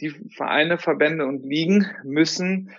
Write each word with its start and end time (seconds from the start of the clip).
die 0.00 0.10
Vereine, 0.10 0.78
Verbände 0.78 1.26
und 1.26 1.44
Ligen 1.44 1.86
müssen 2.04 2.70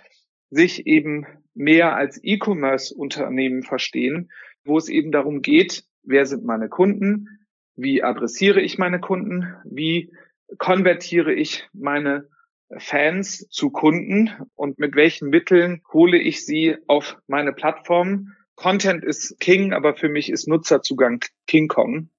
sich 0.50 0.86
eben 0.86 1.26
mehr 1.54 1.96
als 1.96 2.20
E-Commerce-Unternehmen 2.22 3.62
verstehen, 3.62 4.30
wo 4.64 4.78
es 4.78 4.88
eben 4.88 5.12
darum 5.12 5.42
geht, 5.42 5.84
wer 6.02 6.26
sind 6.26 6.44
meine 6.44 6.68
Kunden, 6.68 7.28
wie 7.76 8.02
adressiere 8.02 8.60
ich 8.60 8.78
meine 8.78 9.00
Kunden, 9.00 9.54
wie 9.64 10.12
konvertiere 10.58 11.32
ich 11.32 11.68
meine 11.72 12.28
Fans 12.76 13.48
zu 13.48 13.70
Kunden 13.70 14.30
und 14.54 14.78
mit 14.78 14.94
welchen 14.94 15.30
Mitteln 15.30 15.82
hole 15.92 16.18
ich 16.18 16.44
sie 16.44 16.76
auf 16.86 17.16
meine 17.26 17.52
Plattform. 17.52 18.34
Content 18.56 19.04
ist 19.04 19.38
King, 19.40 19.72
aber 19.72 19.94
für 19.94 20.08
mich 20.08 20.30
ist 20.30 20.48
Nutzerzugang 20.48 21.20
King 21.46 21.68
Kong. 21.68 22.10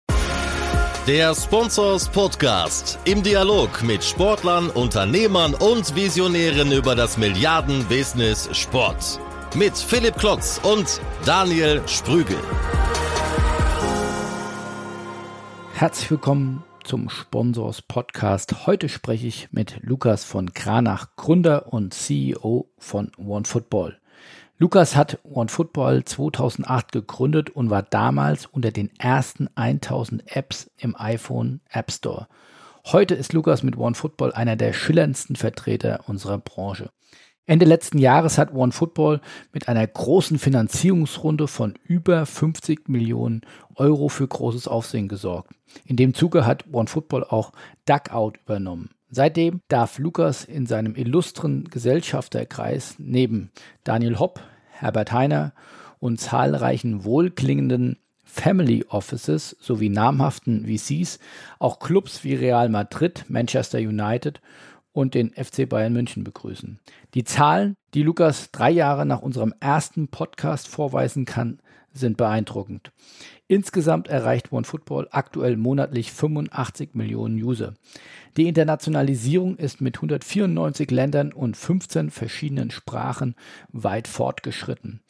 Der 1.08 1.34
Sponsors 1.34 2.08
Podcast 2.08 3.00
im 3.06 3.24
Dialog 3.24 3.82
mit 3.84 4.04
Sportlern, 4.04 4.70
Unternehmern 4.70 5.56
und 5.56 5.96
Visionären 5.96 6.72
über 6.72 6.94
das 6.94 7.18
Milliarden-Business 7.18 8.50
Sport. 8.56 9.20
Mit 9.56 9.76
Philipp 9.76 10.18
Klotz 10.18 10.60
und 10.62 11.02
Daniel 11.26 11.82
Sprügel. 11.88 12.38
Herzlich 15.74 16.12
willkommen 16.12 16.64
zum 16.84 17.10
Sponsors 17.10 17.82
Podcast. 17.82 18.68
Heute 18.68 18.90
spreche 18.90 19.26
ich 19.26 19.52
mit 19.52 19.78
Lukas 19.82 20.26
von 20.26 20.54
Kranach, 20.54 21.16
Gründer 21.16 21.74
und 21.74 21.93
CEO 21.93 22.70
von 22.78 23.12
OneFootball. 23.18 23.99
Lukas 24.62 24.98
hat 24.98 25.20
OneFootball 25.24 26.04
2008 26.04 26.92
gegründet 26.92 27.50
und 27.50 27.70
war 27.70 27.82
damals 27.82 28.46
unter 28.46 28.72
den 28.72 28.90
ersten 29.00 29.48
1000 29.56 30.36
Apps 30.36 30.70
im 30.78 30.98
iPhone 30.98 31.62
App 31.70 31.90
Store. 31.90 32.28
Heute 32.86 33.16
ist 33.16 33.32
Lukas 33.32 33.64
mit 33.64 33.78
OneFootball 33.78 34.34
einer 34.34 34.58
der 34.58 34.73
schillerndsten 34.73 35.38
Vertreter 35.38 36.02
unserer 36.08 36.40
Branche. 36.40 36.90
Ende 37.45 37.66
letzten 37.66 38.00
Jahres 38.00 38.38
hat 38.38 38.54
OneFootball 38.54 39.22
mit 39.54 39.70
einer 39.70 39.88
großen 39.88 40.38
Finanzierungsrunde 40.38 41.48
von 41.48 41.80
über 41.86 42.26
50 42.26 42.90
Millionen 42.90 43.44
Euro 43.76 44.10
für 44.10 44.28
großes 44.28 44.68
Aufsehen 44.68 45.08
gesorgt. 45.08 45.52
In 45.86 45.96
dem 45.96 46.14
Zuge 46.14 46.46
hat 46.46 46.66
OneFootball 46.70 47.23
auch 47.23 47.54
Duckout 47.86 48.34
übernommen. 48.44 48.90
Seitdem 49.12 49.62
darf 49.70 49.98
Lukas 49.98 50.46
in 50.46 50.68
seinem 50.68 50.96
illustren 50.96 51.64
Gesellschafterkreis 51.64 52.96
neben 53.00 53.50
Daniel 53.84 54.20
Hopp, 54.20 54.40
Herbert 54.80 55.12
Heiner 55.12 55.54
und 56.00 56.20
zahlreichen 56.20 57.04
wohlklingenden 57.04 57.98
Family 58.24 58.86
Offices 58.88 59.58
sowie 59.60 59.90
namhaften 59.90 60.66
VCs 60.66 61.20
auch 61.58 61.80
Clubs 61.80 62.24
wie 62.24 62.36
Real 62.36 62.70
Madrid, 62.70 63.26
Manchester 63.28 63.80
United 63.80 64.40
und 64.94 65.16
den 65.16 65.32
FC 65.32 65.68
Bayern 65.68 65.94
München 65.94 66.24
begrüßen. 66.24 66.80
Die 67.14 67.24
Zahlen, 67.24 67.76
die 67.94 68.04
Lukas 68.04 68.52
drei 68.52 68.72
Jahre 68.72 69.06
nach 69.06 69.22
unserem 69.22 69.54
ersten 69.60 70.08
Podcast 70.08 70.68
vorweisen 70.68 71.26
kann, 71.26 71.60
sind 71.92 72.18
beeindruckend. 72.18 72.92
Insgesamt 73.48 74.08
erreicht 74.08 74.52
OneFootball 74.52 75.08
aktuell 75.12 75.58
monatlich 75.58 76.12
85 76.12 76.94
Millionen 76.94 77.42
User. 77.42 77.74
Die 78.38 78.48
Internationalisierung 78.48 79.58
ist 79.58 79.82
mit 79.82 79.98
194 79.98 80.92
Ländern 80.92 81.34
und 81.34 81.58
15 81.58 82.10
verschiedenen 82.10 82.72
Sprachen 82.72 83.36
weit 83.72 84.08
fortgeschritten. 84.08 85.02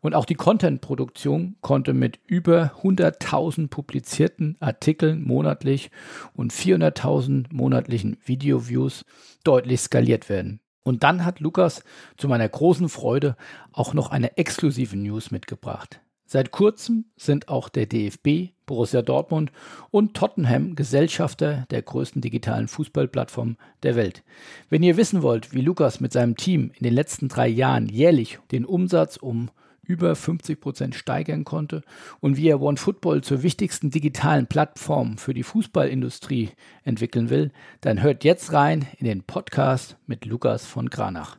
Und 0.00 0.14
auch 0.14 0.24
die 0.24 0.34
Content-Produktion 0.34 1.56
konnte 1.62 1.94
mit 1.94 2.20
über 2.26 2.72
100.000 2.82 3.68
publizierten 3.68 4.56
Artikeln 4.60 5.24
monatlich 5.24 5.90
und 6.34 6.52
400.000 6.52 7.46
monatlichen 7.50 8.18
Video-Views 8.24 9.04
deutlich 9.42 9.80
skaliert 9.80 10.28
werden. 10.28 10.60
Und 10.84 11.02
dann 11.02 11.24
hat 11.24 11.40
Lukas 11.40 11.82
zu 12.16 12.28
meiner 12.28 12.48
großen 12.48 12.88
Freude 12.88 13.36
auch 13.72 13.94
noch 13.94 14.10
eine 14.10 14.36
exklusive 14.36 14.96
News 14.96 15.32
mitgebracht. 15.32 16.00
Seit 16.28 16.50
kurzem 16.50 17.04
sind 17.16 17.48
auch 17.48 17.68
der 17.68 17.86
DFB, 17.86 18.52
Borussia 18.66 19.00
Dortmund 19.00 19.52
und 19.92 20.14
Tottenham 20.14 20.74
Gesellschafter 20.74 21.66
der 21.70 21.82
größten 21.82 22.20
digitalen 22.20 22.66
Fußballplattform 22.66 23.56
der 23.84 23.94
Welt. 23.94 24.24
Wenn 24.68 24.82
ihr 24.82 24.96
wissen 24.96 25.22
wollt, 25.22 25.54
wie 25.54 25.60
Lukas 25.60 26.00
mit 26.00 26.12
seinem 26.12 26.36
Team 26.36 26.72
in 26.74 26.82
den 26.82 26.94
letzten 26.94 27.28
drei 27.28 27.46
Jahren 27.46 27.86
jährlich 27.86 28.40
den 28.50 28.64
Umsatz 28.64 29.16
um 29.16 29.50
über 29.82 30.16
50 30.16 30.60
Prozent 30.60 30.94
steigern 30.96 31.44
konnte 31.44 31.82
und 32.18 32.36
wie 32.36 32.48
er 32.48 32.60
OneFootball 32.60 33.22
zur 33.22 33.44
wichtigsten 33.44 33.90
digitalen 33.90 34.48
Plattform 34.48 35.18
für 35.18 35.32
die 35.32 35.44
Fußballindustrie 35.44 36.50
entwickeln 36.82 37.30
will, 37.30 37.52
dann 37.82 38.02
hört 38.02 38.24
jetzt 38.24 38.52
rein 38.52 38.86
in 38.98 39.06
den 39.06 39.22
Podcast 39.22 39.96
mit 40.06 40.24
Lukas 40.24 40.66
von 40.66 40.90
Granach. 40.90 41.38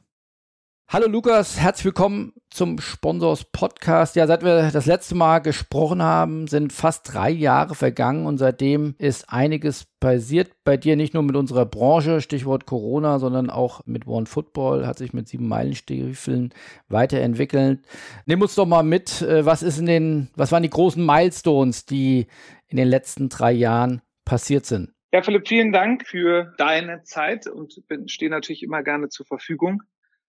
Hallo 0.90 1.06
Lukas, 1.10 1.60
herzlich 1.60 1.84
willkommen 1.84 2.32
zum 2.50 2.80
Sponsors 2.80 3.44
Podcast. 3.44 4.16
Ja, 4.16 4.26
seit 4.26 4.42
wir 4.42 4.72
das 4.72 4.86
letzte 4.86 5.16
Mal 5.16 5.40
gesprochen 5.40 6.02
haben, 6.02 6.48
sind 6.48 6.72
fast 6.72 7.14
drei 7.14 7.30
Jahre 7.30 7.76
vergangen 7.76 8.26
und 8.26 8.38
seitdem 8.38 8.96
ist 8.98 9.26
einiges 9.28 9.84
passiert 10.00 10.50
bei 10.64 10.78
dir, 10.78 10.96
nicht 10.96 11.14
nur 11.14 11.24
mit 11.24 11.36
unserer 11.36 11.66
Branche, 11.66 12.22
Stichwort 12.22 12.66
Corona, 12.66 13.20
sondern 13.20 13.50
auch 13.50 13.86
mit 13.86 14.08
One 14.08 14.28
Football, 14.28 14.88
hat 14.88 14.98
sich 14.98 15.12
mit 15.12 15.28
sieben 15.28 15.50
Meilenstiefeln 15.50 16.54
weiterentwickelt. 16.88 17.82
Nimm 18.26 18.42
uns 18.42 18.56
doch 18.56 18.66
mal 18.66 18.84
mit, 18.84 19.22
äh, 19.22 19.46
was 19.46 19.64
ist 19.64 19.80
in 19.80 19.88
den, 19.88 20.30
was 20.38 20.54
waren 20.54 20.64
die 20.64 20.70
großen 20.70 21.06
Milestones, 21.06 21.86
die 21.86 22.28
in 22.70 22.78
den 22.78 22.88
letzten 22.88 23.28
drei 23.28 23.52
Jahren 23.52 24.02
passiert 24.24 24.66
sind? 24.66 24.94
Ja, 25.12 25.22
Philipp, 25.22 25.50
vielen 25.50 25.74
Dank 25.74 26.08
für 26.08 26.54
deine 26.58 27.04
Zeit 27.04 27.46
und 27.46 27.74
stehe 28.06 28.32
natürlich 28.32 28.64
immer 28.64 28.84
gerne 28.84 29.10
zur 29.10 29.26
Verfügung 29.26 29.84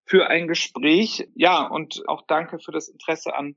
für 0.09 0.29
ein 0.29 0.49
Gespräch. 0.49 1.29
Ja, 1.35 1.67
und 1.67 2.03
auch 2.09 2.23
danke 2.27 2.59
für 2.59 2.73
das 2.73 2.89
Interesse 2.89 3.35
an 3.35 3.57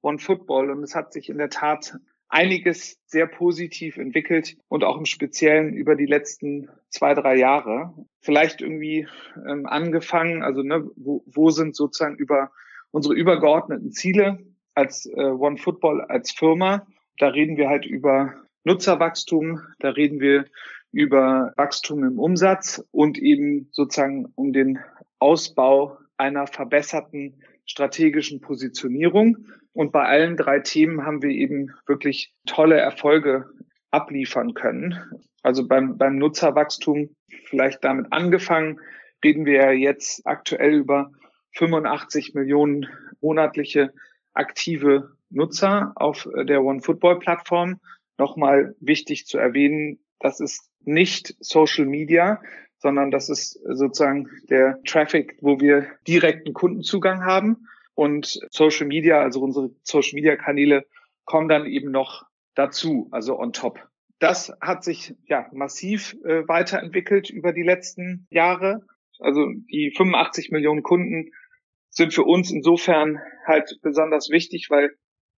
One 0.00 0.18
Football. 0.18 0.70
Und 0.70 0.82
es 0.82 0.94
hat 0.94 1.12
sich 1.12 1.28
in 1.28 1.38
der 1.38 1.50
Tat 1.50 1.98
einiges 2.28 3.00
sehr 3.06 3.26
positiv 3.26 3.96
entwickelt 3.96 4.56
und 4.68 4.84
auch 4.84 4.96
im 4.96 5.06
Speziellen 5.06 5.72
über 5.72 5.96
die 5.96 6.06
letzten 6.06 6.68
zwei, 6.88 7.14
drei 7.14 7.36
Jahre. 7.36 7.94
Vielleicht 8.20 8.60
irgendwie 8.60 9.08
ähm, 9.48 9.66
angefangen, 9.66 10.42
also 10.42 10.62
ne, 10.62 10.88
wo, 10.96 11.24
wo 11.26 11.50
sind 11.50 11.74
sozusagen 11.74 12.16
über 12.16 12.52
unsere 12.90 13.14
übergeordneten 13.14 13.90
Ziele 13.90 14.38
als 14.74 15.06
äh, 15.06 15.20
One 15.20 15.56
Football 15.56 16.02
als 16.02 16.30
Firma. 16.30 16.86
Da 17.18 17.28
reden 17.28 17.56
wir 17.56 17.68
halt 17.68 17.86
über 17.86 18.34
Nutzerwachstum, 18.62 19.62
da 19.80 19.90
reden 19.90 20.20
wir 20.20 20.44
über 20.92 21.52
Wachstum 21.56 22.04
im 22.04 22.18
Umsatz 22.18 22.84
und 22.92 23.18
eben 23.18 23.68
sozusagen 23.72 24.26
um 24.36 24.52
den 24.52 24.78
Ausbau 25.18 25.98
einer 26.16 26.46
verbesserten 26.46 27.42
strategischen 27.64 28.40
Positionierung. 28.40 29.46
Und 29.72 29.92
bei 29.92 30.04
allen 30.04 30.36
drei 30.36 30.60
Themen 30.60 31.04
haben 31.04 31.22
wir 31.22 31.30
eben 31.30 31.74
wirklich 31.86 32.34
tolle 32.46 32.76
Erfolge 32.76 33.46
abliefern 33.90 34.54
können. 34.54 34.98
Also 35.42 35.66
beim, 35.66 35.96
beim 35.98 36.16
Nutzerwachstum 36.16 37.10
vielleicht 37.44 37.84
damit 37.84 38.12
angefangen, 38.12 38.80
reden 39.24 39.46
wir 39.46 39.54
ja 39.54 39.70
jetzt 39.70 40.26
aktuell 40.26 40.74
über 40.74 41.12
85 41.52 42.34
Millionen 42.34 42.86
monatliche 43.20 43.92
aktive 44.34 45.12
Nutzer 45.30 45.92
auf 45.96 46.28
der 46.34 46.62
OneFootball-Plattform. 46.62 47.80
Nochmal 48.18 48.74
wichtig 48.80 49.26
zu 49.26 49.38
erwähnen, 49.38 49.98
das 50.20 50.40
ist 50.40 50.70
nicht 50.84 51.34
Social 51.40 51.86
Media, 51.86 52.40
sondern 52.78 53.10
das 53.10 53.28
ist 53.28 53.60
sozusagen 53.64 54.28
der 54.48 54.80
Traffic, 54.84 55.36
wo 55.40 55.60
wir 55.60 55.86
direkten 56.06 56.52
Kundenzugang 56.52 57.24
haben. 57.24 57.68
Und 57.94 58.40
Social 58.50 58.86
Media, 58.86 59.20
also 59.20 59.40
unsere 59.40 59.70
Social 59.82 60.14
Media 60.14 60.36
Kanäle, 60.36 60.86
kommen 61.24 61.48
dann 61.48 61.66
eben 61.66 61.90
noch 61.90 62.24
dazu, 62.54 63.08
also 63.10 63.38
on 63.38 63.52
top. 63.52 63.88
Das 64.20 64.52
hat 64.60 64.84
sich 64.84 65.14
ja 65.26 65.48
massiv 65.52 66.16
äh, 66.24 66.46
weiterentwickelt 66.46 67.30
über 67.30 67.52
die 67.52 67.62
letzten 67.62 68.26
Jahre. 68.30 68.84
Also 69.18 69.46
die 69.70 69.92
85 69.96 70.50
Millionen 70.50 70.82
Kunden 70.82 71.32
sind 71.90 72.14
für 72.14 72.24
uns 72.24 72.50
insofern 72.52 73.20
halt 73.46 73.78
besonders 73.82 74.30
wichtig, 74.30 74.68
weil 74.70 74.90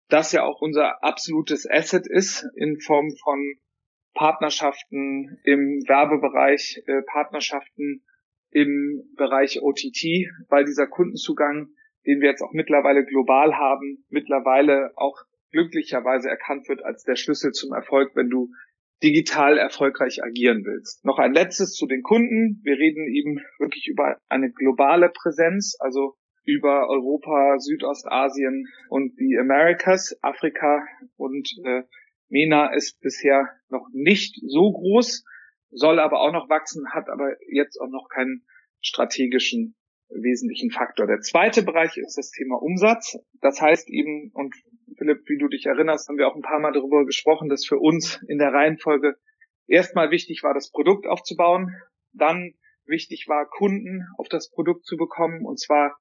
das 0.08 0.32
ja 0.32 0.44
auch 0.44 0.60
unser 0.60 1.02
absolutes 1.04 1.68
Asset 1.68 2.06
ist 2.06 2.46
in 2.54 2.80
Form 2.80 3.10
von 3.22 3.54
Partnerschaften 4.18 5.38
im 5.44 5.84
Werbebereich, 5.86 6.82
äh, 6.86 7.02
Partnerschaften 7.02 8.02
im 8.50 9.04
Bereich 9.16 9.62
OTT, 9.62 10.26
weil 10.48 10.64
dieser 10.64 10.88
Kundenzugang, 10.88 11.68
den 12.04 12.20
wir 12.20 12.30
jetzt 12.30 12.42
auch 12.42 12.52
mittlerweile 12.52 13.04
global 13.04 13.54
haben, 13.54 14.04
mittlerweile 14.08 14.90
auch 14.96 15.16
glücklicherweise 15.52 16.28
erkannt 16.28 16.68
wird 16.68 16.84
als 16.84 17.04
der 17.04 17.14
Schlüssel 17.14 17.52
zum 17.52 17.72
Erfolg, 17.72 18.10
wenn 18.16 18.28
du 18.28 18.50
digital 19.04 19.56
erfolgreich 19.56 20.24
agieren 20.24 20.64
willst. 20.64 21.04
Noch 21.04 21.20
ein 21.20 21.32
letztes 21.32 21.74
zu 21.74 21.86
den 21.86 22.02
Kunden. 22.02 22.60
Wir 22.64 22.76
reden 22.76 23.06
eben 23.06 23.40
wirklich 23.60 23.86
über 23.86 24.18
eine 24.28 24.50
globale 24.50 25.10
Präsenz, 25.10 25.76
also 25.78 26.14
über 26.44 26.88
Europa, 26.88 27.60
Südostasien 27.60 28.66
und 28.88 29.16
die 29.20 29.38
Americas, 29.38 30.18
Afrika 30.22 30.82
und 31.16 31.48
äh, 31.64 31.84
MENA 32.28 32.72
ist 32.74 33.00
bisher 33.00 33.48
noch 33.68 33.88
nicht 33.92 34.36
so 34.46 34.72
groß. 34.72 35.24
soll 35.70 35.98
aber 35.98 36.20
auch 36.20 36.32
noch 36.32 36.48
wachsen, 36.48 36.90
hat 36.92 37.08
aber 37.08 37.36
jetzt 37.50 37.78
auch 37.78 37.88
noch 37.88 38.08
keinen 38.08 38.46
strategischen 38.80 39.74
wesentlichen 40.08 40.70
Faktor. 40.70 41.06
Der 41.06 41.20
zweite 41.20 41.62
Bereich 41.62 41.96
ist 41.96 42.16
das 42.16 42.30
Thema 42.30 42.56
Umsatz. 42.56 43.18
Das 43.40 43.60
heißt 43.60 43.90
eben, 43.90 44.30
und 44.32 44.54
Philipp, 44.96 45.28
wie 45.28 45.38
du 45.38 45.48
dich 45.48 45.66
erinnerst, 45.66 46.08
haben 46.08 46.16
wir 46.16 46.28
auch 46.28 46.36
ein 46.36 46.42
paar 46.42 46.60
Mal 46.60 46.72
darüber 46.72 47.04
gesprochen, 47.04 47.48
dass 47.48 47.66
für 47.66 47.78
uns 47.78 48.22
in 48.28 48.38
der 48.38 48.52
Reihenfolge 48.52 49.16
erstmal 49.66 50.10
wichtig 50.10 50.42
war, 50.42 50.54
das 50.54 50.70
Produkt 50.70 51.06
aufzubauen, 51.06 51.74
dann 52.12 52.54
wichtig 52.86 53.26
war, 53.28 53.46
Kunden 53.46 54.06
auf 54.16 54.28
das 54.28 54.50
Produkt 54.50 54.86
zu 54.86 54.96
bekommen, 54.96 55.44
und 55.44 55.60
zwar 55.60 55.98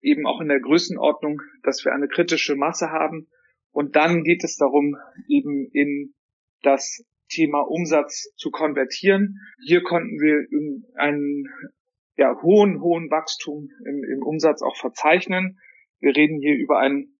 eben 0.00 0.26
auch 0.26 0.40
in 0.40 0.48
der 0.48 0.60
Größenordnung, 0.60 1.42
dass 1.62 1.84
wir 1.84 1.92
eine 1.92 2.08
kritische 2.08 2.56
Masse 2.56 2.90
haben. 2.90 3.28
Und 3.72 3.96
dann 3.96 4.22
geht 4.22 4.44
es 4.44 4.56
darum, 4.56 4.96
eben 5.28 5.68
in 5.72 6.14
das 6.62 7.04
Thema 7.28 7.60
Umsatz 7.60 8.32
zu 8.36 8.50
konvertieren. 8.50 9.38
Hier 9.64 9.82
konnten 9.82 10.20
wir 10.20 10.46
einen 10.94 11.44
ja, 12.16 12.40
hohen, 12.42 12.80
hohen 12.80 13.10
Wachstum 13.10 13.70
im, 13.86 14.04
im 14.04 14.22
Umsatz 14.22 14.62
auch 14.62 14.76
verzeichnen. 14.76 15.58
Wir 15.98 16.14
reden 16.14 16.38
hier 16.40 16.54
über 16.56 16.78
einen 16.78 17.18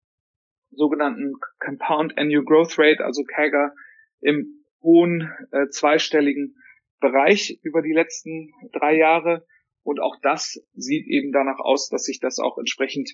sogenannten 0.71 1.35
Compound 1.59 2.19
Annual 2.19 2.45
Growth 2.45 2.79
Rate, 2.79 3.05
also 3.05 3.25
CAGR, 3.25 3.75
im 4.21 4.65
hohen 4.83 5.31
äh, 5.53 5.69
zweistelligen 5.69 6.57
Bereich 7.01 7.59
über 7.63 7.83
die 7.83 7.93
letzten 7.93 8.53
drei 8.73 8.97
Jahre. 8.97 9.47
Und 9.83 10.01
auch 10.01 10.17
das 10.23 10.63
sieht 10.75 11.07
eben 11.09 11.33
danach 11.33 11.59
aus, 11.59 11.89
dass 11.89 12.05
sich 12.05 12.21
das 12.21 12.39
auch 12.39 12.59
entsprechend 12.59 13.11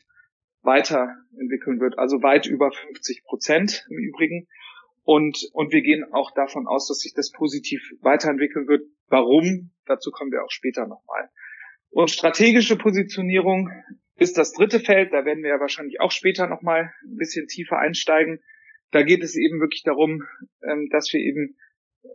weiterentwickeln 0.63 1.81
wird. 1.81 1.99
Also 1.99 2.23
weit 2.23 2.47
über 2.47 2.71
50 2.71 3.25
Prozent 3.25 3.87
im 3.91 3.99
Übrigen. 3.99 4.49
Und, 5.05 5.49
und 5.53 5.73
wir 5.73 5.81
gehen 5.83 6.05
auch 6.13 6.33
davon 6.33 6.67
aus, 6.67 6.89
dass 6.89 6.99
sich 6.99 7.15
das 7.15 7.33
positiv 7.33 7.81
weiterentwickeln 8.01 8.69
wird. 8.69 8.83
Warum? 9.09 9.71
Dazu 9.87 10.11
kommen 10.11 10.31
wir 10.33 10.45
auch 10.45 10.51
später 10.51 10.87
nochmal. 10.87 11.31
Und 11.91 12.11
strategische 12.11 12.77
Positionierung 12.77 13.71
ist 14.17 14.37
das 14.37 14.53
dritte 14.53 14.81
Feld. 14.81 15.13
Da 15.13 15.25
werden 15.25 15.43
wir 15.43 15.51
ja 15.51 15.61
wahrscheinlich 15.61 16.01
auch 16.01 16.11
später 16.11 16.47
nochmal 16.47 16.93
ein 17.05 17.17
bisschen 17.17 17.47
tiefer 17.47 17.79
einsteigen. 17.79 18.41
Da 18.91 19.03
geht 19.03 19.23
es 19.23 19.37
eben 19.37 19.61
wirklich 19.61 19.83
darum, 19.83 20.25
ähm, 20.63 20.89
dass 20.91 21.13
wir 21.13 21.21
eben 21.21 21.57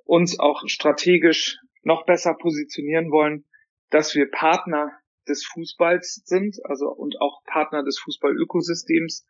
uns 0.05 0.39
auch 0.39 0.63
strategisch 0.67 1.57
noch 1.81 2.05
besser 2.05 2.35
positionieren 2.35 3.11
wollen, 3.11 3.45
dass 3.89 4.15
wir 4.15 4.29
Partner 4.29 4.91
des 5.27 5.45
Fußballs 5.45 6.23
sind, 6.25 6.57
also 6.65 6.89
und 6.89 7.19
auch 7.21 7.43
Partner 7.45 7.83
des 7.83 7.99
Fußballökosystems. 7.99 9.25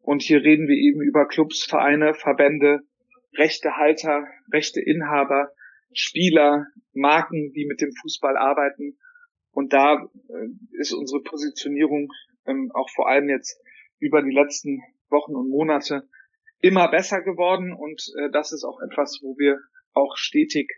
Und 0.00 0.22
hier 0.22 0.42
reden 0.42 0.68
wir 0.68 0.76
eben 0.76 1.00
über 1.00 1.26
Clubs, 1.26 1.64
Vereine, 1.64 2.14
Verbände, 2.14 2.80
Rechtehalter, 3.36 4.26
Rechteinhaber, 4.52 5.50
Spieler, 5.92 6.66
Marken, 6.92 7.52
die 7.52 7.66
mit 7.66 7.80
dem 7.80 7.92
Fußball 7.92 8.36
arbeiten 8.36 8.98
und 9.54 9.72
da 9.72 9.94
äh, 9.94 10.48
ist 10.72 10.92
unsere 10.92 11.22
Positionierung 11.22 12.10
ähm, 12.44 12.70
auch 12.74 12.90
vor 12.90 13.08
allem 13.08 13.28
jetzt 13.28 13.60
über 14.00 14.20
die 14.20 14.32
letzten 14.34 14.82
Wochen 15.10 15.36
und 15.36 15.48
Monate 15.48 16.08
immer 16.58 16.90
besser 16.90 17.22
geworden. 17.22 17.72
Und 17.72 18.02
äh, 18.18 18.30
das 18.32 18.52
ist 18.52 18.64
auch 18.64 18.80
etwas, 18.80 19.20
wo 19.22 19.38
wir 19.38 19.60
auch 19.92 20.16
stetig 20.16 20.68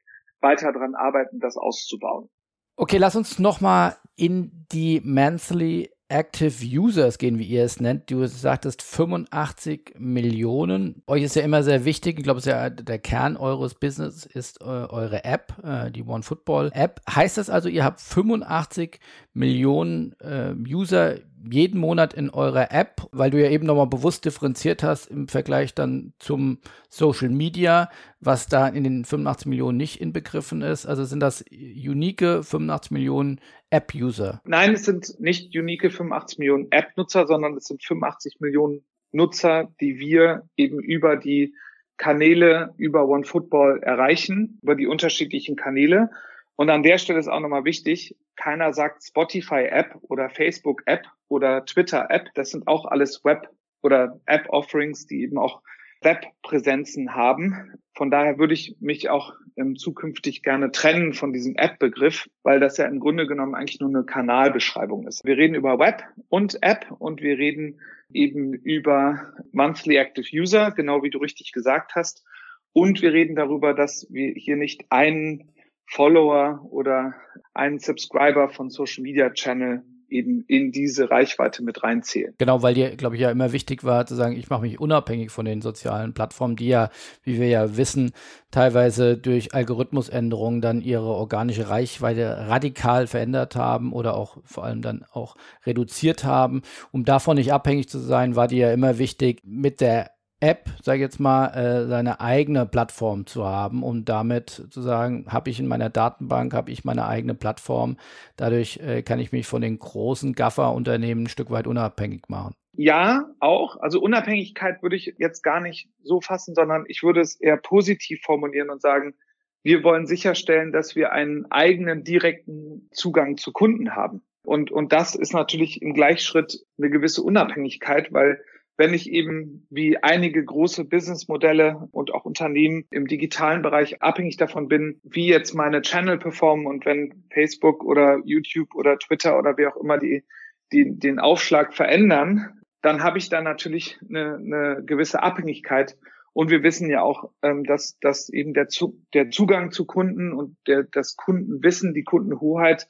weiter 0.41 0.73
dran 0.73 0.95
arbeiten, 0.95 1.41
das 1.41 1.57
auszubauen. 1.57 2.29
Okay, 2.79 2.99
lass 2.99 3.17
uns 3.17 3.39
nochmal 3.39 3.97
in 4.17 4.67
die 4.71 5.01
Monthly 5.03 5.91
Active 6.09 6.63
Users 6.63 7.17
gehen, 7.17 7.39
wie 7.39 7.45
ihr 7.45 7.65
es 7.65 7.81
nennt. 7.81 8.11
Du 8.11 8.27
sagtest 8.27 8.83
85 8.83 9.95
Millionen. 9.99 11.03
Euch 11.07 11.23
ist 11.23 11.37
ja 11.37 11.43
immer 11.43 11.63
sehr 11.63 11.87
wichtig, 11.87 12.19
ich 12.19 12.25
glaube, 12.25 12.41
ja 12.41 12.69
der 12.69 12.99
Kern 12.99 13.39
eures 13.39 13.75
Business 13.75 14.27
ist 14.27 14.61
äh, 14.61 14.65
eure 14.65 15.25
App, 15.25 15.55
äh, 15.65 15.91
die 15.91 16.05
OneFootball 16.05 16.71
App. 16.75 17.01
Heißt 17.09 17.39
das 17.39 17.49
also, 17.49 17.71
ihr 17.71 17.83
habt 17.83 18.03
85 18.03 19.01
Millionen 19.33 20.13
äh, 20.21 20.53
User 20.53 21.17
jeden 21.51 21.81
Monat 21.81 22.15
in 22.15 22.31
eurer 22.31 22.73
App, 22.73 23.03
weil 23.13 23.31
du 23.31 23.43
ja 23.43 23.51
eben 23.51 23.67
nochmal 23.67 23.87
bewusst 23.87 24.25
differenziert 24.25 24.83
hast 24.83 25.07
im 25.07 25.29
Vergleich 25.29 25.75
dann 25.75 26.13
zum 26.19 26.59
Social 26.89 27.31
Media, 27.31 27.91
was 28.21 28.47
da 28.47 28.69
in 28.69 28.85
den 28.85 29.05
85 29.05 29.47
Millionen 29.47 29.77
nicht 29.77 30.01
inbegriffen 30.01 30.63
ist. 30.63 30.87
Also 30.87 31.05
sind 31.05 31.21
das 31.21 31.45
unique 31.51 32.45
85 32.45 32.91
Millionen 32.91 33.41
App-User? 33.71 34.41
Nein, 34.45 34.75
es 34.75 34.85
sind 34.85 35.21
nicht 35.21 35.57
unique 35.57 35.93
85 35.93 36.39
Millionen 36.39 36.67
App-Nutzer, 36.71 37.27
sondern 37.27 37.57
es 37.57 37.65
sind 37.65 37.83
85 37.85 38.41
Millionen 38.41 38.85
Nutzer, 39.13 39.73
die 39.81 39.99
wir 39.99 40.49
eben 40.57 40.81
über 40.81 41.17
die 41.17 41.55
Kanäle 41.97 42.75
über 42.77 43.09
OneFootball 43.09 43.81
erreichen, 43.83 44.59
über 44.63 44.75
die 44.75 44.87
unterschiedlichen 44.87 45.57
Kanäle. 45.57 46.11
Und 46.57 46.71
an 46.71 46.83
der 46.83 46.99
Stelle 46.99 47.19
ist 47.19 47.29
auch 47.29 47.41
nochmal 47.41 47.65
wichtig, 47.65 48.17
keiner 48.35 48.73
sagt 48.73 49.05
Spotify-App 49.05 49.97
oder 50.03 50.31
Facebook-App 50.31 51.07
oder 51.29 51.65
Twitter-App. 51.65 52.31
Das 52.35 52.51
sind 52.51 52.67
auch 52.67 52.87
alles 52.87 53.25
Web- 53.25 53.51
oder 53.83 54.21
App-Offerings, 54.27 55.07
die 55.07 55.23
eben 55.23 55.39
auch 55.39 55.63
Webpräsenzen 56.03 57.15
haben. 57.15 57.75
Von 57.95 58.11
daher 58.11 58.39
würde 58.39 58.55
ich 58.55 58.77
mich 58.81 59.09
auch 59.11 59.35
ähm, 59.57 59.77
zukünftig 59.77 60.43
gerne 60.43 60.71
trennen 60.71 61.15
von 61.15 61.33
diesem 61.33 61.57
App-Begriff, 61.57 62.29
weil 62.43 62.61
das 62.61 62.77
ja 62.77 62.87
im 62.87 63.01
Grunde 63.01 63.27
genommen 63.27 63.55
eigentlich 63.55 63.81
nur 63.81 63.89
eine 63.89 64.05
Kanalbeschreibung 64.05 65.07
ist. 65.07 65.25
Wir 65.25 65.37
reden 65.37 65.55
über 65.55 65.79
Web 65.79 66.05
und 66.29 66.63
App 66.63 66.87
und 66.99 67.23
wir 67.23 67.39
reden 67.39 67.81
eben 68.13 68.53
über 68.53 69.33
Monthly 69.53 69.97
Active 69.97 70.29
User, 70.33 70.71
genau 70.71 71.03
wie 71.03 71.11
du 71.11 71.19
richtig 71.19 71.53
gesagt 71.53 71.95
hast. 71.95 72.25
Und 72.73 73.01
wir 73.01 73.13
reden 73.13 73.35
darüber, 73.35 73.73
dass 73.73 74.07
wir 74.11 74.33
hier 74.35 74.57
nicht 74.57 74.85
einen 74.91 75.51
Follower 75.89 76.67
oder 76.71 77.15
einen 77.55 77.79
Subscriber 77.79 78.49
von 78.49 78.71
Social 78.71 79.03
Media 79.03 79.31
Channel 79.31 79.83
eben 80.09 80.45
in 80.47 80.73
diese 80.73 81.11
Reichweite 81.11 81.63
mit 81.63 81.83
reinzählen. 81.83 82.35
Genau, 82.39 82.63
weil 82.63 82.75
dir, 82.75 82.97
glaube 82.97 83.17
ich, 83.17 83.23
ja 83.23 83.31
immer 83.31 83.53
wichtig 83.53 83.85
war 83.85 84.07
zu 84.07 84.15
sagen, 84.15 84.37
ich 84.37 84.49
mache 84.49 84.63
mich 84.63 84.81
unabhängig 84.81 85.31
von 85.31 85.45
den 85.45 85.63
sozialen 85.63 86.15
Plattformen, 86.15 86.57
die 86.57 86.69
ja, 86.69 86.91
wie 87.23 87.41
wir 87.41 87.49
ja 87.49 87.77
wissen, 87.77 88.13
teilweise 88.51 89.17
durch 89.17 89.55
Algorithmusänderungen 89.55 90.61
dann 90.61 90.81
ihre 90.81 91.07
organische 91.07 91.69
Reichweite 91.69 92.47
radikal 92.49 93.07
verändert 93.07 93.57
haben 93.57 93.93
oder 93.93 94.17
auch 94.17 94.39
vor 94.45 94.65
allem 94.65 94.83
dann 94.83 95.05
auch 95.11 95.37
reduziert 95.65 96.25
haben. 96.25 96.63
Um 96.93 97.05
davon 97.05 97.37
nicht 97.37 97.53
abhängig 97.53 97.89
zu 97.89 97.99
sein, 97.99 98.37
war 98.37 98.49
dir 98.49 98.69
ja 98.69 98.73
immer 98.73 98.99
wichtig, 98.99 99.41
mit 99.45 99.81
der 99.81 100.11
App, 100.41 100.69
sage 100.83 100.99
ich 100.99 101.03
jetzt 101.03 101.19
mal, 101.19 101.49
äh, 101.49 101.87
seine 101.87 102.21
eigene 102.21 102.67
Plattform 102.67 103.27
zu 103.27 103.47
haben, 103.47 103.83
um 103.83 104.05
damit 104.05 104.67
zu 104.71 104.83
sagen, 104.83 105.25
habe 105.29 105.49
ich 105.49 105.59
in 105.59 105.67
meiner 105.67 105.89
Datenbank, 105.89 106.53
habe 106.53 106.71
ich 106.71 106.85
meine 106.85 107.07
eigene 107.07 107.35
Plattform. 107.35 107.97
Dadurch 108.37 108.79
äh, 108.79 109.03
kann 109.03 109.19
ich 109.19 109.33
mich 109.33 109.47
von 109.47 109.63
den 109.63 109.79
großen 109.79 110.35
Gaffer-Unternehmen 110.35 111.25
ein 111.25 111.29
Stück 111.29 111.51
weit 111.51 111.67
unabhängig 111.67 112.29
machen. 112.29 112.55
Ja, 112.75 113.31
auch. 113.41 113.81
Also 113.81 114.01
Unabhängigkeit 114.01 114.83
würde 114.83 114.97
ich 114.97 115.15
jetzt 115.19 115.43
gar 115.43 115.61
nicht 115.61 115.89
so 116.03 116.21
fassen, 116.21 116.55
sondern 116.55 116.85
ich 116.89 117.03
würde 117.03 117.23
es 117.23 117.41
eher 117.41 117.57
positiv 117.57 118.21
formulieren 118.23 118.69
und 118.69 118.83
sagen, 118.83 119.15
wir 119.63 119.83
wollen 119.83 120.07
sicherstellen, 120.07 120.71
dass 120.71 120.95
wir 120.95 121.13
einen 121.13 121.51
eigenen 121.51 122.05
direkten 122.05 122.89
Zugang 122.93 123.39
zu 123.39 123.53
Kunden 123.53 123.97
haben. 123.97 124.23
Und, 124.45 124.71
und 124.71 124.93
das 124.93 125.15
ist 125.15 125.33
natürlich 125.33 125.83
im 125.83 125.95
Gleichschritt 125.95 126.61
eine 126.79 126.91
gewisse 126.91 127.23
Unabhängigkeit, 127.23 128.13
weil 128.13 128.41
wenn 128.77 128.93
ich 128.93 129.11
eben 129.11 129.67
wie 129.71 130.03
einige 130.03 130.45
große 130.45 130.85
Businessmodelle 130.85 131.89
und 131.93 132.13
auch 132.13 132.25
Unternehmen 132.25 132.85
im 132.91 133.07
digitalen 133.07 133.63
Bereich 133.63 134.03
abhängig 134.03 134.37
davon 134.37 134.69
bin, 134.69 135.01
wie 135.03 135.29
jetzt 135.29 135.55
meine 135.55 135.83
Channel 135.83 136.19
performen 136.19 136.67
und 136.67 136.85
wenn 136.85 137.25
Facebook 137.31 137.85
oder 137.85 138.21
YouTube 138.25 138.75
oder 138.75 138.99
Twitter 138.99 139.39
oder 139.39 139.57
wie 139.57 139.67
auch 139.67 139.77
immer 139.77 139.99
die, 139.99 140.25
die 140.73 140.99
den 140.99 141.19
Aufschlag 141.19 141.75
verändern, 141.75 142.51
dann 142.83 143.03
habe 143.03 143.19
ich 143.19 143.29
da 143.29 143.41
natürlich 143.41 143.99
eine, 144.09 144.37
eine 144.37 144.83
gewisse 144.85 145.23
Abhängigkeit. 145.23 145.97
Und 146.33 146.51
wir 146.51 146.63
wissen 146.63 146.91
ja 146.91 147.01
auch, 147.01 147.31
ähm, 147.43 147.65
dass, 147.65 147.99
dass 148.01 148.29
eben 148.29 148.53
der, 148.53 148.69
Zu 148.69 149.03
der 149.15 149.31
Zugang 149.31 149.71
zu 149.71 149.87
Kunden 149.87 150.33
und 150.33 150.57
der, 150.67 150.83
das 150.83 151.17
Kundenwissen, 151.17 151.95
die 151.95 152.05
Kundenhoheit 152.05 152.87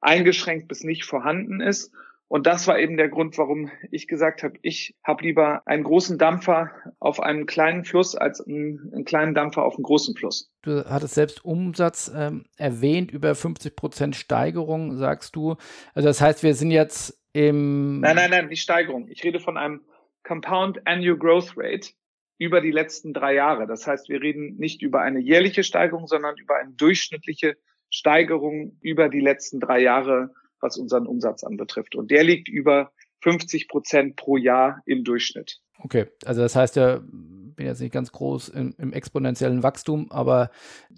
eingeschränkt 0.00 0.66
bis 0.66 0.82
nicht 0.82 1.04
vorhanden 1.04 1.60
ist. 1.60 1.92
Und 2.28 2.46
das 2.46 2.66
war 2.66 2.78
eben 2.78 2.98
der 2.98 3.08
Grund, 3.08 3.38
warum 3.38 3.70
ich 3.90 4.06
gesagt 4.06 4.42
habe, 4.42 4.58
ich 4.60 4.94
habe 5.02 5.24
lieber 5.24 5.62
einen 5.66 5.82
großen 5.82 6.18
Dampfer 6.18 6.70
auf 6.98 7.20
einem 7.20 7.46
kleinen 7.46 7.84
Fluss 7.84 8.14
als 8.14 8.46
einen, 8.46 8.92
einen, 8.92 9.06
kleinen 9.06 9.34
Dampfer 9.34 9.64
auf 9.64 9.76
einem 9.76 9.84
großen 9.84 10.14
Fluss. 10.14 10.52
Du 10.60 10.84
hattest 10.84 11.14
selbst 11.14 11.42
Umsatz 11.42 12.12
ähm, 12.14 12.44
erwähnt, 12.58 13.10
über 13.10 13.34
50 13.34 13.74
Prozent 13.74 14.14
Steigerung, 14.14 14.98
sagst 14.98 15.36
du. 15.36 15.56
Also 15.94 16.08
das 16.08 16.20
heißt, 16.20 16.42
wir 16.42 16.54
sind 16.54 16.70
jetzt 16.70 17.18
im... 17.32 18.00
Nein, 18.00 18.16
nein, 18.16 18.30
nein, 18.30 18.48
die 18.50 18.56
Steigerung. 18.56 19.08
Ich 19.08 19.24
rede 19.24 19.40
von 19.40 19.56
einem 19.56 19.80
Compound 20.22 20.86
Annual 20.86 21.16
Growth 21.16 21.54
Rate 21.56 21.92
über 22.36 22.60
die 22.60 22.70
letzten 22.70 23.14
drei 23.14 23.34
Jahre. 23.34 23.66
Das 23.66 23.86
heißt, 23.86 24.10
wir 24.10 24.20
reden 24.20 24.56
nicht 24.58 24.82
über 24.82 25.00
eine 25.00 25.18
jährliche 25.18 25.64
Steigerung, 25.64 26.06
sondern 26.06 26.36
über 26.36 26.56
eine 26.56 26.72
durchschnittliche 26.72 27.56
Steigerung 27.88 28.76
über 28.82 29.08
die 29.08 29.20
letzten 29.20 29.60
drei 29.60 29.80
Jahre 29.80 30.34
was 30.60 30.76
unseren 30.76 31.06
Umsatz 31.06 31.44
anbetrifft. 31.44 31.94
Und 31.94 32.10
der 32.10 32.24
liegt 32.24 32.48
über 32.48 32.92
50 33.22 33.68
Prozent 33.68 34.16
pro 34.16 34.36
Jahr 34.36 34.82
im 34.86 35.04
Durchschnitt. 35.04 35.60
Okay, 35.80 36.06
also 36.24 36.40
das 36.40 36.56
heißt, 36.56 36.76
der 36.76 37.02
bin 37.58 37.66
jetzt 37.66 37.80
nicht 37.80 37.92
ganz 37.92 38.12
groß 38.12 38.48
im, 38.50 38.74
im 38.78 38.92
exponentiellen 38.92 39.62
Wachstum, 39.62 40.10
aber 40.10 40.50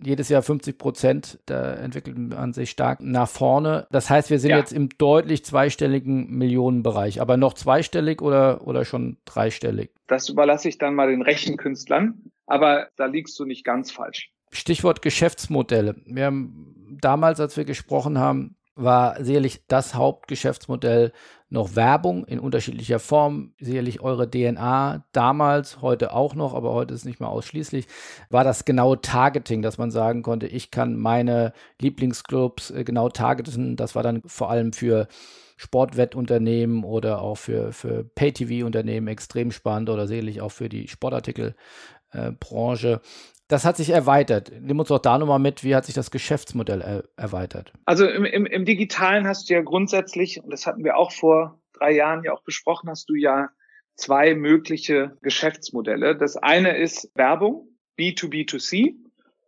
jedes 0.03 0.29
Jahr 0.29 0.43
50 0.43 0.79
Prozent, 0.79 1.41
da 1.47 1.73
entwickelt 1.73 2.17
man 2.17 2.53
sich 2.53 2.71
stark 2.71 3.01
nach 3.01 3.29
vorne. 3.29 3.87
Das 3.91 4.11
heißt, 4.11 4.31
wir 4.31 4.39
sind 4.39 4.51
ja. 4.51 4.59
jetzt 4.59 4.73
im 4.73 4.91
deutlich 4.91 5.45
zweistelligen 5.45 6.31
Millionenbereich, 6.31 7.21
aber 7.21 7.37
noch 7.37 7.55
zweistellig 7.55 8.23
oder, 8.23 8.67
oder 8.67 8.85
schon 8.85 9.17
dreistellig? 9.25 9.91
Das 10.07 10.29
überlasse 10.29 10.69
ich 10.69 10.79
dann 10.79 10.95
mal 10.95 11.09
den 11.09 11.23
Rechenkünstlern, 11.23 12.31
aber 12.47 12.89
da 12.97 13.07
liegst 13.07 13.39
du 13.39 13.45
nicht 13.45 13.65
ganz 13.65 13.91
falsch. 13.91 14.31
Stichwort 14.53 15.01
Geschäftsmodelle. 15.03 15.97
Wir 16.07 16.27
haben 16.27 16.99
damals, 17.01 17.41
als 17.41 17.57
wir 17.57 17.65
gesprochen 17.65 18.19
haben, 18.19 18.57
war 18.83 19.23
sicherlich 19.23 19.67
das 19.69 19.95
Hauptgeschäftsmodell 19.95 21.13
noch 21.51 21.75
Werbung 21.75 22.25
in 22.25 22.39
unterschiedlicher 22.39 23.01
Form. 23.01 23.53
Sicherlich 23.61 24.01
eure 24.01 24.31
DNA 24.31 25.05
damals, 25.13 25.83
heute 25.83 26.13
auch 26.13 26.35
noch, 26.35 26.55
aber 26.55 26.73
heute 26.73 26.95
ist 26.95 27.01
es 27.01 27.05
nicht 27.05 27.21
mehr 27.21 27.29
ausschließlich, 27.29 27.87
war 28.31 28.45
das 28.45 28.65
genaue 28.65 29.01
Targeting, 29.01 29.61
dass 29.61 29.77
man 29.77 29.91
sagen 29.91 30.23
konnte, 30.23 30.47
ich 30.47 30.71
kann 30.71 30.97
meine 30.97 31.53
Lieblingsclubs 31.81 32.71
äh, 32.71 32.85
genau 32.85 33.09
targeten. 33.09 33.77
Das 33.77 33.95
war 33.95 34.03
dann 34.03 34.23
vor 34.27 34.51
allem 34.51 34.73
für 34.73 35.09
Sportwettunternehmen 35.57 36.85
oder 36.85 37.21
auch 37.21 37.37
für, 37.37 37.73
für 37.73 38.05
Pay-TV-Unternehmen 38.05 39.09
extrem 39.09 39.51
spannend 39.51 39.91
oder 39.91 40.07
sicherlich 40.07 40.41
auch 40.41 40.53
für 40.53 40.71
die 40.71 40.89
Sportartikelbranche. 40.89 43.01
Das 43.51 43.65
hat 43.65 43.77
sich 43.77 43.91
erweitert. 43.91 44.53
Nimm 44.61 44.79
uns 44.79 44.89
doch 44.89 45.01
da 45.01 45.19
nochmal 45.19 45.41
mit, 45.41 45.65
wie 45.65 45.75
hat 45.75 45.85
sich 45.85 45.95
das 45.95 46.13
Geschäftsmodell 46.13 46.81
er 46.81 47.05
erweitert? 47.17 47.73
Also 47.85 48.07
im, 48.07 48.25
im, 48.25 48.47
im 48.47 48.65
Digitalen 48.65 49.27
hast 49.27 49.51
du 49.51 49.55
ja 49.55 49.61
grundsätzlich, 49.61 50.41
und 50.41 50.53
das 50.53 50.67
hatten 50.67 50.85
wir 50.85 50.97
auch 50.97 51.11
vor 51.11 51.61
drei 51.73 51.91
Jahren 51.91 52.23
ja 52.23 52.33
auch 52.33 52.45
besprochen, 52.45 52.89
hast 52.89 53.11
du 53.11 53.17
ja 53.17 53.49
zwei 53.97 54.37
mögliche 54.37 55.17
Geschäftsmodelle. 55.23 56.17
Das 56.17 56.37
eine 56.37 56.79
ist 56.79 57.11
Werbung, 57.17 57.67
B2B2C, 57.99 58.95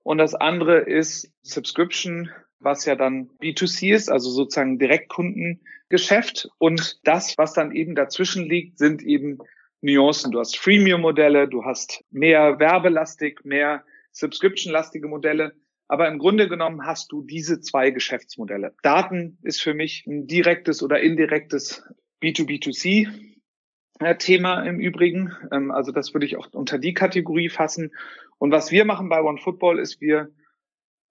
und 0.03 0.19
das 0.19 0.35
andere 0.35 0.79
ist 0.79 1.33
Subscription, 1.43 2.29
was 2.59 2.85
ja 2.87 2.97
dann 2.97 3.31
B2C 3.41 3.95
ist, 3.95 4.11
also 4.11 4.31
sozusagen 4.31 4.81
Direktkundengeschäft. 4.81 6.49
Und 6.59 6.99
das, 7.05 7.39
was 7.39 7.53
dann 7.53 7.71
eben 7.71 7.95
dazwischen 7.95 8.49
liegt, 8.49 8.79
sind 8.79 9.05
eben 9.05 9.39
Nuancen. 9.81 10.33
Du 10.33 10.41
hast 10.41 10.57
Freemium-Modelle, 10.57 11.47
du 11.47 11.65
hast 11.65 12.05
mehr 12.11 12.59
werbelastig, 12.59 13.45
mehr 13.45 13.85
subscription-lastige 14.13 15.09
Modelle. 15.09 15.53
Aber 15.89 16.09
im 16.09 16.19
Grunde 16.19 16.49
genommen 16.49 16.87
hast 16.87 17.13
du 17.13 17.23
diese 17.23 17.61
zwei 17.61 17.91
Geschäftsmodelle. 17.91 18.75
Daten 18.83 19.39
ist 19.43 19.61
für 19.61 19.75
mich 19.75 20.07
ein 20.07 20.27
direktes 20.27 20.83
oder 20.83 21.01
indirektes 21.01 21.83
B2B2C 22.23 23.09
Thema 24.19 24.63
im 24.63 24.81
Übrigen. 24.81 25.33
Ähm, 25.53 25.71
also 25.71 25.93
das 25.93 26.13
würde 26.15 26.27
ich 26.27 26.37
auch 26.37 26.49
unter 26.53 26.79
die 26.79 26.95
Kategorie 26.95 27.49
fassen. 27.49 27.93
Und 28.39 28.51
was 28.51 28.71
wir 28.71 28.85
machen 28.85 29.09
bei 29.09 29.23
OneFootball 29.23 29.79
ist, 29.79 30.01
wir 30.01 30.31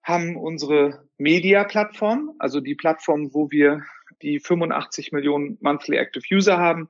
haben 0.02 0.36
unsere 0.36 1.08
Media-Plattform, 1.16 2.32
also 2.38 2.60
die 2.60 2.74
Plattform, 2.74 3.32
wo 3.32 3.50
wir 3.50 3.82
die 4.20 4.40
85 4.40 5.12
Millionen 5.12 5.58
Monthly 5.60 5.96
Active 5.96 6.24
User 6.34 6.58
haben, 6.58 6.88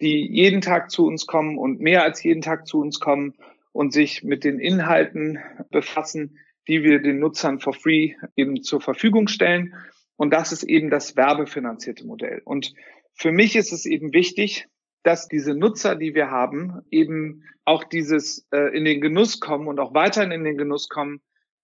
die 0.00 0.26
jeden 0.26 0.60
Tag 0.60 0.90
zu 0.90 1.06
uns 1.06 1.26
kommen 1.26 1.58
und 1.58 1.80
mehr 1.80 2.02
als 2.02 2.22
jeden 2.22 2.40
Tag 2.40 2.66
zu 2.66 2.80
uns 2.80 3.00
kommen 3.00 3.34
und 3.72 3.92
sich 3.92 4.22
mit 4.22 4.44
den 4.44 4.58
Inhalten 4.58 5.38
befassen, 5.70 6.38
die 6.68 6.82
wir 6.82 7.00
den 7.00 7.18
Nutzern 7.18 7.60
for 7.60 7.74
free 7.74 8.14
eben 8.36 8.62
zur 8.62 8.80
Verfügung 8.80 9.28
stellen. 9.28 9.74
Und 10.16 10.32
das 10.32 10.52
ist 10.52 10.62
eben 10.62 10.90
das 10.90 11.16
werbefinanzierte 11.16 12.06
Modell. 12.06 12.42
Und 12.44 12.72
für 13.14 13.32
mich 13.32 13.56
ist 13.56 13.72
es 13.72 13.86
eben 13.86 14.12
wichtig, 14.12 14.68
dass 15.02 15.26
diese 15.26 15.54
Nutzer, 15.54 15.96
die 15.96 16.14
wir 16.14 16.30
haben, 16.30 16.82
eben 16.90 17.42
auch 17.64 17.84
dieses 17.84 18.46
äh, 18.52 18.76
in 18.76 18.84
den 18.84 19.00
Genuss 19.00 19.40
kommen 19.40 19.66
und 19.66 19.80
auch 19.80 19.94
weiterhin 19.94 20.30
in 20.30 20.44
den 20.44 20.56
Genuss 20.56 20.88
kommen, 20.88 21.20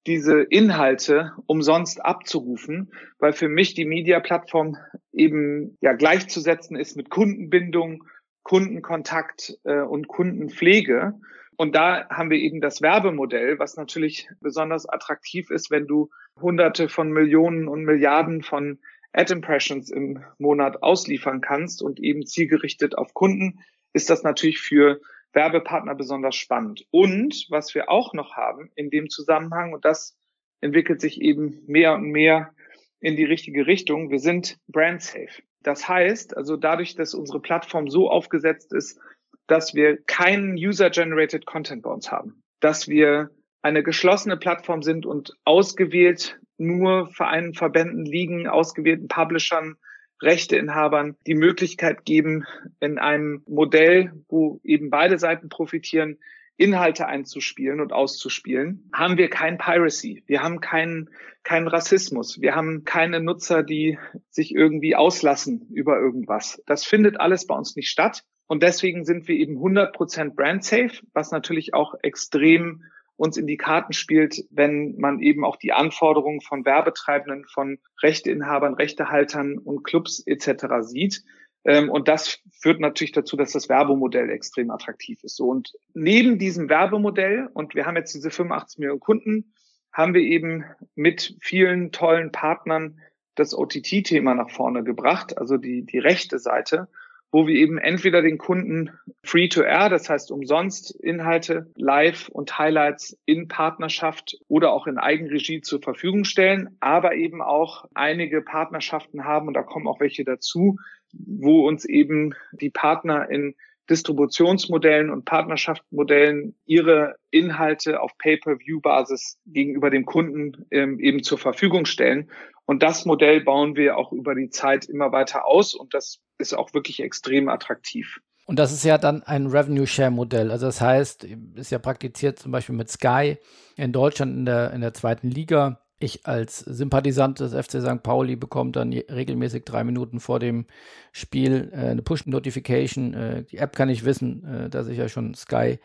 diese 0.07 0.41
Inhalte 0.43 1.33
umsonst 1.47 2.05
abzurufen, 2.05 2.93
weil 3.19 3.33
für 3.33 3.49
mich 3.49 3.75
die 3.75 3.85
Media-Plattform 3.85 4.77
eben 5.13 5.77
ja 5.81 5.93
gleichzusetzen 5.93 6.77
ist 6.77 6.97
mit 6.97 7.11
Kundenbindung, 7.11 8.05
Kundenkontakt 8.43 9.59
äh, 9.65 9.83
und 9.83 10.09
Kundenpflege. 10.09 11.15
Und 11.59 11.75
da 11.75 12.09
haben 12.09 12.31
wir 12.31 12.39
eben 12.39 12.61
das 12.61 12.83
Werbemodell, 12.83 13.59
was 13.59 13.77
natürlich 13.77 14.29
besonders 14.41 14.89
attraktiv 14.89 15.51
ist, 15.51 15.73
wenn 15.73 15.89
du 15.89 16.09
hunderte 16.41 16.89
von 16.89 17.11
Millionen 17.11 17.67
und 17.67 17.85
Milliarden 17.85 18.43
von 18.43 18.79
Ad 19.13 19.33
Impressions 19.33 19.91
im 19.91 20.23
Monat 20.39 20.85
ausliefern 20.85 21.41
kannst 21.41 21.83
und 21.83 21.99
eben 21.99 22.25
zielgerichtet 22.25 22.97
auf 22.97 23.13
Kunden, 23.13 23.59
ist 23.93 24.09
das 24.09 24.23
natürlich 24.23 24.61
für 24.61 25.01
Werbepartner 25.33 25.97
besonders 25.97 26.37
spannend. 26.37 26.87
Und 26.93 27.47
was 27.51 27.75
wir 27.75 27.91
auch 27.91 28.15
noch 28.15 28.37
haben 28.37 28.71
in 28.77 28.89
dem 28.91 29.11
Zusammenhang, 29.11 29.73
und 29.73 29.85
das 29.85 30.17
entwickelt 30.61 31.01
sich 31.01 31.21
eben 31.21 31.65
mehr 31.67 31.95
und 31.95 32.05
mehr 32.05 32.55
in 33.01 33.17
die 33.17 33.25
richtige 33.25 33.67
Richtung, 33.67 34.11
wir 34.11 34.21
sind 34.21 34.59
brand 34.69 35.03
safe. 35.03 35.43
Das 35.65 35.89
heißt, 35.89 36.37
also 36.37 36.57
dadurch, 36.57 36.95
dass 36.95 37.15
unsere 37.15 37.41
Plattform 37.41 37.89
so 37.89 38.09
aufgesetzt 38.09 38.73
ist, 38.73 39.01
dass 39.49 39.75
wir 39.75 39.97
keinen 40.05 40.55
User-Generated 40.55 41.45
Content 41.45 41.83
bei 41.83 41.91
uns 41.91 42.13
haben, 42.13 42.43
dass 42.61 42.87
wir 42.87 43.31
eine 43.61 43.83
geschlossene 43.83 44.37
Plattform 44.37 44.83
sind 44.83 45.05
und 45.05 45.33
ausgewählt 45.45 46.39
nur 46.59 47.09
Vereinen, 47.09 47.55
Verbänden, 47.55 48.05
Ligen, 48.05 48.47
ausgewählten 48.47 49.09
Publishern, 49.09 49.77
Rechteinhabern 50.23 51.17
die 51.27 51.35
Möglichkeit 51.35 52.05
geben, 52.05 52.45
in 52.81 52.99
einem 52.99 53.43
Modell, 53.47 54.13
wo 54.29 54.61
eben 54.65 54.91
beide 54.91 55.19
Seiten 55.19 55.49
profitieren, 55.49 56.19
Inhalte 56.57 57.07
einzuspielen 57.07 57.81
und 57.81 57.93
auszuspielen, 57.93 58.91
haben 58.93 59.17
wir 59.17 59.31
kein 59.31 59.59
Piracy. 59.59 60.25
Wir 60.27 60.43
haben 60.43 60.61
keinen 60.61 61.09
keinen 61.45 61.69
Rassismus. 61.69 62.41
Wir 62.41 62.55
haben 62.55 62.85
keine 62.85 63.21
Nutzer, 63.21 63.63
die 63.63 63.99
sich 64.29 64.55
irgendwie 64.55 64.97
auslassen 64.97 65.69
über 65.73 65.99
irgendwas. 65.99 66.63
Das 66.67 66.85
findet 66.85 67.21
alles 67.21 67.47
bei 67.47 67.55
uns 67.55 67.75
nicht 67.77 67.89
statt. 67.89 68.25
Und 68.49 68.63
deswegen 68.63 69.05
sind 69.05 69.29
wir 69.29 69.37
eben 69.37 69.59
100% 69.59 70.35
brand 70.35 70.65
safe, 70.65 70.91
was 71.13 71.31
natürlich 71.31 71.75
auch 71.75 71.95
extrem 72.03 72.83
uns 73.17 73.37
in 73.37 73.47
die 73.47 73.57
Karten 73.57 73.93
spielt, 73.93 74.45
wenn 74.51 74.97
man 74.97 75.21
eben 75.21 75.45
auch 75.45 75.57
die 75.57 75.73
Anforderungen 75.73 76.41
von 76.41 76.65
Werbetreibenden, 76.65 77.45
von 77.45 77.79
Rechteinhabern, 78.03 78.75
Rechtehaltern 78.75 79.59
und 79.59 79.83
Clubs 79.85 80.21
etc. 80.25 80.67
sieht. 80.81 81.25
Ähm, 81.65 81.91
und 81.91 82.09
das 82.09 82.41
führt 82.53 82.81
natürlich 82.81 83.13
dazu, 83.13 83.37
dass 83.37 83.53
das 83.53 83.69
Werbemodell 83.69 84.31
extrem 84.31 84.71
attraktiv 84.71 85.23
ist. 85.25 85.37
So 85.37 85.49
und 85.49 85.73
neben 85.95 86.39
diesem 86.39 86.69
Werbemodell 86.69 87.49
und 87.53 87.75
wir 87.75 87.87
haben 87.87 87.97
jetzt 87.97 88.15
diese 88.15 88.31
85 88.31 88.79
Millionen 88.79 89.01
Kunden, 89.01 89.53
haben 89.93 90.15
wir 90.15 90.23
eben 90.23 90.65
mit 90.95 91.37
vielen 91.41 91.91
tollen 91.91 92.31
Partnern 92.31 93.01
das 93.35 93.53
OTT-Thema 93.53 94.35
nach 94.35 94.51
vorne 94.51 94.85
gebracht, 94.85 95.37
also 95.37 95.57
die 95.57 95.85
die 95.85 95.99
rechte 95.99 96.39
Seite 96.39 96.89
wo 97.31 97.47
wir 97.47 97.55
eben 97.55 97.79
entweder 97.79 98.23
den 98.23 98.39
Kunden 98.39 98.91
Free-to-Air, 99.23 99.91
das 99.91 100.09
heißt 100.09 100.31
umsonst 100.31 100.99
Inhalte, 101.03 101.71
Live 101.77 102.29
und 102.29 102.59
Highlights 102.59 103.19
in 103.27 103.49
Partnerschaft 103.49 104.39
oder 104.49 104.73
auch 104.73 104.87
in 104.87 104.99
Eigenregie 104.99 105.61
zur 105.61 105.83
Verfügung 105.83 106.25
stellen, 106.25 106.77
aber 106.81 107.15
eben 107.15 107.43
auch 107.43 107.85
einige 107.95 108.41
Partnerschaften 108.41 109.25
haben 109.25 109.49
und 109.49 109.55
da 109.55 109.63
kommen 109.63 109.87
auch 109.87 110.01
welche 110.01 110.25
dazu, 110.25 110.77
wo 111.13 111.67
uns 111.67 111.85
eben 111.85 112.35
die 112.53 112.71
Partner 112.71 113.31
in 113.31 113.55
Distributionsmodellen 113.91 115.11
und 115.11 115.25
Partnerschaftsmodellen 115.25 116.55
ihre 116.67 117.17
Inhalte 117.31 118.01
auf 118.01 118.17
Pay-per-View-Basis 118.19 119.41
gegenüber 119.47 119.91
dem 119.91 120.05
Kunden 120.05 120.67
ähm, 120.71 120.99
eben 121.01 121.23
zur 121.23 121.39
Verfügung 121.39 121.87
stellen. 121.87 122.31
Und 122.67 122.83
das 122.83 123.07
Modell 123.07 123.41
bauen 123.41 123.77
wir 123.77 123.97
auch 123.97 124.13
über 124.13 124.35
die 124.35 124.51
Zeit 124.51 124.87
immer 124.87 125.11
weiter 125.11 125.47
aus 125.47 125.75
und 125.75 125.95
das 125.95 126.21
ist 126.39 126.55
auch 126.55 126.75
wirklich 126.75 127.01
extrem 127.01 127.49
attraktiv. 127.49 128.21
Und 128.47 128.59
das 128.59 128.73
ist 128.73 128.85
ja 128.85 128.97
dann 128.97 129.23
ein 129.25 129.47
Revenue 129.49 129.87
Share 129.87 130.11
Modell. 130.11 130.51
Also 130.51 130.67
das 130.67 130.81
heißt, 130.81 131.25
ist 131.57 131.71
ja 131.71 131.79
praktiziert 131.79 132.39
zum 132.39 132.51
Beispiel 132.51 132.75
mit 132.75 132.91
Sky 132.91 133.37
in 133.77 133.93
Deutschland 133.93 134.35
in 134.35 134.45
der, 134.47 134.73
in 134.73 134.81
der 134.81 134.95
zweiten 134.95 135.29
Liga. 135.29 135.83
Ich 136.01 136.27
als 136.27 136.61
Sympathisant 136.61 137.41
des 137.41 137.55
FC 137.55 137.83
St. 137.83 138.03
Pauli 138.03 138.37
bekomme 138.37 138.71
dann 138.71 138.93
regelmäßig 138.93 139.65
drei 139.65 139.83
Minuten 139.83 140.21
vor 140.21 140.39
dem 140.39 140.67
Spiel 141.11 141.71
äh, 141.73 141.89
eine 141.89 142.03
Push-Notification. 142.03 143.15
Äh, 143.15 143.45
die 143.45 143.59
App 143.59 143.75
kann 143.75 143.89
ich 143.89 144.05
wissen, 144.05 144.45
äh, 144.45 144.71
dass 144.71 144.87
ich 144.89 144.99
ja 144.99 145.09
schon 145.09 145.35
Sky 145.35 145.79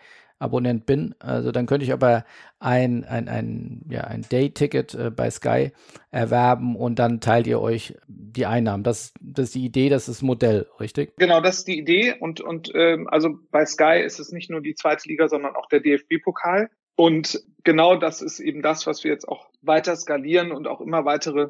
Abonnent 0.43 0.85
bin. 0.85 1.15
Also 1.19 1.51
dann 1.51 1.65
könnte 1.65 1.85
ich 1.85 1.93
aber 1.93 2.25
ein, 2.59 3.05
ein, 3.05 3.27
ein, 3.29 3.81
ja, 3.89 4.01
ein 4.01 4.23
Day-Ticket 4.29 4.93
äh, 4.93 5.09
bei 5.09 5.31
Sky 5.31 5.71
erwerben 6.11 6.75
und 6.75 6.99
dann 6.99 7.21
teilt 7.21 7.47
ihr 7.47 7.61
euch 7.61 7.95
die 8.07 8.45
Einnahmen. 8.45 8.83
Das, 8.83 9.13
das 9.21 9.45
ist 9.45 9.55
die 9.55 9.65
Idee, 9.65 9.89
das 9.89 10.07
ist 10.07 10.17
das 10.17 10.21
Modell, 10.21 10.67
richtig? 10.79 11.13
Genau, 11.17 11.39
das 11.41 11.59
ist 11.59 11.67
die 11.67 11.79
Idee. 11.79 12.15
Und, 12.19 12.41
und 12.41 12.71
ähm, 12.75 13.07
also 13.07 13.39
bei 13.51 13.65
Sky 13.65 14.01
ist 14.03 14.19
es 14.19 14.31
nicht 14.31 14.49
nur 14.49 14.61
die 14.61 14.75
zweite 14.75 15.07
Liga, 15.07 15.27
sondern 15.27 15.55
auch 15.55 15.67
der 15.67 15.79
DFB-Pokal. 15.79 16.69
Und 16.95 17.43
genau 17.63 17.95
das 17.95 18.21
ist 18.21 18.39
eben 18.39 18.61
das, 18.61 18.85
was 18.87 19.03
wir 19.03 19.11
jetzt 19.11 19.27
auch 19.27 19.49
weiter 19.61 19.95
skalieren 19.95 20.51
und 20.51 20.67
auch 20.67 20.81
immer 20.81 21.05
weitere 21.05 21.49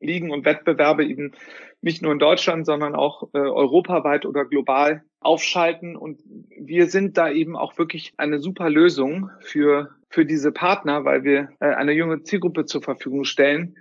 Ligen 0.00 0.30
und 0.30 0.44
Wettbewerbe 0.44 1.04
eben 1.04 1.32
nicht 1.80 2.02
nur 2.02 2.12
in 2.12 2.18
Deutschland, 2.18 2.66
sondern 2.66 2.94
auch 2.94 3.28
äh, 3.32 3.38
europaweit 3.38 4.26
oder 4.26 4.44
global 4.44 5.02
aufschalten. 5.20 5.96
Und 5.96 6.20
wir 6.24 6.86
sind 6.86 7.16
da 7.16 7.30
eben 7.30 7.56
auch 7.56 7.78
wirklich 7.78 8.12
eine 8.16 8.38
super 8.38 8.68
Lösung 8.68 9.30
für, 9.40 9.90
für 10.08 10.26
diese 10.26 10.52
Partner, 10.52 11.04
weil 11.04 11.24
wir 11.24 11.50
äh, 11.60 11.66
eine 11.66 11.92
junge 11.92 12.22
Zielgruppe 12.22 12.66
zur 12.66 12.82
Verfügung 12.82 13.24
stellen 13.24 13.76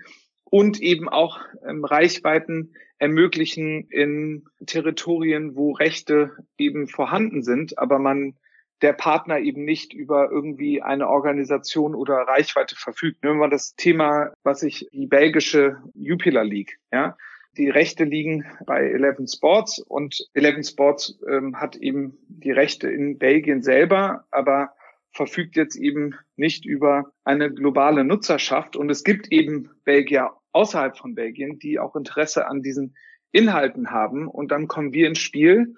und 0.45 0.81
eben 0.81 1.09
auch 1.09 1.39
ähm, 1.67 1.83
Reichweiten 1.83 2.73
ermöglichen 2.99 3.87
in 3.89 4.45
Territorien, 4.65 5.55
wo 5.55 5.71
Rechte 5.71 6.31
eben 6.57 6.87
vorhanden 6.87 7.41
sind, 7.41 7.77
aber 7.77 7.99
man 7.99 8.35
der 8.83 8.93
Partner 8.93 9.39
eben 9.39 9.63
nicht 9.63 9.93
über 9.93 10.29
irgendwie 10.29 10.81
eine 10.81 11.07
Organisation 11.07 11.95
oder 11.95 12.15
Reichweite 12.15 12.75
verfügt. 12.75 13.23
Nehmen 13.23 13.39
wir 13.39 13.49
das 13.49 13.75
Thema, 13.75 14.33
was 14.43 14.61
ich 14.61 14.87
die 14.91 15.07
belgische 15.07 15.77
Jupiler 15.95 16.43
League, 16.43 16.77
ja. 16.91 17.17
Die 17.55 17.69
Rechte 17.69 18.03
liegen 18.03 18.45
bei 18.65 18.81
Eleven 18.81 19.27
Sports 19.27 19.77
und 19.77 20.27
Eleven 20.33 20.63
Sports 20.63 21.19
ähm, 21.29 21.59
hat 21.59 21.75
eben 21.75 22.17
die 22.27 22.51
Rechte 22.51 22.89
in 22.89 23.19
Belgien 23.19 23.61
selber, 23.61 24.25
aber 24.31 24.73
verfügt 25.11 25.55
jetzt 25.55 25.75
eben 25.75 26.15
nicht 26.35 26.65
über 26.65 27.11
eine 27.23 27.53
globale 27.53 28.03
Nutzerschaft. 28.03 28.75
Und 28.75 28.89
es 28.89 29.03
gibt 29.03 29.31
eben 29.31 29.69
Belgier 29.83 30.31
außerhalb 30.51 30.97
von 30.97 31.13
Belgien, 31.13 31.59
die 31.59 31.77
auch 31.77 31.95
Interesse 31.95 32.47
an 32.47 32.63
diesen 32.63 32.95
Inhalten 33.31 33.91
haben. 33.91 34.27
Und 34.27 34.51
dann 34.51 34.67
kommen 34.67 34.91
wir 34.91 35.07
ins 35.07 35.19
Spiel 35.19 35.75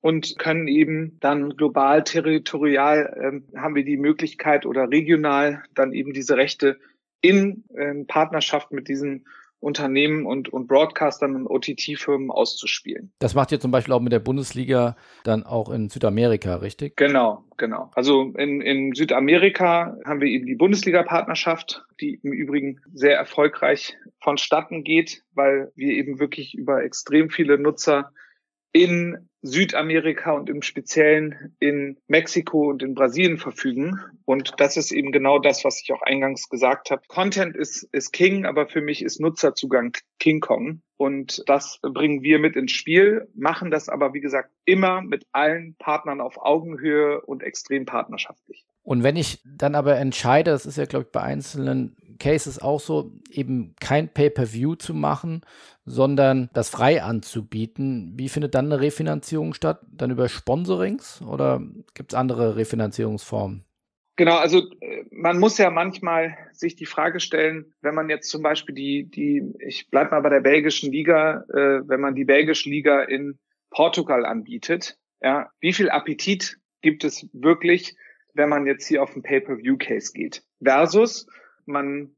und 0.00 0.38
können 0.38 0.68
eben 0.68 1.18
dann 1.20 1.56
global, 1.56 2.04
territorial 2.04 3.16
ähm, 3.22 3.44
haben 3.56 3.74
wir 3.74 3.84
die 3.84 3.98
Möglichkeit 3.98 4.66
oder 4.66 4.90
regional 4.90 5.62
dann 5.74 5.92
eben 5.92 6.12
diese 6.12 6.36
Rechte 6.36 6.78
in 7.20 7.64
äh, 7.74 8.04
Partnerschaft 8.04 8.72
mit 8.72 8.88
diesen 8.88 9.26
Unternehmen 9.60 10.24
und, 10.24 10.48
und 10.48 10.66
Broadcastern 10.66 11.36
und 11.36 11.46
OTT-Firmen 11.46 12.30
auszuspielen. 12.30 13.12
Das 13.18 13.34
macht 13.34 13.52
ihr 13.52 13.60
zum 13.60 13.70
Beispiel 13.70 13.92
auch 13.92 14.00
mit 14.00 14.12
der 14.12 14.18
Bundesliga 14.18 14.96
dann 15.22 15.44
auch 15.44 15.68
in 15.70 15.90
Südamerika, 15.90 16.56
richtig? 16.56 16.96
Genau, 16.96 17.44
genau. 17.58 17.90
Also 17.94 18.32
in, 18.38 18.62
in 18.62 18.94
Südamerika 18.94 19.98
haben 20.06 20.22
wir 20.22 20.28
eben 20.28 20.46
die 20.46 20.54
Bundesliga-Partnerschaft, 20.54 21.84
die 22.00 22.20
im 22.22 22.32
Übrigen 22.32 22.80
sehr 22.94 23.16
erfolgreich 23.16 23.98
vonstatten 24.18 24.82
geht, 24.82 25.22
weil 25.34 25.70
wir 25.76 25.92
eben 25.92 26.18
wirklich 26.18 26.54
über 26.54 26.82
extrem 26.82 27.28
viele 27.28 27.58
Nutzer 27.58 28.12
in 28.72 29.28
Südamerika 29.42 30.32
und 30.32 30.50
im 30.50 30.60
Speziellen 30.60 31.56
in 31.60 31.96
Mexiko 32.08 32.68
und 32.68 32.82
in 32.82 32.94
Brasilien 32.94 33.38
verfügen. 33.38 33.98
Und 34.26 34.52
das 34.58 34.76
ist 34.76 34.92
eben 34.92 35.12
genau 35.12 35.38
das, 35.38 35.64
was 35.64 35.80
ich 35.82 35.92
auch 35.92 36.02
eingangs 36.02 36.48
gesagt 36.50 36.90
habe. 36.90 37.02
Content 37.08 37.56
ist, 37.56 37.84
ist 37.92 38.12
King, 38.12 38.44
aber 38.44 38.66
für 38.66 38.82
mich 38.82 39.02
ist 39.02 39.18
Nutzerzugang 39.18 39.96
King 40.18 40.40
Kong. 40.40 40.82
Und 40.98 41.42
das 41.46 41.78
bringen 41.80 42.22
wir 42.22 42.38
mit 42.38 42.54
ins 42.56 42.72
Spiel, 42.72 43.28
machen 43.34 43.70
das 43.70 43.88
aber, 43.88 44.12
wie 44.12 44.20
gesagt, 44.20 44.50
immer 44.66 45.00
mit 45.00 45.24
allen 45.32 45.74
Partnern 45.78 46.20
auf 46.20 46.36
Augenhöhe 46.36 47.22
und 47.22 47.42
extrem 47.42 47.86
partnerschaftlich. 47.86 48.66
Und 48.82 49.02
wenn 49.02 49.16
ich 49.16 49.42
dann 49.44 49.74
aber 49.74 49.96
entscheide, 49.96 50.50
das 50.50 50.66
ist 50.66 50.76
ja, 50.76 50.84
glaube 50.84 51.06
ich, 51.06 51.12
bei 51.12 51.22
einzelnen 51.22 52.09
Cases 52.20 52.60
auch 52.60 52.78
so, 52.78 53.10
eben 53.32 53.74
kein 53.80 54.08
Pay-per-View 54.08 54.76
zu 54.76 54.94
machen, 54.94 55.40
sondern 55.84 56.48
das 56.52 56.70
frei 56.70 57.02
anzubieten. 57.02 58.12
Wie 58.16 58.28
findet 58.28 58.54
dann 58.54 58.66
eine 58.66 58.80
Refinanzierung 58.80 59.54
statt? 59.54 59.80
Dann 59.90 60.12
über 60.12 60.28
Sponsorings 60.28 61.20
oder 61.22 61.60
gibt 61.94 62.12
es 62.12 62.18
andere 62.18 62.54
Refinanzierungsformen? 62.54 63.64
Genau, 64.16 64.36
also 64.36 64.58
äh, 64.80 65.04
man 65.10 65.38
muss 65.38 65.56
ja 65.56 65.70
manchmal 65.70 66.36
sich 66.52 66.76
die 66.76 66.86
Frage 66.86 67.20
stellen, 67.20 67.72
wenn 67.80 67.94
man 67.94 68.10
jetzt 68.10 68.28
zum 68.28 68.42
Beispiel 68.42 68.74
die, 68.74 69.10
die, 69.10 69.42
ich 69.58 69.88
bleib 69.90 70.10
mal 70.10 70.20
bei 70.20 70.28
der 70.28 70.40
belgischen 70.40 70.92
Liga, 70.92 71.44
äh, 71.48 71.88
wenn 71.88 72.00
man 72.00 72.14
die 72.14 72.26
belgische 72.26 72.68
Liga 72.68 73.02
in 73.02 73.38
Portugal 73.70 74.26
anbietet, 74.26 74.98
ja, 75.22 75.50
wie 75.60 75.72
viel 75.72 75.88
Appetit 75.88 76.58
gibt 76.82 77.04
es 77.04 77.28
wirklich, 77.32 77.96
wenn 78.34 78.50
man 78.50 78.66
jetzt 78.66 78.86
hier 78.86 79.02
auf 79.02 79.12
den 79.14 79.22
Pay-per-View-Case 79.22 80.12
geht? 80.12 80.42
Versus 80.62 81.26
man 81.70 82.10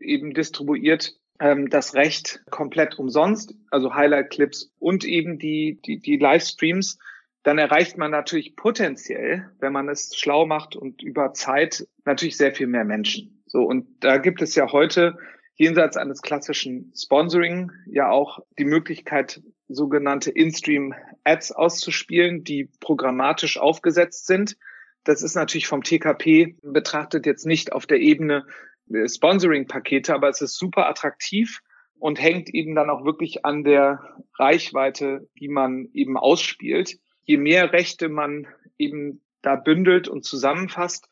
eben 0.00 0.34
distribuiert 0.34 1.16
ähm, 1.40 1.68
das 1.68 1.94
Recht 1.94 2.42
komplett 2.50 2.98
umsonst, 2.98 3.54
also 3.70 3.94
Highlight-Clips 3.94 4.72
und 4.78 5.04
eben 5.04 5.38
die, 5.38 5.80
die, 5.84 6.00
die 6.00 6.16
Livestreams, 6.16 6.98
dann 7.42 7.58
erreicht 7.58 7.96
man 7.96 8.10
natürlich 8.10 8.56
potenziell, 8.56 9.50
wenn 9.60 9.72
man 9.72 9.88
es 9.88 10.14
schlau 10.16 10.46
macht 10.46 10.76
und 10.76 11.02
über 11.02 11.32
Zeit, 11.32 11.86
natürlich 12.04 12.36
sehr 12.36 12.54
viel 12.54 12.66
mehr 12.66 12.84
Menschen. 12.84 13.42
So, 13.46 13.62
und 13.62 13.86
da 14.00 14.18
gibt 14.18 14.42
es 14.42 14.54
ja 14.54 14.70
heute 14.72 15.16
jenseits 15.54 15.96
eines 15.96 16.22
klassischen 16.22 16.92
Sponsoring 16.96 17.72
ja 17.86 18.10
auch 18.10 18.40
die 18.58 18.64
Möglichkeit, 18.64 19.42
sogenannte 19.68 20.30
In-Stream-Ads 20.30 21.52
auszuspielen, 21.52 22.44
die 22.44 22.70
programmatisch 22.80 23.58
aufgesetzt 23.58 24.26
sind. 24.26 24.56
Das 25.04 25.22
ist 25.22 25.34
natürlich 25.34 25.66
vom 25.66 25.82
TKP 25.82 26.56
betrachtet 26.62 27.26
jetzt 27.26 27.46
nicht 27.46 27.72
auf 27.72 27.86
der 27.86 28.00
Ebene 28.00 28.46
Sponsoring-Pakete, 28.90 30.14
aber 30.14 30.28
es 30.28 30.40
ist 30.40 30.58
super 30.58 30.88
attraktiv 30.88 31.60
und 31.98 32.20
hängt 32.20 32.52
eben 32.54 32.74
dann 32.74 32.90
auch 32.90 33.04
wirklich 33.04 33.44
an 33.44 33.64
der 33.64 34.22
Reichweite, 34.38 35.28
die 35.38 35.48
man 35.48 35.88
eben 35.92 36.16
ausspielt. 36.16 36.98
Je 37.24 37.36
mehr 37.36 37.72
Rechte 37.72 38.08
man 38.08 38.46
eben 38.78 39.22
da 39.42 39.56
bündelt 39.56 40.08
und 40.08 40.24
zusammenfasst, 40.24 41.08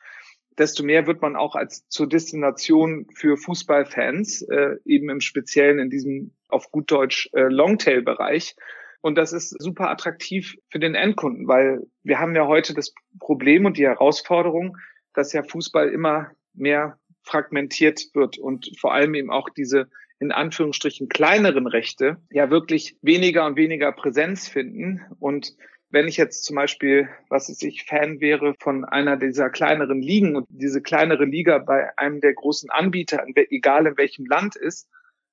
desto 0.59 0.83
mehr 0.85 1.07
wird 1.07 1.21
man 1.23 1.37
auch 1.37 1.55
als 1.55 1.87
zur 1.89 2.09
Destination 2.09 3.07
für 3.15 3.37
Fußballfans, 3.37 4.43
äh, 4.43 4.77
eben 4.85 5.11
im 5.11 5.21
Speziellen 5.21 5.79
in 5.79 5.91
diesem 5.91 6.35
auf 6.49 6.71
gut 6.71 6.91
Deutsch 6.91 7.29
äh, 7.35 7.43
Longtail-Bereich. 7.43 8.57
Und 9.03 9.17
das 9.17 9.33
ist 9.33 9.51
super 9.51 9.91
attraktiv 9.91 10.57
für 10.69 10.79
den 10.79 10.95
Endkunden, 10.95 11.47
weil 11.47 11.87
wir 12.03 12.19
haben 12.19 12.35
ja 12.35 12.47
heute 12.47 12.75
das 12.75 12.95
Problem 13.21 13.67
und 13.67 13.77
die 13.77 13.87
Herausforderung, 13.87 14.79
dass 15.13 15.33
ja 15.33 15.43
Fußball 15.43 15.91
immer 15.91 16.31
mehr 16.55 16.99
fragmentiert 17.27 18.15
wird 18.15 18.39
und 18.39 18.73
vor 18.79 18.95
allem 18.95 19.15
eben 19.15 19.31
auch 19.31 19.51
diese 19.51 19.89
in 20.19 20.33
Anführungsstrichen 20.33 21.09
kleineren 21.09 21.67
Rechte 21.67 22.17
ja 22.31 22.51
wirklich 22.51 22.97
weniger 23.03 23.45
und 23.45 23.57
weniger 23.57 23.93
Präsenz 23.93 24.49
finden. 24.49 25.03
Und 25.19 25.55
wenn 25.91 26.09
ich 26.09 26.17
jetzt 26.17 26.45
zum 26.45 26.57
Beispiel, 26.57 27.09
was 27.29 27.49
ist 27.49 27.63
ich, 27.63 27.85
Fan 27.85 28.21
wäre 28.21 28.55
von 28.59 28.85
einer 28.85 29.17
dieser 29.17 29.51
kleineren 29.51 30.01
Ligen 30.01 30.37
und 30.37 30.47
diese 30.49 30.81
kleinere 30.81 31.25
Liga 31.25 31.59
bei 31.59 31.97
einem 31.99 32.21
der 32.21 32.33
großen 32.33 32.71
Anbieter, 32.71 33.25
egal 33.35 33.87
in 33.87 33.99
welchem 33.99 34.25
Land 34.25 34.57
ist, 34.57 34.89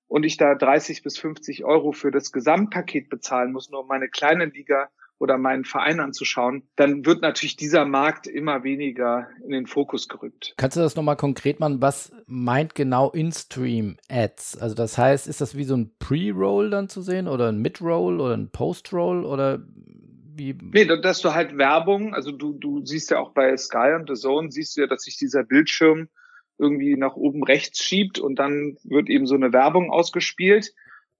und 0.08 0.26
ich 0.26 0.38
da 0.38 0.54
30 0.54 1.02
bis 1.02 1.18
50 1.18 1.64
Euro 1.66 1.92
für 1.92 2.12
das 2.12 2.32
Gesamtpaket 2.32 3.10
bezahlen 3.10 3.52
muss, 3.52 3.72
nur 3.72 3.82
um 3.82 3.88
meine 3.88 4.10
kleine 4.10 4.46
Liga 4.46 4.90
oder 5.24 5.38
meinen 5.38 5.64
Verein 5.64 6.02
anzuschauen, 6.02 6.64
dann 6.76 7.06
wird 7.06 7.22
natürlich 7.22 7.56
dieser 7.56 7.86
Markt 7.86 8.28
immer 8.28 8.66
weniger 8.66 9.30
in 9.46 9.52
den 9.52 9.68
Fokus 9.68 10.10
gerückt. 10.10 10.54
Kannst 10.58 10.76
du 10.76 10.82
das 10.82 10.98
nochmal 10.98 11.16
konkret 11.16 11.62
machen? 11.62 11.82
Was 11.82 12.12
meint 12.28 12.76
genau 12.76 13.10
In-Stream-Ads? 13.10 14.58
Also 14.58 14.76
das 14.76 14.98
heißt, 14.98 15.30
ist 15.30 15.40
das 15.40 15.56
wie 15.56 15.64
so 15.64 15.78
ein 15.78 15.92
Pre-Roll 15.98 16.70
dann 16.70 16.90
zu 16.90 17.02
sehen 17.02 17.30
oder 17.30 17.48
ein 17.48 17.62
Mid-Roll 17.62 18.20
oder 18.20 18.36
ein 18.36 18.50
Post-Roll 18.50 19.24
oder 19.24 19.64
wie? 20.36 20.58
Nee, 20.62 20.86
dass 20.86 21.22
du 21.22 21.34
halt 21.34 21.58
Werbung, 21.58 22.14
also 22.14 22.34
du, 22.34 22.52
du 22.52 22.86
siehst 22.86 23.10
ja 23.10 23.20
auch 23.20 23.32
bei 23.32 23.56
Sky 23.56 23.94
und 23.96 24.10
The 24.10 24.16
Zone, 24.16 24.52
siehst 24.52 24.76
du 24.76 24.82
ja, 24.82 24.88
dass 24.88 25.04
sich 25.04 25.16
dieser 25.16 25.46
Bildschirm 25.46 26.10
irgendwie 26.58 26.98
nach 26.98 27.16
oben 27.16 27.46
rechts 27.46 27.82
schiebt 27.82 28.20
und 28.20 28.40
dann 28.40 28.76
wird 28.84 29.10
eben 29.10 29.26
so 29.26 29.36
eine 29.36 29.54
Werbung 29.54 29.90
ausgespielt. 29.90 30.74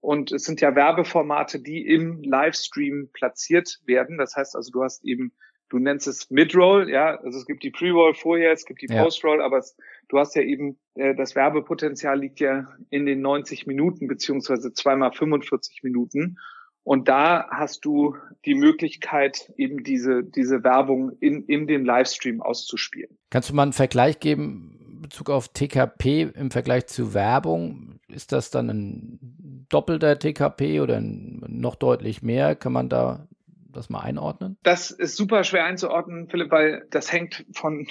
Und 0.04 0.32
es 0.32 0.44
sind 0.44 0.60
ja 0.60 0.76
Werbeformate, 0.76 1.60
die 1.60 1.86
im 1.86 2.22
Livestream 2.22 3.08
platziert 3.14 3.80
werden. 3.86 4.18
Das 4.18 4.36
heißt 4.36 4.54
also, 4.54 4.70
du 4.70 4.82
hast 4.82 5.02
eben, 5.02 5.32
du 5.70 5.78
nennst 5.78 6.06
es 6.06 6.30
Mid-Roll, 6.30 6.90
ja, 6.90 7.16
also 7.22 7.38
es 7.38 7.46
gibt 7.46 7.62
die 7.62 7.70
Pre-Roll 7.70 8.12
vorher, 8.12 8.52
es 8.52 8.66
gibt 8.66 8.82
die 8.82 8.92
ja. 8.92 9.02
Post-Roll, 9.02 9.40
aber 9.40 9.56
es, 9.56 9.78
du 10.10 10.18
hast 10.18 10.36
ja 10.36 10.42
eben, 10.42 10.78
äh, 10.94 11.14
das 11.14 11.34
Werbepotenzial 11.34 12.20
liegt 12.20 12.38
ja 12.40 12.68
in 12.90 13.06
den 13.06 13.22
90 13.22 13.66
Minuten 13.66 14.06
beziehungsweise 14.06 14.74
zweimal 14.74 15.10
45 15.12 15.82
Minuten. 15.82 16.36
Und 16.82 17.08
da 17.08 17.48
hast 17.50 17.86
du 17.86 18.14
die 18.44 18.54
Möglichkeit, 18.54 19.54
eben 19.56 19.84
diese, 19.84 20.22
diese 20.22 20.62
Werbung 20.62 21.12
in, 21.20 21.46
in 21.46 21.66
dem 21.66 21.86
Livestream 21.86 22.42
auszuspielen. 22.42 23.16
Kannst 23.30 23.48
du 23.48 23.54
mal 23.54 23.62
einen 23.62 23.72
Vergleich 23.72 24.20
geben, 24.20 25.00
Bezug 25.00 25.30
auf 25.30 25.48
TKP 25.48 26.30
im 26.34 26.50
Vergleich 26.50 26.88
zu 26.88 27.14
Werbung? 27.14 27.93
Ist 28.08 28.32
das 28.32 28.50
dann 28.50 28.68
ein 28.68 29.66
doppelter 29.68 30.18
TKP 30.18 30.80
oder 30.80 31.00
noch 31.00 31.74
deutlich 31.74 32.22
mehr? 32.22 32.54
Kann 32.54 32.72
man 32.72 32.88
da 32.88 33.26
das 33.72 33.90
mal 33.90 34.00
einordnen? 34.00 34.56
Das 34.62 34.90
ist 34.90 35.16
super 35.16 35.44
schwer 35.44 35.64
einzuordnen, 35.64 36.28
Philipp, 36.28 36.50
weil 36.50 36.86
das 36.90 37.12
hängt 37.12 37.44
von, 37.52 37.86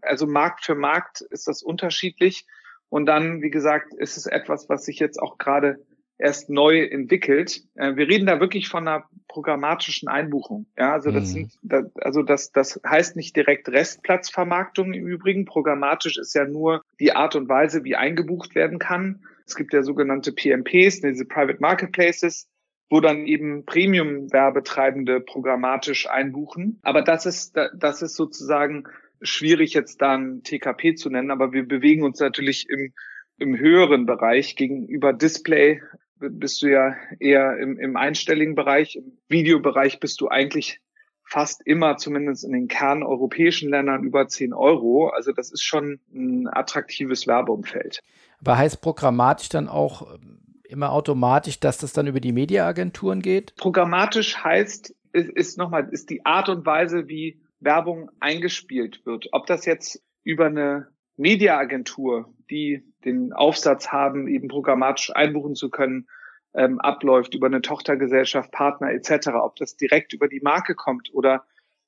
also 0.00 0.26
Markt 0.26 0.64
für 0.64 0.74
Markt 0.74 1.20
ist 1.20 1.46
das 1.46 1.62
unterschiedlich. 1.62 2.46
Und 2.88 3.06
dann, 3.06 3.42
wie 3.42 3.50
gesagt, 3.50 3.92
ist 3.94 4.16
es 4.16 4.26
etwas, 4.26 4.68
was 4.68 4.84
sich 4.84 4.98
jetzt 4.98 5.20
auch 5.20 5.38
gerade 5.38 5.84
erst 6.18 6.48
neu 6.48 6.82
entwickelt. 6.82 7.62
Äh, 7.74 7.96
wir 7.96 8.08
reden 8.08 8.26
da 8.26 8.40
wirklich 8.40 8.68
von 8.68 8.86
einer 8.86 9.04
programmatischen 9.28 10.08
Einbuchung. 10.08 10.66
Ja, 10.78 10.92
also 10.92 11.10
das 11.10 11.34
mhm. 11.34 11.48
sind, 11.60 11.92
also 12.00 12.22
das, 12.22 12.52
das 12.52 12.80
heißt 12.86 13.16
nicht 13.16 13.36
direkt 13.36 13.68
Restplatzvermarktung 13.68 14.94
im 14.94 15.06
Übrigen. 15.06 15.44
Programmatisch 15.44 16.16
ist 16.16 16.34
ja 16.34 16.46
nur 16.46 16.82
die 17.00 17.12
Art 17.12 17.36
und 17.36 17.48
Weise, 17.48 17.84
wie 17.84 17.96
eingebucht 17.96 18.54
werden 18.54 18.78
kann. 18.78 19.24
Es 19.46 19.54
gibt 19.54 19.72
ja 19.72 19.82
sogenannte 19.82 20.32
PMPs, 20.32 21.00
diese 21.00 21.24
Private 21.24 21.58
Marketplaces, 21.60 22.48
wo 22.90 23.00
dann 23.00 23.26
eben 23.26 23.64
Premium-Werbetreibende 23.64 25.20
programmatisch 25.20 26.08
einbuchen. 26.08 26.78
Aber 26.82 27.02
das 27.02 27.26
ist, 27.26 27.56
das 27.74 28.02
ist 28.02 28.14
sozusagen 28.14 28.84
schwierig 29.22 29.72
jetzt 29.74 30.02
dann 30.02 30.42
TKP 30.42 30.94
zu 30.94 31.10
nennen, 31.10 31.30
aber 31.30 31.52
wir 31.52 31.66
bewegen 31.66 32.02
uns 32.02 32.20
natürlich 32.20 32.68
im, 32.68 32.92
im 33.38 33.58
höheren 33.58 34.06
Bereich 34.06 34.56
gegenüber 34.56 35.12
Display 35.12 35.80
bist 36.18 36.62
du 36.62 36.68
ja 36.68 36.96
eher 37.18 37.58
im, 37.58 37.78
im 37.78 37.96
einstelligen 37.96 38.54
Bereich. 38.54 38.96
Im 38.96 39.18
Videobereich 39.28 40.00
bist 40.00 40.20
du 40.20 40.28
eigentlich 40.28 40.80
fast 41.22 41.66
immer, 41.66 41.96
zumindest 41.96 42.44
in 42.44 42.52
den 42.52 42.68
kerneuropäischen 42.68 43.68
Ländern, 43.68 44.04
über 44.04 44.28
10 44.28 44.54
Euro. 44.54 45.08
Also 45.08 45.32
das 45.32 45.50
ist 45.50 45.62
schon 45.62 46.00
ein 46.14 46.48
attraktives 46.48 47.26
Werbeumfeld. 47.26 48.02
Aber 48.40 48.58
heißt 48.58 48.80
programmatisch 48.80 49.48
dann 49.48 49.68
auch 49.68 50.14
ähm, 50.14 50.40
immer 50.68 50.92
automatisch, 50.92 51.60
dass 51.60 51.78
das 51.78 51.92
dann 51.92 52.06
über 52.06 52.20
die 52.20 52.32
Mediaagenturen 52.32 53.22
geht? 53.22 53.54
Programmatisch 53.56 54.42
heißt, 54.42 54.94
ist, 55.12 55.30
ist 55.30 55.58
nochmal, 55.58 55.88
ist 55.90 56.10
die 56.10 56.24
Art 56.24 56.48
und 56.48 56.66
Weise, 56.66 57.08
wie 57.08 57.40
Werbung 57.60 58.10
eingespielt 58.20 59.04
wird. 59.06 59.28
Ob 59.32 59.46
das 59.46 59.64
jetzt 59.64 60.02
über 60.22 60.46
eine 60.46 60.88
Mediaagentur, 61.16 62.34
die 62.50 62.84
den 63.04 63.32
Aufsatz 63.32 63.88
haben, 63.88 64.28
eben 64.28 64.48
programmatisch 64.48 65.14
einbuchen 65.14 65.54
zu 65.54 65.70
können, 65.70 66.08
ähm, 66.54 66.80
abläuft, 66.80 67.34
über 67.34 67.46
eine 67.46 67.62
Tochtergesellschaft, 67.62 68.50
Partner 68.50 68.90
etc., 68.90 69.28
ob 69.40 69.56
das 69.56 69.76
direkt 69.76 70.12
über 70.12 70.28
die 70.28 70.40
Marke 70.40 70.74
kommt 70.74 71.10
oder 71.12 71.44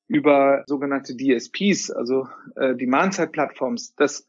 über 0.07 0.65
sogenannte 0.67 1.17
DSPs, 1.17 1.91
also 1.91 2.29
äh, 2.57 2.75
Demand-Side-Plattforms, 2.75 3.95
das 3.95 4.27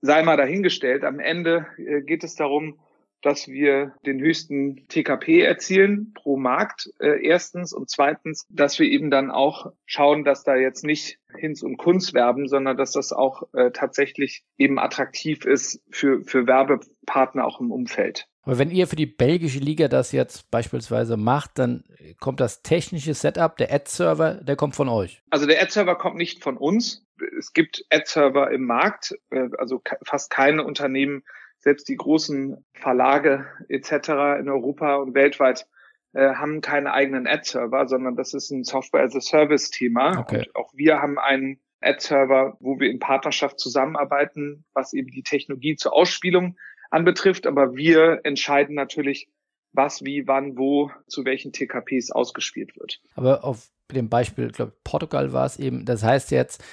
sei 0.00 0.22
mal 0.22 0.36
dahingestellt. 0.36 1.04
Am 1.04 1.20
Ende 1.20 1.66
äh, 1.78 2.02
geht 2.02 2.24
es 2.24 2.34
darum, 2.34 2.78
dass 3.22 3.48
wir 3.48 3.94
den 4.04 4.20
höchsten 4.20 4.86
TKP 4.88 5.40
erzielen 5.40 6.12
pro 6.14 6.36
Markt, 6.36 6.90
äh, 7.00 7.26
erstens. 7.26 7.72
Und 7.72 7.90
zweitens, 7.90 8.46
dass 8.50 8.78
wir 8.78 8.86
eben 8.86 9.10
dann 9.10 9.30
auch 9.30 9.72
schauen, 9.84 10.24
dass 10.24 10.44
da 10.44 10.54
jetzt 10.54 10.84
nicht 10.84 11.18
Hinz 11.36 11.62
und 11.62 11.76
Kunz 11.76 12.14
werben, 12.14 12.46
sondern 12.46 12.76
dass 12.76 12.92
das 12.92 13.12
auch 13.12 13.42
äh, 13.52 13.70
tatsächlich 13.72 14.44
eben 14.58 14.78
attraktiv 14.78 15.44
ist 15.44 15.82
für, 15.90 16.22
für 16.24 16.46
Werbepartner 16.46 17.44
auch 17.44 17.60
im 17.60 17.72
Umfeld. 17.72 18.28
Aber 18.46 18.58
wenn 18.58 18.70
ihr 18.70 18.86
für 18.86 18.96
die 18.96 19.06
belgische 19.06 19.58
Liga 19.58 19.88
das 19.88 20.12
jetzt 20.12 20.50
beispielsweise 20.52 21.16
macht, 21.16 21.58
dann 21.58 21.84
kommt 22.20 22.38
das 22.38 22.62
technische 22.62 23.12
Setup, 23.12 23.56
der 23.56 23.72
Ad-Server, 23.72 24.34
der 24.34 24.54
kommt 24.54 24.76
von 24.76 24.88
euch. 24.88 25.20
Also 25.30 25.46
der 25.46 25.60
Ad-Server 25.60 25.96
kommt 25.96 26.16
nicht 26.16 26.44
von 26.44 26.56
uns. 26.56 27.04
Es 27.36 27.52
gibt 27.52 27.84
Ad-Server 27.90 28.52
im 28.52 28.64
Markt, 28.64 29.16
äh, 29.30 29.48
also 29.58 29.82
fast 30.04 30.30
keine 30.30 30.64
Unternehmen 30.64 31.24
selbst 31.58 31.88
die 31.88 31.96
großen 31.96 32.64
Verlage 32.74 33.46
etc. 33.68 34.38
in 34.38 34.48
Europa 34.48 34.96
und 34.96 35.14
weltweit 35.14 35.66
äh, 36.12 36.34
haben 36.34 36.60
keine 36.60 36.92
eigenen 36.92 37.26
Ad-Server, 37.26 37.88
sondern 37.88 38.14
das 38.14 38.32
ist 38.32 38.50
ein 38.52 38.62
Software-as-a-Service-Thema. 38.62 40.20
Okay. 40.20 40.38
Und 40.38 40.54
auch 40.54 40.72
wir 40.74 41.02
haben 41.02 41.18
einen 41.18 41.58
Ad-Server, 41.80 42.56
wo 42.60 42.78
wir 42.78 42.90
in 42.90 43.00
Partnerschaft 43.00 43.58
zusammenarbeiten, 43.58 44.64
was 44.72 44.92
eben 44.92 45.10
die 45.10 45.24
Technologie 45.24 45.74
zur 45.74 45.94
Ausspielung 45.94 46.56
anbetrifft. 46.96 47.46
Aber 47.46 47.76
wir 47.76 48.20
entscheiden 48.24 48.74
natürlich, 48.74 49.28
was, 49.72 50.04
wie, 50.04 50.26
wann, 50.26 50.56
wo, 50.56 50.90
zu 51.06 51.24
welchen 51.24 51.52
TKPs 51.52 52.10
ausgespielt 52.10 52.76
wird. 52.76 53.00
Aber 53.14 53.44
auf 53.44 53.70
dem 53.92 54.08
Beispiel, 54.08 54.50
glaube, 54.50 54.72
Portugal 54.82 55.32
war 55.32 55.46
es 55.46 55.58
eben, 55.58 55.84
das 55.84 56.02
heißt 56.02 56.30
jetzt, 56.30 56.64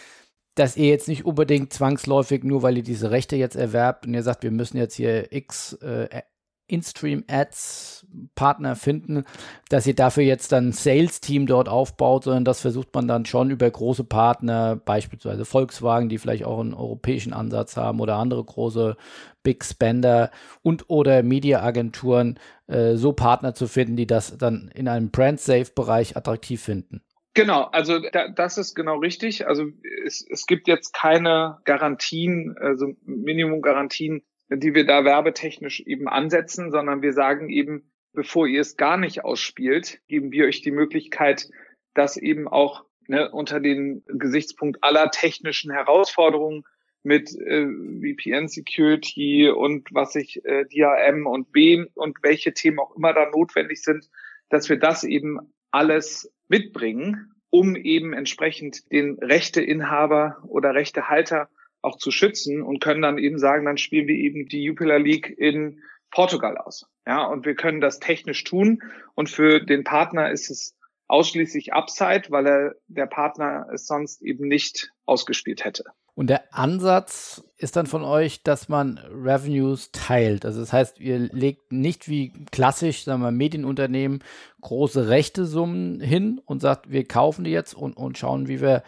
dass 0.55 0.77
ihr 0.77 0.87
jetzt 0.87 1.07
nicht 1.07 1.25
unbedingt 1.25 1.73
zwangsläufig, 1.73 2.43
nur 2.43 2.63
weil 2.63 2.77
ihr 2.77 2.83
diese 2.83 3.11
Rechte 3.11 3.35
jetzt 3.35 3.55
erwerbt 3.55 4.05
und 4.05 4.13
ihr 4.13 4.23
sagt, 4.23 4.43
wir 4.43 4.51
müssen 4.51 4.77
jetzt 4.77 4.95
hier 4.95 5.31
X 5.31 5.73
äh, 5.81 6.21
In-Stream-Ads 6.67 8.07
Partner 8.35 8.75
finden, 8.75 9.25
dass 9.69 9.85
ihr 9.87 9.95
dafür 9.95 10.23
jetzt 10.23 10.51
dann 10.51 10.69
ein 10.69 10.71
Sales-Team 10.71 11.45
dort 11.45 11.67
aufbaut, 11.67 12.23
sondern 12.23 12.45
das 12.45 12.61
versucht 12.61 12.93
man 12.93 13.07
dann 13.07 13.25
schon 13.25 13.51
über 13.51 13.69
große 13.69 14.03
Partner, 14.03 14.75
beispielsweise 14.75 15.45
Volkswagen, 15.45 16.09
die 16.09 16.17
vielleicht 16.17 16.45
auch 16.45 16.59
einen 16.59 16.73
europäischen 16.73 17.33
Ansatz 17.33 17.75
haben 17.77 17.99
oder 17.99 18.15
andere 18.15 18.43
große 18.43 18.95
Big 19.43 19.63
Spender 19.65 20.31
und 20.61 20.89
oder 20.89 21.21
Media-Agenturen, 21.21 22.39
äh, 22.67 22.95
so 22.95 23.13
Partner 23.13 23.53
zu 23.53 23.67
finden, 23.67 23.95
die 23.95 24.07
das 24.07 24.37
dann 24.37 24.71
in 24.73 24.87
einem 24.87 25.11
Brand-Safe-Bereich 25.11 26.15
attraktiv 26.15 26.61
finden. 26.61 27.01
Genau, 27.35 27.63
also 27.63 27.99
da, 27.99 28.27
das 28.27 28.57
ist 28.57 28.75
genau 28.75 28.97
richtig. 28.97 29.47
Also 29.47 29.65
es, 30.05 30.25
es 30.29 30.45
gibt 30.45 30.67
jetzt 30.67 30.93
keine 30.93 31.59
Garantien, 31.65 32.55
also 32.59 32.93
Minimumgarantien, 33.05 34.23
die 34.49 34.73
wir 34.73 34.85
da 34.85 35.05
werbetechnisch 35.05 35.81
eben 35.81 36.07
ansetzen, 36.07 36.71
sondern 36.71 37.01
wir 37.01 37.13
sagen 37.13 37.49
eben, 37.49 37.91
bevor 38.13 38.47
ihr 38.47 38.61
es 38.61 38.77
gar 38.77 38.97
nicht 38.97 39.23
ausspielt, 39.23 39.99
geben 40.07 40.31
wir 40.31 40.45
euch 40.45 40.61
die 40.61 40.71
Möglichkeit, 40.71 41.49
das 41.93 42.17
eben 42.17 42.47
auch 42.47 42.85
ne, 43.07 43.29
unter 43.31 43.59
den 43.59 44.03
Gesichtspunkt 44.07 44.83
aller 44.83 45.11
technischen 45.11 45.71
Herausforderungen 45.71 46.63
mit 47.03 47.35
äh, 47.35 47.65
VPN 47.65 48.47
Security 48.47 49.49
und 49.49 49.89
was 49.91 50.15
ich 50.15 50.43
äh, 50.45 50.65
DRM 50.65 51.27
und 51.27 51.51
B 51.51 51.85
und 51.95 52.17
welche 52.21 52.53
Themen 52.53 52.79
auch 52.79 52.95
immer 52.95 53.13
da 53.13 53.29
notwendig 53.29 53.83
sind, 53.83 54.09
dass 54.49 54.69
wir 54.69 54.77
das 54.77 55.03
eben 55.03 55.39
alles 55.71 56.31
mitbringen, 56.47 57.33
um 57.49 57.75
eben 57.75 58.13
entsprechend 58.13 58.89
den 58.91 59.17
Rechteinhaber 59.19 60.43
oder 60.47 60.73
Rechtehalter 60.73 61.49
auch 61.83 61.97
zu 61.97 62.11
schützen 62.11 62.61
und 62.63 62.81
können 62.81 63.01
dann 63.01 63.17
eben 63.17 63.37
sagen, 63.37 63.65
dann 63.65 63.77
spielen 63.77 64.07
wir 64.07 64.15
eben 64.15 64.47
die 64.47 64.63
Jupiler 64.63 64.99
League 64.99 65.29
in 65.29 65.81
Portugal 66.11 66.57
aus. 66.57 66.85
Ja, 67.05 67.25
und 67.25 67.45
wir 67.45 67.55
können 67.55 67.81
das 67.81 67.99
technisch 67.99 68.43
tun 68.43 68.81
und 69.15 69.29
für 69.29 69.59
den 69.59 69.83
Partner 69.83 70.31
ist 70.31 70.49
es 70.49 70.75
ausschließlich 71.07 71.73
Upside, 71.73 72.23
weil 72.29 72.47
er 72.47 72.75
der 72.87 73.07
Partner 73.07 73.67
es 73.73 73.85
sonst 73.85 74.21
eben 74.21 74.47
nicht 74.47 74.91
ausgespielt 75.05 75.65
hätte. 75.65 75.83
Und 76.15 76.27
der 76.29 76.53
Ansatz 76.53 77.43
ist 77.57 77.75
dann 77.75 77.87
von 77.87 78.03
euch, 78.03 78.43
dass 78.43 78.69
man 78.69 78.99
Revenues 78.99 79.91
teilt. 79.91 80.45
Also 80.45 80.59
das 80.59 80.71
heißt, 80.71 80.99
ihr 80.99 81.17
legt 81.17 81.71
nicht 81.71 82.07
wie 82.07 82.31
klassisch, 82.51 83.03
sagen 83.03 83.23
wir, 83.23 83.31
Medienunternehmen 83.31 84.23
große 84.61 85.07
Rechtesummen 85.09 85.99
hin 85.99 86.39
und 86.45 86.61
sagt, 86.61 86.91
wir 86.91 87.07
kaufen 87.07 87.43
die 87.43 87.51
jetzt 87.51 87.73
und, 87.73 87.97
und 87.97 88.17
schauen, 88.19 88.47
wie 88.47 88.61
wir 88.61 88.83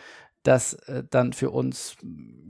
das 0.48 0.74
äh, 0.74 1.04
dann 1.10 1.34
für 1.34 1.50
uns 1.50 1.96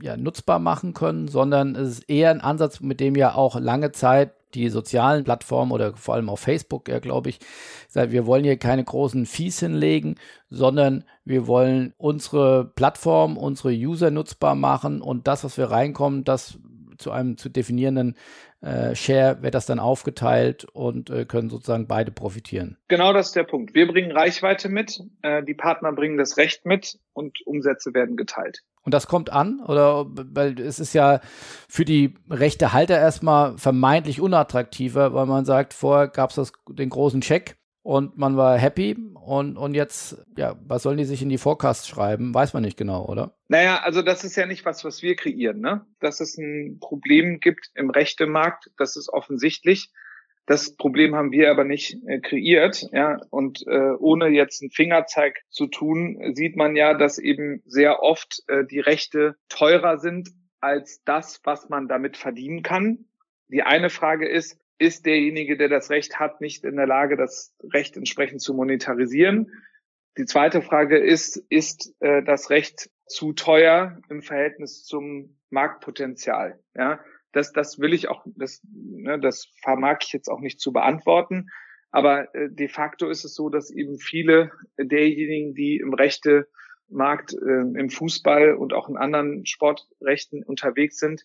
ja, 0.02 0.16
nutzbar 0.16 0.58
machen 0.58 0.92
können, 0.94 1.28
sondern 1.28 1.74
es 1.74 1.98
ist 1.98 2.10
eher 2.10 2.30
ein 2.30 2.40
Ansatz, 2.40 2.80
mit 2.80 3.00
dem 3.00 3.14
ja 3.14 3.34
auch 3.34 3.58
lange 3.58 3.92
Zeit 3.92 4.32
die 4.54 4.68
sozialen 4.70 5.24
Plattformen 5.24 5.72
oder 5.72 5.96
vor 5.96 6.14
allem 6.14 6.30
auf 6.30 6.40
Facebook, 6.40 6.88
ja, 6.88 6.98
glaube 6.98 7.28
ich, 7.28 7.40
sagt, 7.88 8.12
wir 8.12 8.26
wollen 8.26 8.44
hier 8.44 8.56
keine 8.56 8.84
großen 8.84 9.26
Fees 9.26 9.60
hinlegen, 9.60 10.16
sondern 10.48 11.04
wir 11.24 11.46
wollen 11.46 11.92
unsere 11.98 12.64
Plattform, 12.64 13.36
unsere 13.36 13.72
User 13.72 14.10
nutzbar 14.10 14.54
machen 14.54 15.02
und 15.02 15.26
das, 15.26 15.44
was 15.44 15.58
wir 15.58 15.70
reinkommen, 15.70 16.24
das 16.24 16.58
zu 16.98 17.10
einem 17.10 17.36
zu 17.36 17.48
definierenden 17.48 18.16
äh, 18.60 18.94
Share 18.94 19.42
wird 19.42 19.54
das 19.54 19.66
dann 19.66 19.78
aufgeteilt 19.78 20.64
und 20.64 21.10
äh, 21.10 21.24
können 21.24 21.50
sozusagen 21.50 21.86
beide 21.86 22.10
profitieren. 22.10 22.78
Genau 22.88 23.12
das 23.12 23.28
ist 23.28 23.36
der 23.36 23.44
Punkt. 23.44 23.74
Wir 23.74 23.86
bringen 23.86 24.12
Reichweite 24.12 24.68
mit, 24.68 25.02
äh, 25.22 25.42
die 25.42 25.54
Partner 25.54 25.92
bringen 25.92 26.16
das 26.16 26.36
Recht 26.36 26.66
mit 26.66 26.98
und 27.12 27.38
Umsätze 27.46 27.94
werden 27.94 28.16
geteilt. 28.16 28.62
Und 28.82 28.94
das 28.94 29.08
kommt 29.08 29.30
an? 29.30 29.60
Oder 29.66 30.06
weil 30.08 30.60
es 30.60 30.78
ist 30.78 30.94
ja 30.94 31.20
für 31.68 31.84
die 31.84 32.14
rechte 32.30 32.72
Halter 32.72 32.98
erstmal 32.98 33.58
vermeintlich 33.58 34.20
unattraktiver, 34.20 35.12
weil 35.12 35.26
man 35.26 35.44
sagt, 35.44 35.74
vorher 35.74 36.08
gab 36.08 36.30
es 36.30 36.52
den 36.68 36.90
großen 36.90 37.20
Check 37.20 37.56
und 37.86 38.18
man 38.18 38.36
war 38.36 38.58
happy 38.58 38.96
und, 39.14 39.56
und 39.56 39.74
jetzt, 39.74 40.26
ja, 40.36 40.56
was 40.66 40.82
sollen 40.82 40.98
die 40.98 41.04
sich 41.04 41.22
in 41.22 41.28
die 41.28 41.38
Forecasts 41.38 41.86
schreiben? 41.86 42.34
Weiß 42.34 42.52
man 42.52 42.64
nicht 42.64 42.76
genau, 42.76 43.06
oder? 43.06 43.36
Naja, 43.46 43.80
also 43.84 44.02
das 44.02 44.24
ist 44.24 44.34
ja 44.34 44.44
nicht 44.44 44.64
was, 44.64 44.84
was 44.84 45.02
wir 45.02 45.14
kreieren, 45.14 45.60
ne? 45.60 45.86
Dass 46.00 46.18
es 46.18 46.36
ein 46.36 46.78
Problem 46.80 47.38
gibt 47.38 47.70
im 47.76 47.90
Rechtemarkt, 47.90 48.72
das 48.76 48.96
ist 48.96 49.08
offensichtlich. 49.08 49.92
Das 50.46 50.74
Problem 50.76 51.14
haben 51.14 51.30
wir 51.30 51.48
aber 51.48 51.62
nicht 51.62 51.96
äh, 52.08 52.18
kreiert, 52.18 52.88
ja. 52.90 53.20
Und 53.30 53.64
äh, 53.68 53.92
ohne 53.98 54.30
jetzt 54.30 54.62
einen 54.62 54.72
Fingerzeig 54.72 55.42
zu 55.50 55.68
tun, 55.68 56.34
sieht 56.34 56.56
man 56.56 56.74
ja, 56.74 56.92
dass 56.92 57.18
eben 57.18 57.62
sehr 57.66 58.02
oft 58.02 58.42
äh, 58.48 58.64
die 58.64 58.80
Rechte 58.80 59.36
teurer 59.48 59.98
sind 59.98 60.30
als 60.60 61.04
das, 61.04 61.40
was 61.44 61.68
man 61.68 61.86
damit 61.86 62.16
verdienen 62.16 62.64
kann. 62.64 63.04
Die 63.46 63.62
eine 63.62 63.90
Frage 63.90 64.28
ist, 64.28 64.58
ist 64.78 65.06
derjenige, 65.06 65.56
der 65.56 65.68
das 65.68 65.90
Recht 65.90 66.18
hat, 66.18 66.40
nicht 66.40 66.64
in 66.64 66.76
der 66.76 66.86
Lage, 66.86 67.16
das 67.16 67.54
Recht 67.72 67.96
entsprechend 67.96 68.40
zu 68.40 68.54
monetarisieren? 68.54 69.52
Die 70.18 70.24
zweite 70.24 70.62
Frage 70.62 70.98
ist, 70.98 71.36
ist 71.48 71.94
äh, 72.00 72.22
das 72.22 72.50
Recht 72.50 72.90
zu 73.06 73.32
teuer 73.32 74.00
im 74.08 74.22
Verhältnis 74.22 74.84
zum 74.84 75.38
Marktpotenzial? 75.50 76.58
Ja, 76.74 77.00
das, 77.32 77.52
das 77.52 77.78
will 77.78 77.92
ich 77.92 78.08
auch, 78.08 78.24
das, 78.34 78.62
ne, 78.72 79.20
das 79.20 79.48
vermag 79.62 79.98
ich 80.02 80.12
jetzt 80.12 80.28
auch 80.28 80.40
nicht 80.40 80.60
zu 80.60 80.72
beantworten. 80.72 81.48
Aber 81.90 82.34
äh, 82.34 82.48
de 82.50 82.68
facto 82.68 83.08
ist 83.08 83.24
es 83.24 83.34
so, 83.34 83.48
dass 83.48 83.70
eben 83.70 83.98
viele 83.98 84.50
derjenigen, 84.78 85.54
die 85.54 85.76
im 85.76 85.94
rechte 85.94 86.48
Markt, 86.88 87.34
äh, 87.34 87.60
im 87.60 87.90
Fußball 87.90 88.54
und 88.54 88.72
auch 88.72 88.88
in 88.88 88.96
anderen 88.96 89.44
Sportrechten 89.46 90.42
unterwegs 90.42 90.98
sind, 90.98 91.24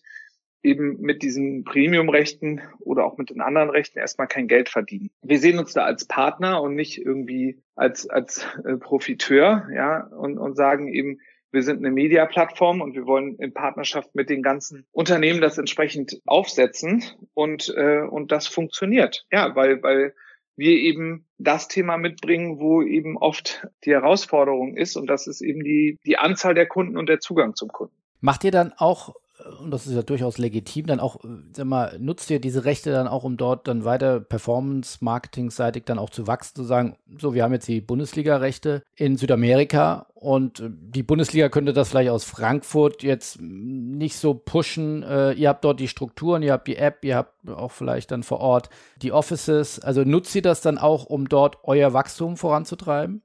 eben 0.62 1.00
mit 1.00 1.22
diesen 1.22 1.64
Premium-Rechten 1.64 2.60
oder 2.80 3.04
auch 3.04 3.18
mit 3.18 3.30
den 3.30 3.40
anderen 3.40 3.70
Rechten 3.70 3.98
erstmal 3.98 4.28
kein 4.28 4.48
Geld 4.48 4.68
verdienen. 4.68 5.10
Wir 5.22 5.38
sehen 5.38 5.58
uns 5.58 5.72
da 5.72 5.84
als 5.84 6.04
Partner 6.04 6.62
und 6.62 6.74
nicht 6.74 6.98
irgendwie 6.98 7.58
als, 7.74 8.08
als 8.08 8.46
äh, 8.64 8.76
Profiteur, 8.76 9.68
ja, 9.74 10.06
und, 10.06 10.38
und 10.38 10.56
sagen 10.56 10.88
eben, 10.88 11.20
wir 11.52 11.62
sind 11.62 11.78
eine 11.78 11.90
Media-Plattform 11.90 12.80
und 12.80 12.94
wir 12.94 13.06
wollen 13.06 13.36
in 13.36 13.52
Partnerschaft 13.52 14.14
mit 14.14 14.30
den 14.30 14.42
ganzen 14.42 14.86
Unternehmen 14.90 15.40
das 15.40 15.58
entsprechend 15.58 16.20
aufsetzen 16.24 17.04
und, 17.34 17.72
äh, 17.76 18.00
und 18.00 18.32
das 18.32 18.46
funktioniert. 18.46 19.26
Ja, 19.30 19.54
weil, 19.54 19.82
weil 19.82 20.14
wir 20.56 20.72
eben 20.72 21.26
das 21.38 21.68
Thema 21.68 21.98
mitbringen, 21.98 22.58
wo 22.58 22.82
eben 22.82 23.18
oft 23.18 23.66
die 23.84 23.90
Herausforderung 23.90 24.76
ist 24.76 24.96
und 24.96 25.06
das 25.08 25.26
ist 25.26 25.42
eben 25.42 25.62
die, 25.62 25.98
die 26.06 26.16
Anzahl 26.16 26.54
der 26.54 26.66
Kunden 26.66 26.96
und 26.96 27.08
der 27.08 27.20
Zugang 27.20 27.54
zum 27.54 27.68
Kunden. 27.68 27.94
Macht 28.20 28.44
ihr 28.44 28.50
dann 28.50 28.72
auch 28.76 29.14
und 29.60 29.70
das 29.70 29.86
ist 29.86 29.94
ja 29.94 30.02
durchaus 30.02 30.38
legitim, 30.38 30.86
dann 30.86 31.00
auch, 31.00 31.16
sag 31.52 31.66
mal, 31.66 31.98
nutzt 31.98 32.30
ihr 32.30 32.40
diese 32.40 32.64
Rechte 32.64 32.90
dann 32.92 33.08
auch, 33.08 33.24
um 33.24 33.36
dort 33.36 33.68
dann 33.68 33.84
weiter 33.84 34.20
Performance-Marketing-seitig 34.20 35.84
dann 35.84 35.98
auch 35.98 36.10
zu 36.10 36.26
wachsen, 36.26 36.56
zu 36.56 36.64
sagen, 36.64 36.96
so, 37.18 37.34
wir 37.34 37.42
haben 37.42 37.52
jetzt 37.52 37.68
die 37.68 37.80
Bundesliga-Rechte 37.80 38.82
in 38.96 39.16
Südamerika 39.16 40.06
und 40.14 40.62
die 40.68 41.02
Bundesliga 41.02 41.48
könnte 41.48 41.72
das 41.72 41.88
vielleicht 41.88 42.10
aus 42.10 42.24
Frankfurt 42.24 43.02
jetzt 43.02 43.40
nicht 43.40 44.16
so 44.16 44.34
pushen. 44.34 45.02
Äh, 45.02 45.32
ihr 45.32 45.48
habt 45.48 45.64
dort 45.64 45.80
die 45.80 45.88
Strukturen, 45.88 46.42
ihr 46.42 46.52
habt 46.52 46.68
die 46.68 46.76
App, 46.76 47.04
ihr 47.04 47.16
habt 47.16 47.50
auch 47.50 47.72
vielleicht 47.72 48.10
dann 48.10 48.22
vor 48.22 48.40
Ort 48.40 48.70
die 49.02 49.12
Offices. 49.12 49.80
Also 49.80 50.02
nutzt 50.02 50.34
ihr 50.34 50.42
das 50.42 50.60
dann 50.60 50.78
auch, 50.78 51.06
um 51.06 51.28
dort 51.28 51.58
euer 51.64 51.92
Wachstum 51.92 52.36
voranzutreiben? 52.36 53.22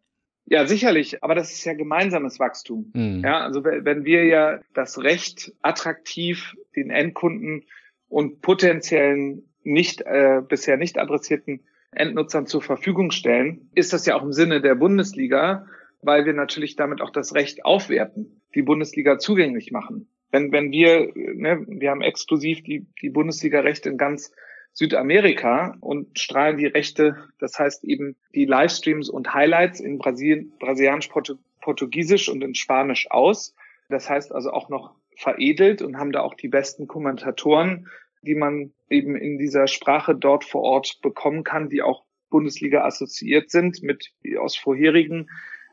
Ja, 0.50 0.66
sicherlich, 0.66 1.24
aber 1.24 1.36
das 1.36 1.52
ist 1.52 1.66
ja 1.66 1.74
gemeinsames 1.74 2.40
Wachstum. 2.40 2.92
Mhm. 2.94 3.22
Ja, 3.24 3.42
also 3.42 3.64
wenn 3.66 4.06
wir 4.06 4.24
ja 4.26 4.60
das 4.74 5.04
Recht 5.04 5.54
attraktiv 5.62 6.56
den 6.76 6.90
Endkunden 6.90 7.66
und 8.08 8.42
potenziellen 8.42 9.44
nicht 9.64 10.02
äh, 10.02 10.42
bisher 10.48 10.78
nicht 10.78 10.98
adressierten 10.98 11.66
Endnutzern 11.92 12.48
zur 12.48 12.62
Verfügung 12.62 13.12
stellen, 13.12 13.70
ist 13.76 13.92
das 13.92 14.06
ja 14.06 14.16
auch 14.16 14.24
im 14.24 14.32
Sinne 14.32 14.62
der 14.62 14.76
Bundesliga, 14.76 15.68
weil 16.02 16.26
wir 16.26 16.34
natürlich 16.34 16.78
damit 16.78 17.02
auch 17.02 17.10
das 17.10 17.36
Recht 17.36 17.66
aufwerten, 17.66 18.42
die 18.56 18.62
Bundesliga 18.62 19.20
zugänglich 19.20 19.72
machen. 19.72 20.08
Wenn, 20.32 20.54
wenn 20.54 20.72
wir, 20.72 21.12
ne, 21.16 21.66
wir 21.68 21.92
haben 21.92 22.02
exklusiv 22.02 22.64
die, 22.64 22.86
die 23.02 23.10
Bundesliga-Rechte 23.10 23.90
in 23.90 23.98
ganz 23.98 24.32
Südamerika 24.78 25.76
und 25.82 26.20
strahlen 26.20 26.58
die 26.58 26.68
Rechte, 26.68 27.16
das 27.40 27.58
heißt 27.58 27.84
eben 27.84 28.16
die 28.36 28.46
Livestreams 28.46 29.10
und 29.10 29.34
Highlights 29.34 29.80
in 29.80 29.98
Brasilien, 29.98 30.54
brasilianisch, 30.60 31.10
Portugiesisch 31.62 32.30
und 32.30 32.44
in 32.44 32.54
Spanisch 32.54 33.10
aus. 33.10 33.56
Das 33.90 34.08
heißt 34.08 34.32
also 34.32 34.52
auch 34.52 34.70
noch 34.70 34.94
veredelt 35.16 35.82
und 35.82 35.98
haben 35.98 36.12
da 36.12 36.22
auch 36.22 36.36
die 36.36 36.48
besten 36.48 36.86
Kommentatoren, 36.86 37.88
die 38.22 38.36
man 38.36 38.72
eben 38.88 39.16
in 39.16 39.40
dieser 39.40 39.66
Sprache 39.66 40.14
dort 40.14 40.44
vor 40.44 40.62
Ort 40.62 41.00
bekommen 41.02 41.44
kann, 41.44 41.70
die 41.70 41.82
auch 41.82 42.04
Bundesliga 42.30 42.86
assoziiert 42.86 43.50
sind 43.50 43.82
mit 43.82 44.12
aus 44.40 44.56
vorherigen 44.56 45.28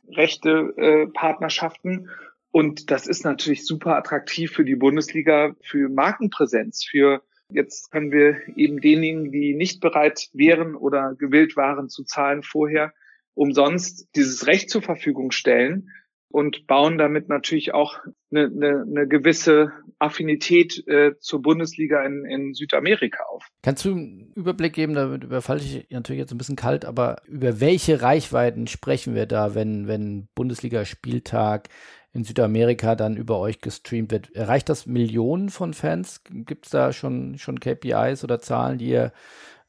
Rechte-Partnerschaften. 0.09 2.09
Und 2.53 2.91
das 2.91 3.07
ist 3.07 3.23
natürlich 3.23 3.67
super 3.67 3.97
attraktiv 3.97 4.53
für 4.53 4.65
die 4.65 4.77
Bundesliga, 4.77 5.55
für 5.61 5.91
Markenpräsenz, 5.91 6.87
für 6.87 7.23
Jetzt 7.51 7.91
können 7.91 8.11
wir 8.11 8.37
eben 8.57 8.81
denjenigen, 8.81 9.31
die 9.31 9.55
nicht 9.55 9.81
bereit 9.81 10.29
wären 10.33 10.75
oder 10.75 11.15
gewillt 11.19 11.57
waren 11.57 11.89
zu 11.89 12.05
zahlen 12.05 12.43
vorher, 12.43 12.93
umsonst 13.35 14.09
dieses 14.17 14.47
Recht 14.47 14.71
zur 14.71 14.83
Verfügung 14.83 15.31
stellen 15.31 15.91
und 16.35 16.67
bauen 16.67 16.99
damit 16.99 17.29
natürlich 17.29 17.75
auch 17.75 17.99
eine, 18.33 18.47
eine, 18.47 18.83
eine 18.83 19.07
gewisse 19.07 19.71
Affinität 20.01 20.83
äh, 20.89 21.13
zur 21.21 21.43
Bundesliga 21.43 22.05
in, 22.05 22.25
in 22.25 22.55
Südamerika 22.55 23.23
auf. 23.31 23.47
Kannst 23.63 23.85
du 23.85 23.93
einen 23.93 24.33
Überblick 24.35 24.73
geben, 24.73 24.95
damit 24.95 25.23
überfalle 25.23 25.61
ich 25.61 25.87
natürlich 25.91 26.19
jetzt 26.19 26.33
ein 26.33 26.39
bisschen 26.39 26.57
kalt, 26.57 26.85
aber 26.85 27.23
über 27.29 27.61
welche 27.61 28.03
Reichweiten 28.03 28.67
sprechen 28.67 29.15
wir 29.15 29.27
da, 29.27 29.55
wenn, 29.55 29.87
wenn 29.87 30.27
Bundesliga-Spieltag 30.35 31.69
in 32.15 32.25
Südamerika 32.25 32.95
dann 32.95 33.17
über 33.17 33.39
euch 33.41 33.61
gestreamt 33.61 34.13
wird. 34.13 34.35
Erreicht 34.35 34.69
das 34.69 34.87
Millionen 34.87 35.49
von 35.51 35.75
Fans? 35.75 36.23
Gibt 36.31 36.67
es 36.67 36.71
da 36.71 36.93
schon, 36.93 37.39
schon 37.39 37.61
KPIs 37.61 38.23
oder 38.25 38.41
Zahlen, 38.41 38.79
die 38.79 38.91
ihr 38.91 39.13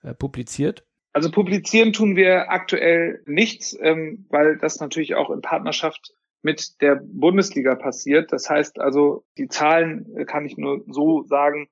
äh, 0.03 0.13
publiziert? 0.13 0.85
Also 1.11 1.31
publizieren 1.31 1.91
tun 1.91 2.15
wir 2.15 2.51
aktuell 2.51 3.23
nichts, 3.25 3.75
ähm, 3.81 4.25
weil 4.29 4.57
das 4.57 4.79
natürlich 4.79 5.15
auch 5.15 5.31
in 5.31 5.41
Partnerschaft 5.41 6.13
mit 6.43 6.81
der 6.81 7.01
Bundesliga 7.03 7.73
passiert. 7.73 8.31
Das 8.31 8.49
heißt 8.49 8.79
also, 8.79 9.25
die 9.37 9.47
Zahlen, 9.47 10.05
äh, 10.15 10.25
kann 10.25 10.45
ich 10.45 10.57
nur 10.57 10.83
so 10.87 11.23
sagen, 11.23 11.67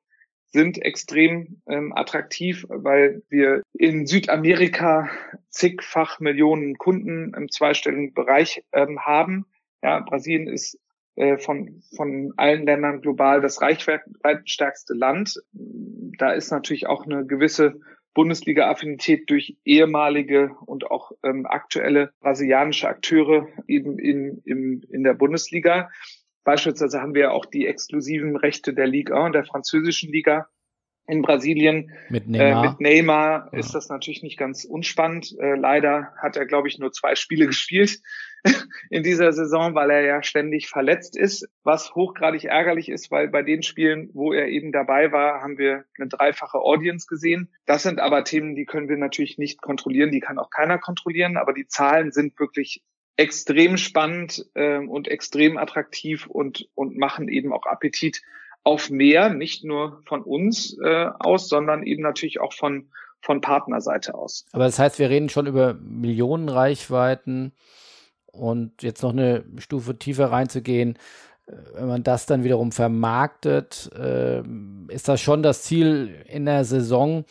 sind 0.53 0.81
extrem 0.81 1.61
ähm, 1.67 1.93
attraktiv, 1.95 2.65
weil 2.69 3.21
wir 3.29 3.63
in 3.73 4.07
Südamerika 4.07 5.09
zigfach 5.49 6.19
Millionen 6.19 6.77
Kunden 6.77 7.33
im 7.35 7.51
zweistelligen 7.51 8.13
Bereich 8.13 8.63
ähm, 8.71 9.01
haben. 9.01 9.45
Ja, 9.83 9.99
Brasilien 9.99 10.47
ist 10.47 10.79
äh, 11.15 11.37
von, 11.37 11.83
von 11.95 12.33
allen 12.37 12.65
Ländern 12.65 13.01
global 13.01 13.41
das 13.41 13.61
reichweitenstärkste 13.61 14.93
Land. 14.93 15.43
Da 15.51 16.31
ist 16.31 16.51
natürlich 16.51 16.87
auch 16.87 17.05
eine 17.05 17.25
gewisse 17.25 17.79
Bundesliga-Affinität 18.13 19.29
durch 19.29 19.57
ehemalige 19.65 20.55
und 20.65 20.89
auch 20.89 21.11
ähm, 21.23 21.45
aktuelle 21.45 22.13
brasilianische 22.21 22.87
Akteure 22.87 23.47
eben 23.67 23.99
in, 23.99 24.41
in, 24.45 24.83
in 24.89 25.03
der 25.03 25.15
Bundesliga. 25.15 25.89
Beispielsweise 26.43 27.01
haben 27.01 27.15
wir 27.15 27.33
auch 27.33 27.45
die 27.45 27.67
exklusiven 27.67 28.35
Rechte 28.35 28.73
der 28.73 28.87
Liga 28.87 29.25
und 29.25 29.33
der 29.33 29.45
französischen 29.45 30.11
Liga 30.11 30.47
in 31.07 31.21
Brasilien. 31.21 31.91
Mit 32.09 32.27
Neymar, 32.27 32.63
äh, 32.63 32.67
mit 32.69 32.79
Neymar 32.79 33.49
ja. 33.51 33.59
ist 33.59 33.75
das 33.75 33.89
natürlich 33.89 34.23
nicht 34.23 34.37
ganz 34.37 34.65
unspannend. 34.65 35.35
Äh, 35.39 35.55
leider 35.55 36.13
hat 36.21 36.37
er, 36.37 36.45
glaube 36.45 36.67
ich, 36.67 36.79
nur 36.79 36.91
zwei 36.91 37.15
Spiele 37.15 37.45
gespielt 37.47 37.99
in 38.89 39.03
dieser 39.03 39.31
Saison, 39.31 39.73
weil 39.73 39.89
er 39.89 40.01
ja 40.01 40.23
ständig 40.23 40.67
verletzt 40.67 41.17
ist, 41.17 41.47
was 41.63 41.95
hochgradig 41.95 42.45
ärgerlich 42.45 42.89
ist, 42.89 43.09
weil 43.09 43.29
bei 43.29 43.41
den 43.41 43.63
Spielen, 43.63 44.09
wo 44.13 44.33
er 44.33 44.47
eben 44.47 44.71
dabei 44.71 45.11
war, 45.11 45.41
haben 45.41 45.57
wir 45.57 45.85
eine 45.97 46.09
dreifache 46.09 46.57
Audience 46.57 47.07
gesehen. 47.07 47.49
Das 47.65 47.83
sind 47.83 47.99
aber 47.99 48.23
Themen, 48.23 48.55
die 48.55 48.65
können 48.65 48.89
wir 48.89 48.97
natürlich 48.97 49.37
nicht 49.37 49.61
kontrollieren, 49.61 50.11
die 50.11 50.19
kann 50.19 50.39
auch 50.39 50.49
keiner 50.49 50.77
kontrollieren, 50.77 51.37
aber 51.37 51.53
die 51.53 51.67
Zahlen 51.67 52.11
sind 52.11 52.37
wirklich 52.37 52.83
extrem 53.15 53.77
spannend 53.77 54.45
äh, 54.55 54.79
und 54.79 55.07
extrem 55.07 55.57
attraktiv 55.57 56.27
und, 56.27 56.67
und 56.73 56.97
machen 56.97 57.29
eben 57.29 57.53
auch 57.53 57.65
Appetit 57.65 58.21
auf 58.63 58.89
mehr, 58.89 59.33
nicht 59.33 59.63
nur 59.63 60.01
von 60.05 60.21
uns 60.21 60.77
äh, 60.81 61.07
aus, 61.19 61.49
sondern 61.49 61.83
eben 61.83 62.01
natürlich 62.01 62.39
auch 62.39 62.53
von, 62.53 62.89
von 63.21 63.41
Partnerseite 63.41 64.15
aus. 64.15 64.45
Aber 64.53 64.65
das 64.65 64.79
heißt, 64.79 64.99
wir 64.99 65.09
reden 65.09 65.29
schon 65.29 65.47
über 65.47 65.73
Millionen 65.73 66.49
Reichweiten 66.49 67.53
und 68.25 68.81
jetzt 68.81 69.03
noch 69.03 69.11
eine 69.11 69.45
Stufe 69.57 69.97
tiefer 69.97 70.31
reinzugehen, 70.31 70.97
äh, 71.45 71.53
wenn 71.75 71.87
man 71.87 72.03
das 72.03 72.25
dann 72.25 72.43
wiederum 72.43 72.71
vermarktet, 72.71 73.91
äh, 73.97 74.41
ist 74.87 75.07
das 75.07 75.19
schon 75.21 75.43
das 75.43 75.63
Ziel 75.63 76.23
in 76.27 76.45
der 76.45 76.63
Saison, 76.63 77.25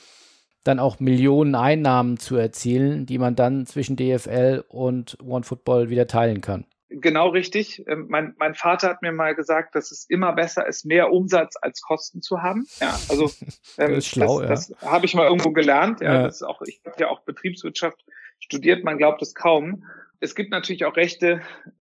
dann 0.65 0.79
auch 0.79 1.01
Millionen 1.01 1.55
Einnahmen 1.55 2.19
zu 2.19 2.37
erzielen, 2.37 3.07
die 3.07 3.19
man 3.19 3.35
dann 3.35 3.67
zwischen 3.67 3.97
DFL 3.97 4.65
und 4.69 5.19
OneFootball 5.21 5.91
wieder 5.91 6.07
teilen 6.07 6.41
kann. 6.41 6.67
Genau 7.01 7.29
richtig. 7.29 7.85
Ähm, 7.87 8.07
mein, 8.09 8.35
mein 8.39 8.55
Vater 8.55 8.89
hat 8.89 9.03
mir 9.03 9.13
mal 9.13 9.35
gesagt, 9.35 9.75
dass 9.75 9.91
es 9.91 10.05
immer 10.09 10.33
besser 10.33 10.67
ist, 10.67 10.85
mehr 10.85 11.13
Umsatz 11.13 11.57
als 11.61 11.81
Kosten 11.81 12.23
zu 12.23 12.43
haben. 12.43 12.67
Ja, 12.81 12.99
also 13.09 13.31
ähm, 13.79 13.95
das, 13.95 14.07
schlau, 14.07 14.41
das, 14.41 14.69
ja. 14.69 14.77
das 14.81 14.91
habe 14.91 15.07
ich 15.07 15.15
mal 15.15 15.27
irgendwo 15.27 15.53
gelernt. 15.53 16.01
Ja, 16.01 16.15
ja. 16.15 16.23
Das 16.25 16.37
ist 16.37 16.43
auch, 16.43 16.63
ich 16.63 16.81
habe 16.85 16.97
ja 16.99 17.09
auch 17.09 17.21
Betriebswirtschaft 17.21 18.05
studiert, 18.39 18.85
man 18.85 18.99
glaubt 18.99 19.23
es 19.23 19.35
kaum 19.35 19.85
es 20.23 20.37
gibt 20.37 20.53
natürlich 20.53 20.85
auch 20.85 20.97
Rechte, 20.97 21.43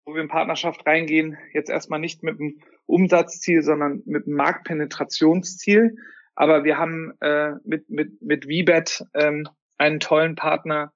wo 0.06 0.14
wir 0.14 0.22
in 0.22 0.28
Partnerschaft 0.28 0.86
reingehen, 0.86 1.38
jetzt 1.54 1.70
erstmal 1.70 2.00
nicht 2.00 2.24
mit 2.24 2.40
einem 2.40 2.60
Umsatzziel, 2.86 3.62
sondern 3.64 4.04
mit 4.06 4.28
einem 4.28 4.36
Marktpenetrationsziel. 4.36 5.96
Aber 6.36 6.66
wir 6.66 6.78
haben 6.78 7.14
äh, 7.22 7.54
mit, 7.64 7.90
mit, 7.90 8.22
mit 8.22 8.46
VBET 8.46 9.06
ähm, 9.14 9.48
einen 9.78 10.02
tollen 10.02 10.36
Partner 10.36 10.92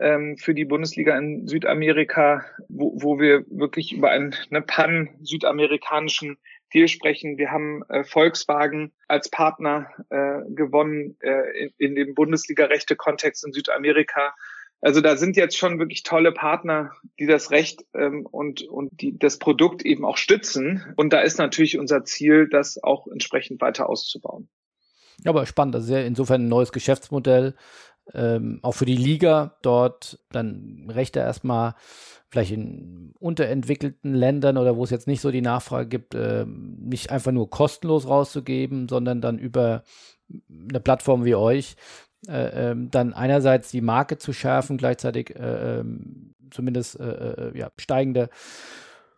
ähm, 0.00 0.36
für 0.36 0.54
die 0.54 0.64
Bundesliga 0.64 1.16
in 1.16 1.46
Südamerika, 1.46 2.44
wo, 2.68 2.92
wo 2.96 3.20
wir 3.20 3.44
wirklich 3.50 3.92
über 3.92 4.10
einen, 4.10 4.34
einen 4.50 4.66
pan-südamerikanischen 4.66 6.38
Deal 6.72 6.88
sprechen. 6.88 7.36
Wir 7.36 7.50
haben 7.50 7.82
äh, 7.88 8.04
Volkswagen 8.04 8.92
als 9.08 9.28
Partner 9.28 9.90
äh, 10.08 10.40
gewonnen 10.48 11.16
äh, 11.20 11.64
in, 11.64 11.72
in 11.78 11.94
dem 11.94 12.14
Bundesliga-Rechte-Kontext 12.14 13.44
in 13.44 13.52
Südamerika. 13.52 14.34
Also 14.80 15.02
da 15.02 15.16
sind 15.16 15.36
jetzt 15.36 15.58
schon 15.58 15.78
wirklich 15.78 16.04
tolle 16.04 16.32
Partner, 16.32 16.92
die 17.18 17.26
das 17.26 17.50
Recht 17.50 17.84
ähm, 17.92 18.24
und, 18.24 18.62
und 18.62 19.00
die 19.00 19.18
das 19.18 19.38
Produkt 19.38 19.84
eben 19.84 20.04
auch 20.04 20.16
stützen. 20.16 20.94
Und 20.96 21.12
da 21.12 21.20
ist 21.20 21.38
natürlich 21.38 21.78
unser 21.78 22.04
Ziel, 22.04 22.48
das 22.48 22.82
auch 22.82 23.06
entsprechend 23.06 23.60
weiter 23.60 23.88
auszubauen. 23.88 24.48
Ja, 25.24 25.30
aber 25.32 25.44
spannend. 25.44 25.74
Das 25.74 25.84
ist 25.84 25.90
ja 25.90 26.00
insofern 26.00 26.44
ein 26.44 26.48
neues 26.48 26.72
Geschäftsmodell, 26.72 27.54
ähm, 28.14 28.60
auch 28.62 28.72
für 28.72 28.86
die 28.86 28.96
Liga 28.96 29.56
dort 29.62 30.18
dann 30.32 30.86
Rechte 30.88 31.20
erstmal 31.20 31.74
vielleicht 32.28 32.52
in 32.52 33.12
unterentwickelten 33.18 34.14
Ländern 34.14 34.56
oder 34.56 34.76
wo 34.76 34.84
es 34.84 34.90
jetzt 34.90 35.06
nicht 35.06 35.20
so 35.20 35.30
die 35.30 35.42
Nachfrage 35.42 35.88
gibt, 35.88 36.14
äh, 36.14 36.46
nicht 36.46 37.10
einfach 37.10 37.32
nur 37.32 37.50
kostenlos 37.50 38.08
rauszugeben, 38.08 38.88
sondern 38.88 39.20
dann 39.20 39.38
über 39.38 39.82
eine 40.48 40.80
Plattform 40.80 41.24
wie 41.24 41.34
euch 41.34 41.76
äh, 42.28 42.70
ähm, 42.70 42.90
dann 42.90 43.14
einerseits 43.14 43.70
die 43.70 43.80
Marke 43.80 44.18
zu 44.18 44.32
schärfen, 44.32 44.76
gleichzeitig 44.76 45.34
äh, 45.36 45.80
ähm, 45.80 46.34
zumindest 46.50 46.98
äh, 47.00 47.04
äh, 47.04 47.58
ja, 47.58 47.70
steigende 47.78 48.28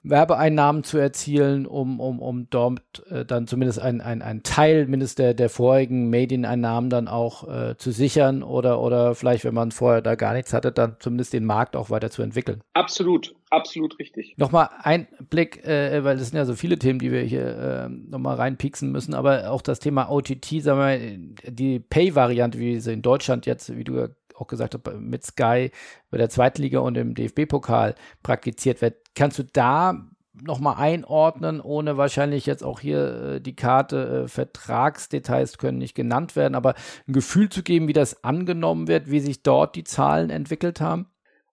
Werbeeinnahmen 0.04 0.82
zu 0.82 0.98
erzielen, 0.98 1.66
um, 1.66 2.00
um, 2.00 2.20
um 2.20 2.50
dort 2.50 3.06
äh, 3.08 3.24
dann 3.24 3.46
zumindest 3.46 3.80
ein, 3.80 4.00
ein, 4.00 4.20
ein 4.20 4.42
Teil 4.42 4.86
mindestens 4.86 5.14
der, 5.16 5.34
der 5.34 5.48
vorigen 5.48 6.10
Medieneinnahmen 6.10 6.90
dann 6.90 7.06
auch 7.06 7.48
äh, 7.48 7.76
zu 7.76 7.92
sichern 7.92 8.42
oder, 8.42 8.80
oder 8.80 9.14
vielleicht, 9.14 9.44
wenn 9.44 9.54
man 9.54 9.70
vorher 9.70 10.02
da 10.02 10.16
gar 10.16 10.34
nichts 10.34 10.52
hatte, 10.52 10.72
dann 10.72 10.96
zumindest 10.98 11.32
den 11.32 11.44
Markt 11.44 11.76
auch 11.76 11.90
weiter 11.90 12.10
zu 12.10 12.22
entwickeln. 12.22 12.62
Absolut, 12.74 13.34
absolut 13.50 13.98
richtig. 14.00 14.34
Nochmal 14.38 14.70
ein 14.82 15.06
Blick, 15.30 15.64
äh, 15.64 16.02
weil 16.02 16.16
das 16.16 16.28
sind 16.28 16.36
ja 16.36 16.46
so 16.46 16.54
viele 16.54 16.78
Themen, 16.78 16.98
die 16.98 17.12
wir 17.12 17.22
hier 17.22 17.46
äh, 17.46 17.88
nochmal 17.88 18.36
reinpieksen 18.36 18.90
müssen, 18.90 19.14
aber 19.14 19.50
auch 19.50 19.62
das 19.62 19.78
Thema 19.78 20.10
OTT, 20.10 20.62
sagen 20.62 20.80
wir, 20.80 21.52
die 21.52 21.78
Pay-Variante, 21.78 22.58
wie 22.58 22.80
sie 22.80 22.92
in 22.92 23.02
Deutschland 23.02 23.46
jetzt, 23.46 23.76
wie 23.76 23.84
du 23.84 23.96
ja 23.96 24.08
auch 24.42 24.48
gesagt 24.48 24.74
hast, 24.74 24.94
mit 24.98 25.24
Sky 25.24 25.70
bei 26.10 26.18
der 26.18 26.28
Zweitliga 26.28 26.80
und 26.80 26.96
im 26.96 27.14
DFB-Pokal 27.14 27.94
praktiziert 28.22 28.82
wird. 28.82 28.96
Kannst 29.14 29.38
du 29.38 29.44
da 29.44 30.06
nochmal 30.34 30.76
einordnen, 30.78 31.60
ohne 31.60 31.96
wahrscheinlich 31.96 32.46
jetzt 32.46 32.64
auch 32.64 32.80
hier 32.80 33.34
äh, 33.34 33.40
die 33.40 33.54
Karte, 33.54 34.24
äh, 34.24 34.28
Vertragsdetails 34.28 35.58
können 35.58 35.78
nicht 35.78 35.94
genannt 35.94 36.36
werden, 36.36 36.54
aber 36.54 36.74
ein 37.06 37.12
Gefühl 37.12 37.48
zu 37.48 37.62
geben, 37.62 37.88
wie 37.88 37.92
das 37.92 38.24
angenommen 38.24 38.88
wird, 38.88 39.10
wie 39.10 39.20
sich 39.20 39.42
dort 39.42 39.76
die 39.76 39.84
Zahlen 39.84 40.30
entwickelt 40.30 40.80
haben? 40.80 41.06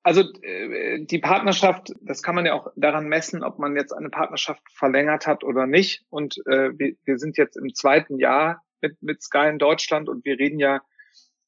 Also 0.04 0.21
äh, 0.21 1.04
die 1.06 1.19
Partnerschaft, 1.19 1.93
das 2.02 2.23
kann 2.23 2.36
man 2.36 2.45
ja 2.45 2.54
auch 2.54 2.71
daran 2.75 3.08
messen, 3.08 3.43
ob 3.43 3.60
man 3.60 3.75
jetzt 3.75 3.91
eine 3.91 4.10
Partnerschaft 4.10 4.63
verlängert 4.73 5.28
hat 5.28 5.43
oder 5.43 5.67
nicht. 5.67 6.06
Und 6.10 6.38
äh, 6.47 6.71
wir, 6.78 6.95
wir 7.04 7.17
sind 7.17 7.38
jetzt 7.38 7.58
im 7.58 7.73
zweiten 7.73 8.17
Jahr 8.17 8.63
mit, 8.82 9.02
mit 9.02 9.21
Sky 9.21 9.49
in 9.49 9.60
Deutschland 9.60 10.08
und 10.08 10.23
wir 10.23 10.39
reden 10.39 10.60
ja 10.60 10.82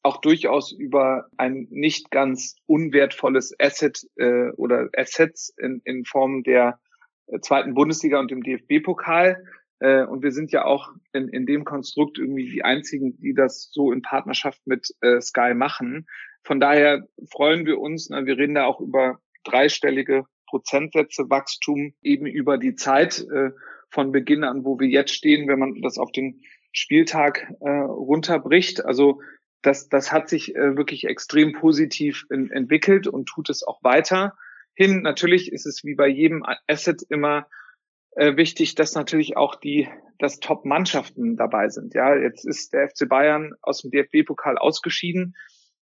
auch 0.04 0.18
durchaus 0.22 0.72
über 0.72 1.28
ein 1.38 1.68
nicht 1.70 2.12
ganz 2.12 2.56
unwertvolles 2.66 3.54
Asset 3.60 4.08
äh, 4.18 4.50
oder 4.52 4.90
Assets 4.96 5.54
in, 5.58 5.82
in 5.86 6.06
Form 6.06 6.44
der 6.44 6.80
äh, 7.28 7.40
zweiten 7.40 7.74
Bundesliga 7.74 8.20
und 8.20 8.32
dem 8.32 8.44
DFB-Pokal. 8.44 9.44
Äh, 9.80 10.06
und 10.06 10.24
wir 10.24 10.32
sind 10.32 10.52
ja 10.52 10.66
auch 10.66 10.92
in, 11.14 11.28
in 11.30 11.46
dem 11.46 11.66
Konstrukt 11.66 12.18
irgendwie 12.18 12.50
die 12.50 12.64
einzigen, 12.64 13.18
die 13.18 13.34
das 13.34 13.70
so 13.72 13.92
in 13.92 14.02
Partnerschaft 14.02 14.62
mit 14.66 14.88
äh, 15.02 15.22
Sky 15.22 15.54
machen. 15.54 16.08
Von 16.44 16.60
daher 16.60 17.08
freuen 17.30 17.66
wir 17.66 17.80
uns, 17.80 18.10
na, 18.10 18.26
wir 18.26 18.38
reden 18.38 18.56
da 18.56 18.66
auch 18.66 18.80
über 18.80 19.20
dreistellige 19.44 20.26
Prozentsätze 20.48 21.30
Wachstum 21.30 21.94
eben 22.02 22.26
über 22.26 22.58
die 22.58 22.76
Zeit 22.76 23.26
äh, 23.32 23.52
von 23.90 24.12
Beginn 24.12 24.44
an, 24.44 24.66
wo 24.66 24.80
wir 24.80 24.88
jetzt 24.88 25.14
stehen, 25.14 25.48
wenn 25.48 25.60
man 25.60 25.82
das 25.82 25.98
auf 25.98 26.12
den 26.12 26.42
Spieltag 26.72 27.54
äh, 27.62 27.70
runterbricht. 27.70 28.86
Also 28.86 29.22
das, 29.62 29.90
das 29.90 30.12
hat 30.12 30.30
sich 30.30 30.56
äh, 30.56 30.76
wirklich 30.76 31.06
extrem 31.06 31.54
positiv 31.54 32.26
in, 32.30 32.50
entwickelt 32.52 33.08
und 33.08 33.28
tut 33.28 33.50
es 33.50 33.64
auch 33.64 33.84
weiter 33.84 34.36
hin. 34.74 35.02
Natürlich 35.02 35.52
ist 35.52 35.66
es 35.66 35.84
wie 35.84 35.96
bei 35.96 36.08
jedem 36.08 36.44
Asset 36.68 37.04
immer 37.10 37.48
äh, 38.16 38.36
wichtig, 38.36 38.76
dass 38.76 38.96
natürlich 38.96 39.38
auch 39.38 39.56
die, 39.56 39.88
dass 40.20 40.40
Top-Mannschaften 40.40 41.38
dabei 41.38 41.70
sind. 41.70 41.94
Ja, 41.94 42.16
jetzt 42.16 42.46
ist 42.46 42.74
der 42.74 42.90
FC 42.90 43.08
Bayern 43.08 43.54
aus 43.62 43.82
dem 43.82 43.92
DFB-Pokal 43.92 44.58
ausgeschieden. 44.58 45.36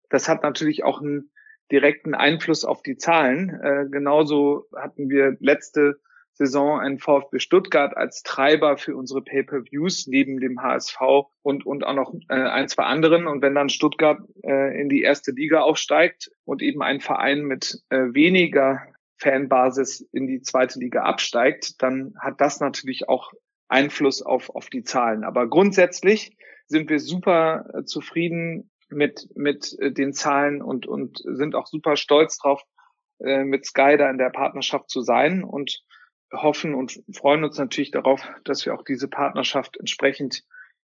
Das 0.09 0.27
hat 0.27 0.43
natürlich 0.43 0.83
auch 0.83 1.01
einen 1.01 1.31
direkten 1.71 2.15
Einfluss 2.15 2.65
auf 2.65 2.81
die 2.81 2.97
Zahlen. 2.97 3.49
Äh, 3.49 3.85
genauso 3.89 4.65
hatten 4.75 5.09
wir 5.09 5.37
letzte 5.39 5.99
Saison 6.39 6.79
ein 6.79 6.99
VfB 6.99 7.39
Stuttgart 7.39 7.95
als 7.97 8.23
Treiber 8.23 8.77
für 8.77 8.95
unsere 8.95 9.21
Pay-per-Views 9.21 10.07
neben 10.07 10.39
dem 10.39 10.61
HSV 10.61 10.97
und, 11.41 11.65
und 11.65 11.83
auch 11.83 11.93
noch 11.93 12.13
äh, 12.29 12.33
ein, 12.33 12.69
zwei 12.69 12.83
anderen. 12.83 13.27
Und 13.27 13.41
wenn 13.41 13.53
dann 13.53 13.67
Stuttgart 13.67 14.19
äh, 14.43 14.79
in 14.79 14.87
die 14.87 15.01
erste 15.01 15.31
Liga 15.31 15.59
aufsteigt 15.59 16.31
und 16.45 16.61
eben 16.61 16.81
ein 16.81 17.01
Verein 17.01 17.41
mit 17.41 17.83
äh, 17.89 18.13
weniger 18.13 18.81
Fanbasis 19.17 19.99
in 20.13 20.27
die 20.27 20.41
zweite 20.41 20.79
Liga 20.79 21.03
absteigt, 21.03 21.83
dann 21.83 22.13
hat 22.17 22.39
das 22.39 22.61
natürlich 22.61 23.09
auch 23.09 23.33
Einfluss 23.67 24.21
auf, 24.21 24.49
auf 24.49 24.69
die 24.69 24.83
Zahlen. 24.83 25.25
Aber 25.25 25.49
grundsätzlich 25.49 26.37
sind 26.67 26.89
wir 26.89 26.99
super 26.99 27.65
äh, 27.73 27.83
zufrieden 27.83 28.71
mit, 28.87 29.27
mit 29.35 29.77
äh, 29.79 29.91
den 29.91 30.13
Zahlen 30.13 30.61
und, 30.61 30.87
und 30.87 31.21
sind 31.25 31.53
auch 31.53 31.67
super 31.67 31.97
stolz 31.97 32.37
drauf, 32.37 32.63
äh, 33.19 33.43
mit 33.43 33.65
Sky 33.65 33.97
da 33.97 34.09
in 34.09 34.17
der 34.17 34.29
Partnerschaft 34.29 34.89
zu 34.89 35.01
sein 35.01 35.43
und 35.43 35.83
hoffen 36.31 36.75
und 36.75 37.01
freuen 37.11 37.43
uns 37.43 37.57
natürlich 37.57 37.91
darauf, 37.91 38.27
dass 38.43 38.65
wir 38.65 38.73
auch 38.73 38.83
diese 38.83 39.07
Partnerschaft 39.07 39.77
entsprechend 39.77 40.43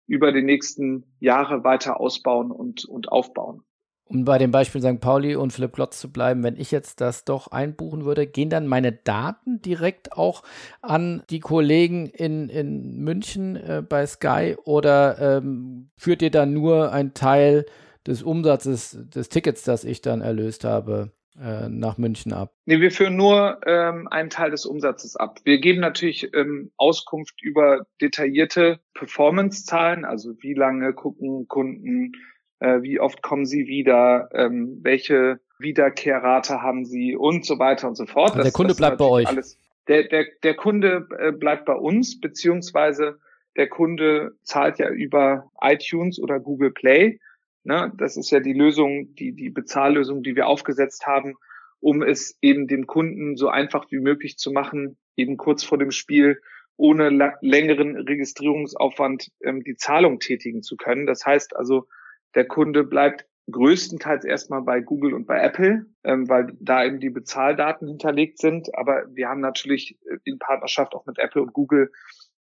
über 0.07 0.31
die 0.31 0.43
nächsten 0.43 1.05
Jahre 1.19 1.63
weiter 1.63 1.99
ausbauen 1.99 2.51
und, 2.51 2.85
und 2.85 3.11
aufbauen. 3.11 3.63
Um 4.03 4.25
bei 4.25 4.37
dem 4.37 4.51
Beispiel 4.51 4.81
St. 4.81 4.99
Pauli 4.99 5.35
und 5.35 5.53
Philipp 5.53 5.71
Klotz 5.71 5.97
zu 5.97 6.11
bleiben, 6.11 6.43
wenn 6.43 6.57
ich 6.57 6.69
jetzt 6.69 6.99
das 6.99 7.23
doch 7.23 7.47
einbuchen 7.47 8.03
würde, 8.03 8.27
gehen 8.27 8.49
dann 8.49 8.67
meine 8.67 8.91
Daten 8.91 9.61
direkt 9.61 10.11
auch 10.11 10.43
an 10.81 11.23
die 11.29 11.39
Kollegen 11.39 12.07
in, 12.07 12.49
in 12.49 12.97
München 12.97 13.55
äh, 13.55 13.81
bei 13.87 14.05
Sky 14.05 14.57
oder 14.65 15.37
ähm, 15.37 15.91
führt 15.95 16.21
ihr 16.21 16.31
dann 16.31 16.51
nur 16.51 16.91
einen 16.91 17.13
Teil 17.13 17.65
des 18.05 18.21
Umsatzes 18.21 18.97
des 18.99 19.29
Tickets, 19.29 19.63
das 19.63 19.85
ich 19.85 20.01
dann 20.01 20.19
erlöst 20.19 20.65
habe, 20.65 21.13
äh, 21.39 21.69
nach 21.69 21.97
München 21.97 22.33
ab? 22.33 22.53
Nee, 22.65 22.81
wir 22.81 22.91
führen 22.91 23.15
nur 23.15 23.59
ähm, 23.65 24.07
einen 24.09 24.29
Teil 24.29 24.51
des 24.51 24.65
Umsatzes 24.65 25.15
ab. 25.15 25.39
Wir 25.43 25.59
geben 25.59 25.79
natürlich 25.79 26.33
ähm, 26.33 26.71
Auskunft 26.77 27.41
über 27.41 27.85
detaillierte 28.01 28.79
Performance-Zahlen, 28.93 30.05
also 30.05 30.33
wie 30.39 30.53
lange 30.53 30.93
gucken 30.93 31.47
Kunden, 31.47 32.13
äh, 32.59 32.81
wie 32.81 32.99
oft 32.99 33.21
kommen 33.21 33.45
sie 33.45 33.67
wieder, 33.67 34.29
ähm, 34.33 34.79
welche 34.81 35.39
Wiederkehrrate 35.59 36.61
haben 36.61 36.85
sie 36.85 37.15
und 37.15 37.45
so 37.45 37.59
weiter 37.59 37.87
und 37.87 37.95
so 37.95 38.05
fort. 38.05 38.31
Also 38.31 38.43
der 38.43 38.51
Kunde 38.51 38.75
bleibt 38.75 38.97
bei 38.97 39.05
euch. 39.05 39.27
Alles. 39.27 39.57
Der, 39.87 40.07
der, 40.07 40.25
der 40.43 40.55
Kunde 40.55 41.07
äh, 41.17 41.31
bleibt 41.31 41.65
bei 41.65 41.75
uns, 41.75 42.19
beziehungsweise 42.19 43.19
der 43.57 43.67
Kunde 43.67 44.31
zahlt 44.43 44.79
ja 44.79 44.89
über 44.89 45.51
iTunes 45.61 46.19
oder 46.19 46.39
Google 46.39 46.71
Play 46.71 47.19
Ne? 47.63 47.91
Das 47.97 48.17
ist 48.17 48.31
ja 48.31 48.39
die 48.39 48.53
Lösung, 48.53 49.15
die, 49.15 49.33
die 49.33 49.49
Bezahllösung, 49.49 50.23
die 50.23 50.35
wir 50.35 50.47
aufgesetzt 50.47 51.05
haben, 51.05 51.35
um 51.79 52.03
es 52.03 52.37
eben 52.41 52.67
dem 52.67 52.87
Kunden 52.87 53.35
so 53.35 53.49
einfach 53.49 53.91
wie 53.91 53.99
möglich 53.99 54.37
zu 54.37 54.51
machen, 54.51 54.97
eben 55.15 55.37
kurz 55.37 55.63
vor 55.63 55.77
dem 55.77 55.91
Spiel 55.91 56.41
ohne 56.77 57.09
längeren 57.41 57.95
Registrierungsaufwand 57.95 59.31
ähm, 59.43 59.63
die 59.63 59.75
Zahlung 59.75 60.19
tätigen 60.19 60.63
zu 60.63 60.77
können. 60.77 61.05
Das 61.05 61.25
heißt 61.25 61.55
also, 61.55 61.87
der 62.33 62.47
Kunde 62.47 62.83
bleibt 62.83 63.25
größtenteils 63.51 64.25
erstmal 64.25 64.61
bei 64.61 64.79
Google 64.79 65.13
und 65.13 65.25
bei 65.25 65.41
Apple, 65.41 65.85
ähm, 66.03 66.29
weil 66.29 66.55
da 66.59 66.83
eben 66.85 66.99
die 66.99 67.09
Bezahldaten 67.09 67.87
hinterlegt 67.87 68.39
sind. 68.39 68.73
Aber 68.75 69.05
wir 69.13 69.27
haben 69.27 69.41
natürlich 69.41 69.99
in 70.23 70.39
Partnerschaft 70.39 70.95
auch 70.95 71.05
mit 71.05 71.19
Apple 71.19 71.41
und 71.41 71.53
Google 71.53 71.91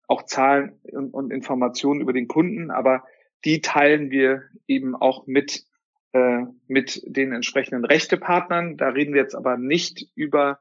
auch 0.08 0.23
Zahlen 0.23 0.79
und, 0.91 1.13
und 1.13 1.32
Informationen 1.32 2.01
über 2.01 2.13
den 2.13 2.27
Kunden. 2.27 2.71
Aber 2.71 3.03
die 3.45 3.62
teilen 3.62 4.12
wir 4.12 4.43
eben 4.67 4.95
auch 4.95 5.28
mit, 5.28 5.65
äh, 6.13 6.43
mit 6.67 7.02
den 7.06 7.32
entsprechenden 7.32 7.86
Rechtepartnern. 7.86 8.78
Da 8.78 8.89
reden 8.89 9.13
wir 9.13 9.21
jetzt 9.21 9.36
aber 9.36 9.58
nicht 9.58 10.08
über 10.15 10.60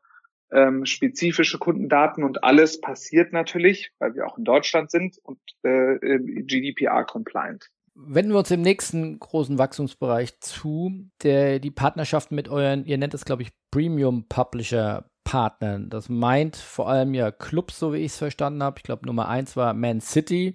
ähm, 0.51 0.87
spezifische 0.87 1.59
Kundendaten 1.59 2.25
und 2.25 2.45
alles 2.45 2.81
passiert 2.81 3.33
natürlich, 3.33 3.93
weil 3.99 4.15
wir 4.15 4.27
auch 4.27 4.39
in 4.39 4.45
Deutschland 4.45 4.91
sind 4.91 5.19
und 5.23 5.39
äh, 5.63 5.99
GDPR-compliant. 5.99 7.71
Wenden 7.95 8.33
wir 8.33 8.39
uns 8.39 8.51
im 8.51 8.63
nächsten 8.63 9.19
großen 9.19 9.59
Wachstumsbereich 9.59 10.39
zu, 10.41 11.11
der 11.23 11.59
die 11.59 11.73
Partnerschaft 11.73 12.31
mit 12.31 12.49
euren, 12.49 12.85
ihr 12.85 12.97
nennt 12.97 13.13
es 13.13 13.25
glaube 13.25 13.43
ich 13.43 13.51
Premium 13.71 14.27
Publisher 14.29 15.11
Partnern. 15.25 15.91
Das 15.91 16.09
meint 16.09 16.57
vor 16.57 16.89
allem 16.89 17.13
ja 17.13 17.31
Clubs, 17.31 17.79
so 17.79 17.93
wie 17.93 17.99
ich 17.99 18.13
es 18.13 18.17
verstanden 18.17 18.63
habe. 18.63 18.79
Ich 18.79 18.83
glaube 18.83 19.05
Nummer 19.05 19.29
eins 19.29 19.57
war 19.57 19.75
Man 19.75 20.01
City. 20.01 20.55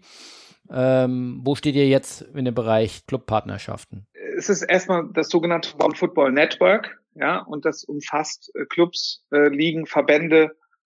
Ähm, 0.69 1.41
wo 1.43 1.55
steht 1.55 1.75
ihr 1.75 1.87
jetzt 1.87 2.21
in 2.21 2.45
dem 2.45 2.55
Bereich 2.55 3.05
Clubpartnerschaften? 3.05 4.07
Es 4.37 4.49
ist 4.49 4.61
erstmal 4.61 5.09
das 5.13 5.29
sogenannte 5.29 5.75
One 5.77 5.95
Football 5.95 6.31
Network, 6.31 6.99
ja, 7.15 7.39
und 7.39 7.65
das 7.65 7.83
umfasst 7.83 8.51
äh, 8.55 8.65
Clubs, 8.65 9.25
äh, 9.31 9.49
Ligen, 9.49 9.85
Verbände 9.85 10.55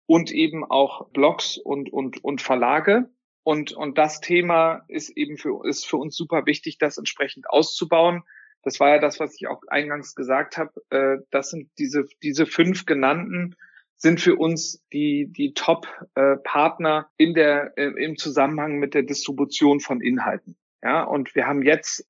und 0.06 0.32
eben 0.32 0.64
auch 0.64 1.10
Blogs 1.10 1.58
und, 1.58 1.92
und, 1.92 2.24
und 2.24 2.42
Verlage. 2.42 3.10
Und, 3.44 3.74
und 3.74 3.98
das 3.98 4.22
Thema 4.22 4.86
ist 4.88 5.10
eben 5.10 5.38
für, 5.38 5.68
ist 5.68 5.86
für 5.86 5.98
uns 5.98 6.16
super 6.16 6.46
wichtig, 6.46 6.78
das 6.78 6.98
entsprechend 6.98 7.50
auszubauen. 7.50 8.24
Das 8.64 8.80
war 8.80 8.90
ja 8.90 9.00
das, 9.00 9.20
was 9.20 9.36
ich 9.36 9.48
auch 9.48 9.62
eingangs 9.68 10.16
gesagt 10.16 10.58
habe. 10.58 10.72
Äh, 10.90 11.24
das 11.32 11.50
sind 11.50 11.70
diese, 11.78 12.06
diese 12.22 12.46
fünf 12.46 12.86
genannten 12.86 13.56
sind 14.04 14.20
für 14.20 14.36
uns 14.36 14.84
die, 14.92 15.32
die 15.32 15.54
Top-Partner 15.54 17.08
äh, 17.18 17.24
in 17.24 17.34
der, 17.34 17.78
äh, 17.78 17.86
im 18.04 18.18
Zusammenhang 18.18 18.78
mit 18.78 18.94
der 18.94 19.04
Distribution 19.04 19.80
von 19.80 20.02
Inhalten. 20.02 20.58
Ja, 20.84 21.04
und 21.04 21.34
wir 21.36 21.48
haben 21.48 21.64
jetzt 21.64 22.06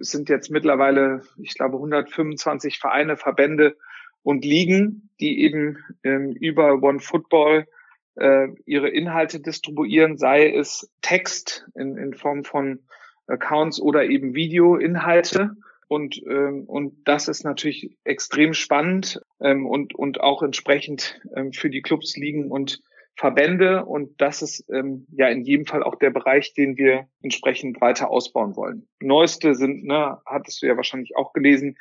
sind 0.00 0.30
jetzt 0.30 0.50
mittlerweile, 0.50 1.20
ich 1.36 1.54
glaube, 1.54 1.76
125 1.76 2.78
Vereine, 2.78 3.18
Verbände 3.18 3.76
und 4.22 4.46
Ligen, 4.46 5.10
die 5.20 5.42
eben 5.42 5.84
ähm, 6.04 6.32
über 6.32 6.82
One 6.82 7.00
Football 7.00 7.66
äh, 8.14 8.48
ihre 8.64 8.88
Inhalte 8.88 9.40
distribuieren, 9.40 10.16
sei 10.16 10.50
es 10.50 10.90
Text 11.02 11.66
in, 11.74 11.98
in 11.98 12.14
Form 12.14 12.44
von 12.44 12.80
Accounts 13.26 13.78
oder 13.78 14.04
eben 14.06 14.34
Videoinhalte. 14.34 15.56
Und, 15.90 16.22
ähm, 16.24 16.66
und 16.68 17.02
das 17.04 17.26
ist 17.26 17.42
natürlich 17.42 17.96
extrem 18.04 18.54
spannend 18.54 19.20
ähm, 19.40 19.66
und, 19.66 19.92
und 19.92 20.20
auch 20.20 20.40
entsprechend 20.40 21.20
ähm, 21.34 21.52
für 21.52 21.68
die 21.68 21.82
Clubs, 21.82 22.16
Ligen 22.16 22.48
und 22.48 22.80
Verbände. 23.16 23.84
Und 23.84 24.20
das 24.20 24.40
ist 24.40 24.64
ähm, 24.72 25.08
ja 25.10 25.26
in 25.26 25.42
jedem 25.42 25.66
Fall 25.66 25.82
auch 25.82 25.96
der 25.96 26.10
Bereich, 26.10 26.54
den 26.54 26.76
wir 26.76 27.08
entsprechend 27.22 27.80
weiter 27.80 28.08
ausbauen 28.08 28.54
wollen. 28.54 28.86
Neueste 29.00 29.56
sind, 29.56 29.84
ne, 29.84 30.18
hattest 30.26 30.62
du 30.62 30.66
ja 30.66 30.76
wahrscheinlich 30.76 31.16
auch 31.16 31.32
gelesen, 31.32 31.76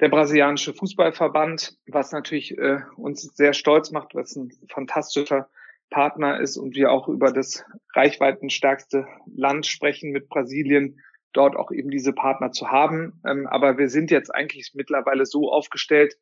der 0.00 0.10
brasilianische 0.10 0.74
Fußballverband, 0.74 1.78
was 1.86 2.12
natürlich 2.12 2.58
äh, 2.58 2.80
uns 2.98 3.22
sehr 3.22 3.54
stolz 3.54 3.90
macht, 3.90 4.14
was 4.14 4.36
ein 4.36 4.50
fantastischer 4.68 5.48
Partner 5.88 6.40
ist 6.40 6.58
und 6.58 6.76
wir 6.76 6.92
auch 6.92 7.08
über 7.08 7.32
das 7.32 7.64
reichweitenstärkste 7.94 9.06
Land 9.34 9.64
sprechen 9.64 10.10
mit 10.10 10.28
Brasilien, 10.28 11.00
dort 11.36 11.56
auch 11.56 11.70
eben 11.70 11.90
diese 11.90 12.12
Partner 12.12 12.52
zu 12.52 12.70
haben. 12.70 13.20
Ähm, 13.26 13.46
aber 13.46 13.78
wir 13.78 13.88
sind 13.88 14.10
jetzt 14.10 14.34
eigentlich 14.34 14.72
mittlerweile 14.74 15.26
so 15.26 15.50
aufgestellt, 15.50 16.16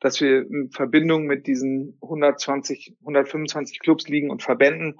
dass 0.00 0.20
wir 0.20 0.40
in 0.40 0.70
Verbindung 0.70 1.26
mit 1.26 1.46
diesen 1.46 1.98
120, 2.02 2.96
125 3.00 3.80
Clubs 3.80 4.08
liegen 4.08 4.30
und 4.30 4.42
Verbänden 4.42 4.98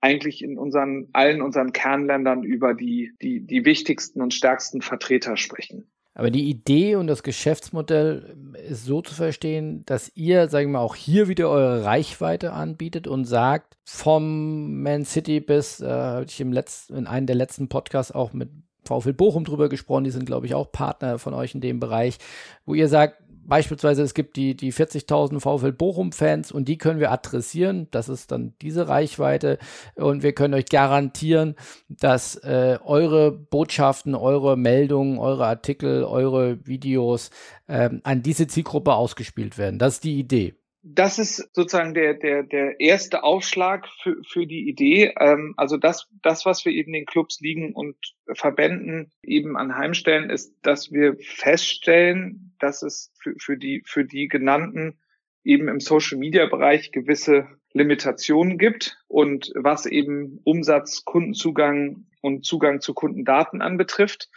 eigentlich 0.00 0.42
in 0.42 0.58
unseren, 0.58 1.08
allen 1.12 1.42
unseren 1.42 1.72
Kernländern 1.72 2.44
über 2.44 2.74
die, 2.74 3.12
die, 3.20 3.44
die 3.44 3.64
wichtigsten 3.64 4.22
und 4.22 4.32
stärksten 4.32 4.80
Vertreter 4.80 5.36
sprechen. 5.36 5.90
Aber 6.18 6.32
die 6.32 6.50
Idee 6.50 6.96
und 6.96 7.06
das 7.06 7.22
Geschäftsmodell 7.22 8.36
ist 8.68 8.84
so 8.84 9.02
zu 9.02 9.14
verstehen, 9.14 9.84
dass 9.86 10.10
ihr, 10.16 10.48
sagen 10.48 10.70
wir 10.70 10.78
mal, 10.78 10.84
auch 10.84 10.96
hier 10.96 11.28
wieder 11.28 11.48
eure 11.48 11.84
Reichweite 11.84 12.52
anbietet 12.52 13.06
und 13.06 13.24
sagt, 13.24 13.78
vom 13.84 14.82
Man 14.82 15.04
City 15.04 15.38
bis, 15.38 15.80
äh, 15.80 15.86
habe 15.86 16.26
ich 16.28 16.40
im 16.40 16.52
letzten, 16.52 16.96
in 16.96 17.06
einem 17.06 17.26
der 17.26 17.36
letzten 17.36 17.68
Podcasts 17.68 18.10
auch 18.10 18.32
mit 18.32 18.50
VfL 18.88 19.12
Bochum 19.12 19.44
drüber 19.44 19.68
gesprochen, 19.68 20.04
die 20.04 20.10
sind, 20.10 20.26
glaube 20.26 20.46
ich, 20.46 20.54
auch 20.54 20.72
Partner 20.72 21.18
von 21.18 21.34
euch 21.34 21.54
in 21.54 21.60
dem 21.60 21.80
Bereich, 21.80 22.18
wo 22.66 22.74
ihr 22.74 22.88
sagt, 22.88 23.22
beispielsweise 23.48 24.02
es 24.02 24.14
gibt 24.14 24.36
die, 24.36 24.54
die 24.54 24.72
40.000 24.72 25.40
VfL 25.40 25.72
Bochum-Fans 25.72 26.52
und 26.52 26.68
die 26.68 26.78
können 26.78 27.00
wir 27.00 27.10
adressieren. 27.10 27.88
Das 27.90 28.08
ist 28.08 28.30
dann 28.30 28.54
diese 28.60 28.88
Reichweite 28.88 29.58
und 29.96 30.22
wir 30.22 30.34
können 30.34 30.54
euch 30.54 30.66
garantieren, 30.66 31.56
dass 31.88 32.36
äh, 32.36 32.78
eure 32.84 33.32
Botschaften, 33.32 34.14
eure 34.14 34.56
Meldungen, 34.56 35.18
eure 35.18 35.46
Artikel, 35.46 36.04
eure 36.04 36.66
Videos 36.66 37.30
äh, 37.66 37.90
an 38.02 38.22
diese 38.22 38.46
Zielgruppe 38.46 38.94
ausgespielt 38.94 39.58
werden. 39.58 39.78
Das 39.78 39.94
ist 39.94 40.04
die 40.04 40.18
Idee 40.18 40.54
das 40.94 41.18
ist 41.18 41.54
sozusagen 41.54 41.92
der, 41.92 42.14
der, 42.14 42.42
der 42.42 42.80
erste 42.80 43.22
Aufschlag 43.22 43.86
für, 44.02 44.16
für 44.26 44.46
die 44.46 44.68
Idee. 44.68 45.14
Ähm, 45.18 45.54
also 45.56 45.76
das, 45.76 46.08
das, 46.22 46.46
was 46.46 46.64
wir 46.64 46.72
eben 46.72 46.92
den 46.92 47.04
Clubs 47.06 47.40
liegen 47.40 47.74
und 47.74 47.96
Verbänden 48.32 49.10
eben 49.22 49.56
anheimstellen, 49.56 50.30
ist, 50.30 50.54
dass 50.62 50.90
wir 50.90 51.16
feststellen, 51.20 52.54
dass 52.58 52.82
es 52.82 53.12
für, 53.20 53.34
für, 53.38 53.56
die, 53.56 53.82
für 53.84 54.04
die 54.04 54.28
genannten 54.28 54.98
eben 55.44 55.68
im 55.68 55.80
Social 55.80 56.18
Media 56.18 56.46
Bereich 56.46 56.90
gewisse 56.90 57.46
Limitationen 57.72 58.56
gibt 58.56 58.98
und 59.08 59.52
was 59.54 59.86
eben 59.86 60.40
Umsatz, 60.44 61.04
Kundenzugang 61.04 62.06
und 62.22 62.44
Zugang 62.46 62.80
zu 62.80 62.94
Kundendaten 62.94 63.60
anbetrifft. 63.60 64.30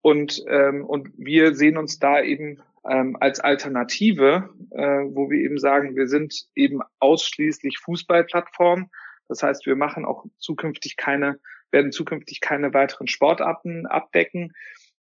Und, 0.00 0.42
ähm, 0.48 0.84
und 0.84 1.10
wir 1.16 1.54
sehen 1.54 1.76
uns 1.76 1.98
da 1.98 2.22
eben 2.22 2.62
ähm, 2.88 3.16
als 3.20 3.40
Alternative, 3.40 4.50
äh, 4.70 5.04
wo 5.10 5.30
wir 5.30 5.38
eben 5.38 5.58
sagen, 5.58 5.96
wir 5.96 6.06
sind 6.06 6.46
eben 6.54 6.80
ausschließlich 6.98 7.78
Fußballplattform. 7.78 8.90
Das 9.28 9.42
heißt, 9.42 9.66
wir 9.66 9.76
machen 9.76 10.04
auch 10.04 10.24
zukünftig 10.38 10.96
keine, 10.96 11.38
werden 11.70 11.92
zukünftig 11.92 12.40
keine 12.40 12.72
weiteren 12.74 13.08
Sportarten 13.08 13.86
abdecken. 13.86 14.52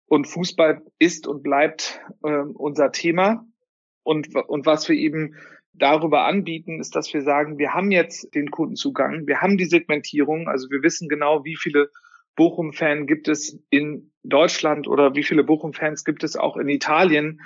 Und 0.07 0.27
Fußball 0.27 0.83
ist 0.99 1.27
und 1.27 1.43
bleibt 1.43 2.01
äh, 2.23 2.43
unser 2.55 2.93
Thema. 2.93 3.45
Und, 4.03 4.35
und 4.35 4.67
was 4.67 4.89
wir 4.89 4.97
eben 4.97 5.35
darüber 5.73 6.25
anbieten, 6.25 6.81
ist, 6.81 6.95
dass 6.95 7.13
wir 7.13 7.23
sagen, 7.23 7.59
wir 7.59 7.75
haben 7.75 7.91
jetzt 7.91 8.35
den 8.35 8.51
Kundenzugang, 8.51 9.27
wir 9.27 9.41
haben 9.41 9.57
die 9.57 9.65
Segmentierung, 9.65 10.49
also 10.49 10.71
wir 10.71 10.83
wissen 10.83 11.09
genau, 11.09 11.45
wie 11.45 11.57
viele 11.57 11.91
Bochum-Fan 12.37 13.07
gibt 13.07 13.29
es 13.29 13.59
in 13.71 14.13
Deutschland 14.23 14.89
oder 14.89 15.15
wie 15.15 15.23
viele 15.23 15.45
Bochum-Fans 15.45 16.05
gibt 16.05 16.25
es 16.25 16.37
auch 16.37 16.57
in 16.57 16.69
Italien. 16.69 17.41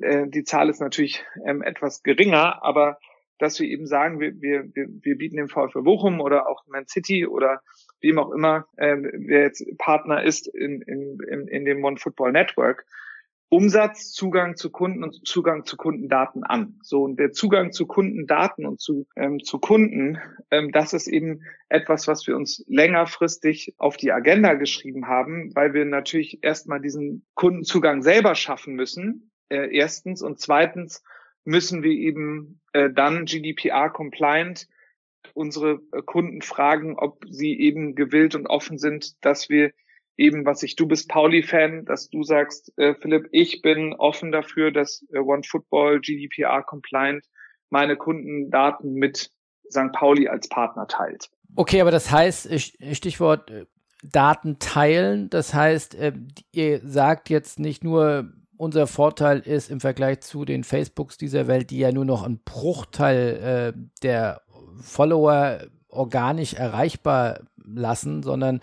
Äh, 0.00 0.28
die 0.28 0.44
Zahl 0.44 0.68
ist 0.68 0.80
natürlich 0.80 1.24
ähm, 1.44 1.62
etwas 1.62 2.02
geringer, 2.02 2.62
aber 2.62 2.98
dass 3.40 3.58
wir 3.58 3.66
eben 3.66 3.86
sagen, 3.86 4.20
wir, 4.20 4.40
wir, 4.40 4.64
wir 4.74 5.16
bieten 5.16 5.36
dem 5.36 5.48
VfB 5.48 5.80
Bochum 5.80 6.20
oder 6.20 6.48
auch 6.48 6.66
Man 6.66 6.86
City 6.86 7.26
oder 7.26 7.62
wem 8.00 8.18
auch 8.18 8.30
immer, 8.32 8.66
ähm, 8.78 9.10
wer 9.12 9.42
jetzt 9.42 9.64
Partner 9.78 10.22
ist 10.22 10.46
in, 10.46 10.82
in, 10.82 11.18
in, 11.28 11.48
in 11.48 11.64
dem 11.64 11.82
One 11.82 11.96
Football 11.96 12.32
Network, 12.32 12.84
Umsatz, 13.52 14.12
Zugang 14.12 14.56
zu 14.56 14.70
Kunden 14.70 15.02
und 15.02 15.26
Zugang 15.26 15.64
zu 15.64 15.76
Kundendaten 15.76 16.44
an. 16.44 16.78
So 16.82 17.02
und 17.02 17.18
der 17.18 17.32
Zugang 17.32 17.72
zu 17.72 17.86
Kundendaten 17.86 18.64
und 18.64 18.80
zu 18.80 19.08
ähm, 19.16 19.42
zu 19.42 19.58
Kunden, 19.58 20.18
ähm, 20.52 20.70
das 20.70 20.92
ist 20.92 21.08
eben 21.08 21.42
etwas, 21.68 22.06
was 22.06 22.28
wir 22.28 22.36
uns 22.36 22.64
längerfristig 22.68 23.74
auf 23.76 23.96
die 23.96 24.12
Agenda 24.12 24.54
geschrieben 24.54 25.08
haben, 25.08 25.50
weil 25.56 25.74
wir 25.74 25.84
natürlich 25.84 26.44
erstmal 26.44 26.80
diesen 26.80 27.26
Kundenzugang 27.34 28.02
selber 28.02 28.36
schaffen 28.36 28.74
müssen 28.74 29.29
äh, 29.50 29.74
erstens. 29.76 30.22
Und 30.22 30.40
zweitens 30.40 31.02
müssen 31.44 31.82
wir 31.82 31.92
eben 31.92 32.60
äh, 32.72 32.90
dann 32.90 33.24
GDPR-compliant 33.24 34.68
unsere 35.34 35.80
äh, 35.92 36.02
Kunden 36.02 36.42
fragen, 36.42 36.96
ob 36.98 37.24
sie 37.28 37.58
eben 37.58 37.94
gewillt 37.94 38.34
und 38.34 38.46
offen 38.46 38.78
sind, 38.78 39.24
dass 39.24 39.48
wir 39.48 39.72
eben, 40.16 40.44
was 40.44 40.62
ich, 40.62 40.76
du 40.76 40.86
bist 40.86 41.08
Pauli-Fan, 41.08 41.84
dass 41.84 42.10
du 42.10 42.22
sagst, 42.22 42.72
äh, 42.76 42.94
Philipp, 42.94 43.28
ich 43.32 43.62
bin 43.62 43.94
offen 43.94 44.32
dafür, 44.32 44.70
dass 44.70 45.04
äh, 45.12 45.18
OneFootball 45.18 46.00
GDPR-compliant 46.00 47.24
meine 47.70 47.96
Kundendaten 47.96 48.94
mit 48.94 49.30
St. 49.70 49.92
Pauli 49.92 50.28
als 50.28 50.48
Partner 50.48 50.86
teilt. 50.86 51.30
Okay, 51.56 51.80
aber 51.80 51.90
das 51.90 52.10
heißt, 52.10 52.48
Stichwort 52.94 53.50
äh, 53.50 53.66
Daten 54.02 54.58
teilen, 54.58 55.30
das 55.30 55.54
heißt, 55.54 55.94
äh, 55.94 56.12
ihr 56.52 56.80
sagt 56.84 57.30
jetzt 57.30 57.58
nicht 57.58 57.84
nur, 57.84 58.32
unser 58.60 58.86
Vorteil 58.86 59.38
ist 59.38 59.70
im 59.70 59.80
Vergleich 59.80 60.20
zu 60.20 60.44
den 60.44 60.64
Facebooks 60.64 61.16
dieser 61.16 61.46
Welt, 61.46 61.70
die 61.70 61.78
ja 61.78 61.92
nur 61.92 62.04
noch 62.04 62.24
einen 62.24 62.40
Bruchteil 62.44 63.72
äh, 63.74 63.80
der 64.02 64.42
Follower 64.82 65.60
organisch 65.88 66.52
erreichbar 66.52 67.40
lassen, 67.64 68.22
sondern 68.22 68.60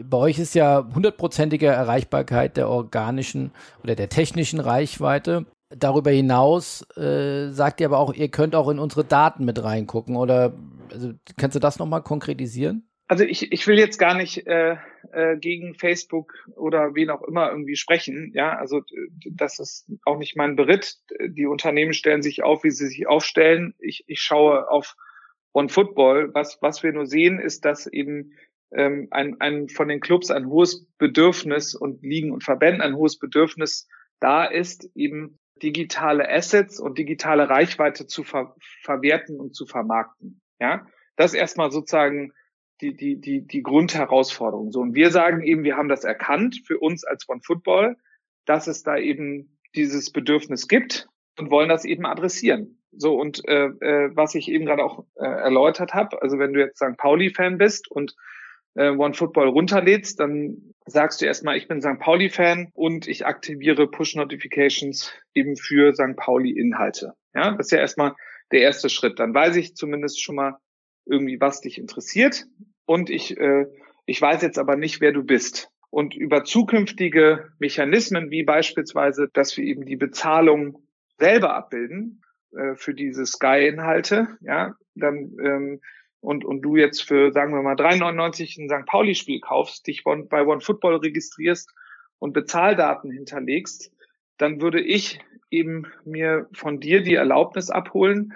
bei 0.00 0.16
euch 0.16 0.38
ist 0.38 0.54
ja 0.54 0.86
hundertprozentige 0.94 1.66
Erreichbarkeit 1.66 2.56
der 2.56 2.68
organischen 2.68 3.50
oder 3.82 3.96
der 3.96 4.08
technischen 4.08 4.60
Reichweite. 4.60 5.46
Darüber 5.68 6.12
hinaus 6.12 6.82
äh, 6.96 7.50
sagt 7.50 7.80
ihr 7.80 7.88
aber 7.88 7.98
auch, 7.98 8.14
ihr 8.14 8.28
könnt 8.28 8.54
auch 8.54 8.68
in 8.68 8.78
unsere 8.78 9.04
Daten 9.04 9.44
mit 9.44 9.62
reingucken 9.62 10.14
oder 10.14 10.52
also, 10.92 11.12
kannst 11.36 11.56
du 11.56 11.60
das 11.60 11.80
nochmal 11.80 12.02
konkretisieren? 12.02 12.88
Also 13.10 13.24
ich, 13.24 13.50
ich 13.50 13.66
will 13.66 13.76
jetzt 13.76 13.98
gar 13.98 14.14
nicht 14.14 14.46
äh, 14.46 14.76
äh, 15.10 15.36
gegen 15.36 15.74
Facebook 15.74 16.32
oder 16.54 16.94
wen 16.94 17.10
auch 17.10 17.22
immer 17.22 17.50
irgendwie 17.50 17.74
sprechen. 17.74 18.30
Ja, 18.36 18.56
also 18.56 18.82
das 19.28 19.58
ist 19.58 19.90
auch 20.04 20.16
nicht 20.16 20.36
mein 20.36 20.54
Beritt. 20.54 20.96
Die 21.26 21.46
Unternehmen 21.46 21.92
stellen 21.92 22.22
sich 22.22 22.44
auf, 22.44 22.62
wie 22.62 22.70
sie 22.70 22.86
sich 22.86 23.08
aufstellen. 23.08 23.74
Ich, 23.80 24.04
ich 24.06 24.20
schaue 24.20 24.70
auf 24.70 24.94
One 25.52 25.68
Football. 25.68 26.32
Was, 26.34 26.58
was 26.60 26.84
wir 26.84 26.92
nur 26.92 27.04
sehen, 27.04 27.40
ist, 27.40 27.64
dass 27.64 27.88
eben 27.88 28.30
ähm, 28.72 29.08
ein, 29.10 29.40
ein 29.40 29.68
von 29.68 29.88
den 29.88 29.98
Clubs 29.98 30.30
ein 30.30 30.46
hohes 30.46 30.86
Bedürfnis 30.96 31.74
und 31.74 32.04
Ligen 32.04 32.30
und 32.30 32.44
Verbänden 32.44 32.80
ein 32.80 32.94
hohes 32.94 33.18
Bedürfnis 33.18 33.88
da 34.20 34.44
ist, 34.44 34.88
eben 34.94 35.36
digitale 35.60 36.30
Assets 36.30 36.78
und 36.78 36.96
digitale 36.96 37.48
Reichweite 37.48 38.06
zu 38.06 38.22
ver 38.22 38.54
verwerten 38.82 39.40
und 39.40 39.56
zu 39.56 39.66
vermarkten. 39.66 40.40
Ja, 40.60 40.86
das 41.16 41.34
erstmal 41.34 41.72
sozusagen 41.72 42.32
die, 42.80 42.94
die, 42.94 43.20
die, 43.20 43.46
die 43.46 43.62
Grundherausforderung. 43.62 44.72
So, 44.72 44.80
und 44.80 44.94
wir 44.94 45.10
sagen 45.10 45.42
eben, 45.42 45.64
wir 45.64 45.76
haben 45.76 45.88
das 45.88 46.04
erkannt 46.04 46.62
für 46.66 46.78
uns 46.78 47.04
als 47.04 47.28
One 47.28 47.40
Football, 47.44 47.96
dass 48.46 48.66
es 48.66 48.82
da 48.82 48.96
eben 48.96 49.58
dieses 49.74 50.10
Bedürfnis 50.10 50.68
gibt 50.68 51.08
und 51.38 51.50
wollen 51.50 51.68
das 51.68 51.84
eben 51.84 52.06
adressieren. 52.06 52.82
So, 52.92 53.14
und 53.14 53.46
äh, 53.48 53.66
äh, 53.66 54.10
was 54.14 54.34
ich 54.34 54.48
eben 54.48 54.66
gerade 54.66 54.84
auch 54.84 55.04
äh, 55.14 55.24
erläutert 55.24 55.94
habe, 55.94 56.20
also 56.22 56.38
wenn 56.38 56.52
du 56.52 56.60
jetzt 56.60 56.78
St. 56.78 56.96
Pauli-Fan 56.96 57.58
bist 57.58 57.90
und 57.90 58.16
äh, 58.74 58.90
One 58.90 59.14
Football 59.14 59.48
runterlädst, 59.48 60.18
dann 60.18 60.74
sagst 60.86 61.20
du 61.20 61.26
erstmal, 61.26 61.56
ich 61.56 61.68
bin 61.68 61.80
St. 61.80 62.00
Pauli-Fan 62.00 62.70
und 62.74 63.06
ich 63.06 63.26
aktiviere 63.26 63.88
Push-Notifications 63.88 65.12
eben 65.34 65.56
für 65.56 65.94
St. 65.94 66.16
Pauli-Inhalte. 66.16 67.14
Ja, 67.34 67.52
das 67.52 67.66
ist 67.66 67.72
ja 67.72 67.78
erstmal 67.78 68.14
der 68.50 68.62
erste 68.62 68.88
Schritt. 68.88 69.20
Dann 69.20 69.34
weiß 69.34 69.54
ich 69.54 69.76
zumindest 69.76 70.20
schon 70.20 70.34
mal, 70.34 70.58
irgendwie, 71.06 71.40
was 71.40 71.60
dich 71.60 71.78
interessiert. 71.78 72.46
Und 72.90 73.08
ich, 73.08 73.38
äh, 73.38 73.66
ich 74.04 74.20
weiß 74.20 74.42
jetzt 74.42 74.58
aber 74.58 74.74
nicht, 74.74 75.00
wer 75.00 75.12
du 75.12 75.22
bist. 75.22 75.70
Und 75.90 76.16
über 76.16 76.42
zukünftige 76.42 77.52
Mechanismen, 77.60 78.32
wie 78.32 78.42
beispielsweise, 78.42 79.28
dass 79.32 79.56
wir 79.56 79.62
eben 79.62 79.86
die 79.86 79.94
Bezahlung 79.94 80.82
selber 81.16 81.54
abbilden 81.54 82.24
äh, 82.50 82.74
für 82.74 82.92
diese 82.92 83.26
Sky-Inhalte, 83.26 84.36
ja, 84.40 84.74
dann 84.96 85.36
ähm, 85.40 85.80
und, 86.18 86.44
und 86.44 86.62
du 86.62 86.74
jetzt 86.74 87.02
für, 87.06 87.30
sagen 87.30 87.54
wir 87.54 87.62
mal, 87.62 87.76
3,99 87.76 88.60
ein 88.60 88.68
St. 88.68 88.88
Pauli-Spiel 88.88 89.38
kaufst, 89.38 89.86
dich 89.86 90.02
bei 90.02 90.44
OneFootball 90.44 90.96
registrierst 90.96 91.72
und 92.18 92.32
Bezahldaten 92.32 93.12
hinterlegst, 93.12 93.92
dann 94.36 94.60
würde 94.60 94.80
ich 94.80 95.20
eben 95.48 95.86
mir 96.04 96.48
von 96.54 96.80
dir 96.80 97.04
die 97.04 97.14
Erlaubnis 97.14 97.70
abholen, 97.70 98.32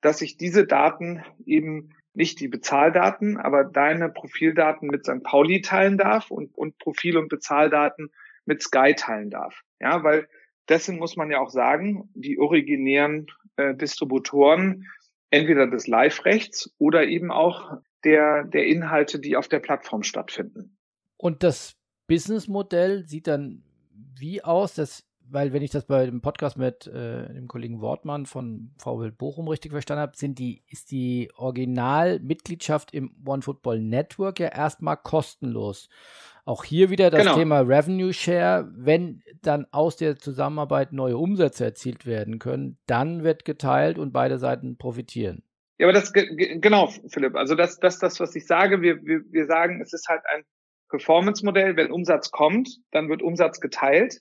dass 0.00 0.22
ich 0.22 0.38
diese 0.38 0.66
Daten 0.66 1.22
eben 1.44 1.90
nicht 2.18 2.40
die 2.40 2.48
Bezahldaten, 2.48 3.36
aber 3.36 3.62
deine 3.62 4.08
Profildaten 4.08 4.88
mit 4.88 5.06
St. 5.06 5.22
Pauli 5.22 5.60
teilen 5.60 5.96
darf 5.96 6.32
und, 6.32 6.52
und 6.58 6.76
Profil- 6.78 7.16
und 7.16 7.28
Bezahldaten 7.28 8.10
mit 8.44 8.60
Sky 8.60 8.94
teilen 8.96 9.30
darf. 9.30 9.62
Ja, 9.78 10.02
weil 10.02 10.28
dessen 10.68 10.98
muss 10.98 11.14
man 11.14 11.30
ja 11.30 11.38
auch 11.38 11.50
sagen, 11.50 12.10
die 12.14 12.40
originären 12.40 13.28
äh, 13.54 13.72
Distributoren 13.76 14.88
entweder 15.30 15.68
des 15.68 15.86
Live-Rechts 15.86 16.74
oder 16.78 17.06
eben 17.06 17.30
auch 17.30 17.78
der, 18.02 18.42
der 18.42 18.66
Inhalte, 18.66 19.20
die 19.20 19.36
auf 19.36 19.46
der 19.46 19.60
Plattform 19.60 20.02
stattfinden. 20.02 20.76
Und 21.18 21.44
das 21.44 21.76
Businessmodell 22.08 23.06
sieht 23.06 23.28
dann 23.28 23.62
wie 24.18 24.42
aus? 24.42 24.74
Das, 24.74 25.07
weil, 25.30 25.52
wenn 25.52 25.62
ich 25.62 25.70
das 25.70 25.84
bei 25.84 26.06
dem 26.06 26.20
Podcast 26.20 26.56
mit 26.56 26.86
äh, 26.86 27.32
dem 27.32 27.48
Kollegen 27.48 27.80
Wortmann 27.80 28.26
von 28.26 28.70
VW 28.78 29.10
Bochum 29.10 29.48
richtig 29.48 29.72
verstanden 29.72 30.02
habe, 30.02 30.16
sind 30.16 30.38
die, 30.38 30.62
ist 30.68 30.90
die 30.90 31.30
Originalmitgliedschaft 31.36 32.92
im 32.94 33.14
OneFootball 33.26 33.80
Network 33.80 34.40
ja 34.40 34.48
erstmal 34.48 34.96
kostenlos. 34.96 35.88
Auch 36.44 36.64
hier 36.64 36.88
wieder 36.90 37.10
das 37.10 37.20
genau. 37.20 37.36
Thema 37.36 37.60
Revenue 37.60 38.12
Share. 38.12 38.70
Wenn 38.74 39.22
dann 39.42 39.66
aus 39.70 39.96
der 39.96 40.16
Zusammenarbeit 40.16 40.92
neue 40.92 41.18
Umsätze 41.18 41.64
erzielt 41.64 42.06
werden 42.06 42.38
können, 42.38 42.78
dann 42.86 43.22
wird 43.22 43.44
geteilt 43.44 43.98
und 43.98 44.12
beide 44.12 44.38
Seiten 44.38 44.78
profitieren. 44.78 45.42
Ja, 45.78 45.86
aber 45.86 45.92
das 45.92 46.12
genau, 46.12 46.88
Philipp. 47.08 47.36
Also 47.36 47.54
das, 47.54 47.78
das, 47.78 47.98
das, 47.98 48.18
was 48.18 48.34
ich 48.34 48.46
sage, 48.46 48.82
wir, 48.82 49.04
wir, 49.04 49.20
wir 49.30 49.46
sagen, 49.46 49.80
es 49.80 49.92
ist 49.92 50.08
halt 50.08 50.22
ein 50.34 50.42
Performance-Modell. 50.88 51.76
Wenn 51.76 51.92
Umsatz 51.92 52.30
kommt, 52.30 52.78
dann 52.90 53.08
wird 53.08 53.22
Umsatz 53.22 53.60
geteilt. 53.60 54.20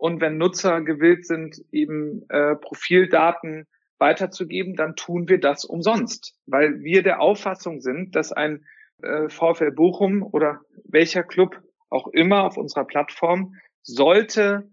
Und 0.00 0.22
wenn 0.22 0.38
Nutzer 0.38 0.80
gewillt 0.80 1.26
sind, 1.26 1.62
eben 1.72 2.22
äh, 2.30 2.56
Profildaten 2.56 3.66
weiterzugeben, 3.98 4.74
dann 4.74 4.96
tun 4.96 5.28
wir 5.28 5.38
das 5.38 5.66
umsonst, 5.66 6.34
weil 6.46 6.80
wir 6.80 7.02
der 7.02 7.20
Auffassung 7.20 7.82
sind, 7.82 8.16
dass 8.16 8.32
ein 8.32 8.64
äh, 9.02 9.28
VfL 9.28 9.72
Bochum 9.72 10.22
oder 10.22 10.62
welcher 10.84 11.22
Club 11.22 11.60
auch 11.90 12.06
immer 12.06 12.44
auf 12.44 12.56
unserer 12.56 12.86
Plattform 12.86 13.56
sollte 13.82 14.70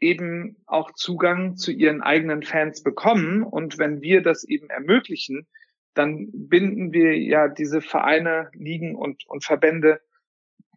eben 0.00 0.58
auch 0.66 0.92
Zugang 0.92 1.56
zu 1.56 1.72
ihren 1.72 2.02
eigenen 2.02 2.42
Fans 2.42 2.82
bekommen. 2.82 3.44
Und 3.44 3.78
wenn 3.78 4.02
wir 4.02 4.20
das 4.20 4.44
eben 4.44 4.68
ermöglichen, 4.68 5.46
dann 5.94 6.28
binden 6.30 6.92
wir 6.92 7.18
ja 7.18 7.48
diese 7.48 7.80
Vereine, 7.80 8.50
Ligen 8.52 8.94
und, 8.94 9.26
und 9.26 9.44
Verbände 9.44 10.02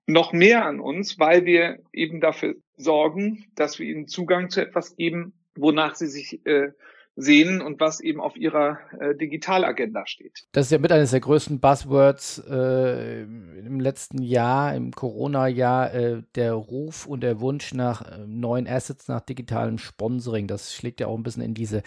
noch 0.07 0.31
mehr 0.31 0.65
an 0.65 0.79
uns, 0.79 1.19
weil 1.19 1.45
wir 1.45 1.79
eben 1.91 2.21
dafür 2.21 2.55
sorgen, 2.83 3.45
dass 3.55 3.79
wir 3.79 3.87
ihnen 3.87 4.07
Zugang 4.07 4.49
zu 4.49 4.61
etwas 4.61 4.95
geben, 4.95 5.33
wonach 5.55 5.95
sie 5.95 6.07
sich 6.07 6.45
äh, 6.45 6.71
sehen 7.15 7.61
und 7.61 7.79
was 7.79 7.99
eben 7.99 8.21
auf 8.21 8.37
ihrer 8.37 8.79
äh, 8.99 9.15
Digitalagenda 9.15 10.05
steht. 10.07 10.45
Das 10.53 10.67
ist 10.67 10.71
ja 10.71 10.77
mit 10.77 10.91
eines 10.91 11.11
der 11.11 11.19
größten 11.19 11.59
Buzzwords 11.59 12.41
äh, 12.49 13.23
im 13.23 13.79
letzten 13.79 14.21
Jahr, 14.21 14.73
im 14.75 14.91
Corona-Jahr, 14.91 15.93
äh, 15.93 16.23
der 16.35 16.53
Ruf 16.53 17.05
und 17.05 17.21
der 17.21 17.41
Wunsch 17.41 17.73
nach 17.73 18.01
äh, 18.01 18.25
neuen 18.25 18.67
Assets, 18.67 19.07
nach 19.07 19.21
digitalem 19.21 19.77
Sponsoring. 19.77 20.47
Das 20.47 20.73
schlägt 20.73 21.01
ja 21.01 21.07
auch 21.07 21.17
ein 21.17 21.23
bisschen 21.23 21.43
in 21.43 21.53
diese 21.53 21.83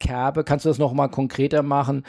Kerbe. 0.00 0.42
Kannst 0.44 0.64
du 0.64 0.68
das 0.70 0.78
noch 0.78 0.92
mal 0.92 1.08
konkreter 1.08 1.62
machen? 1.62 2.04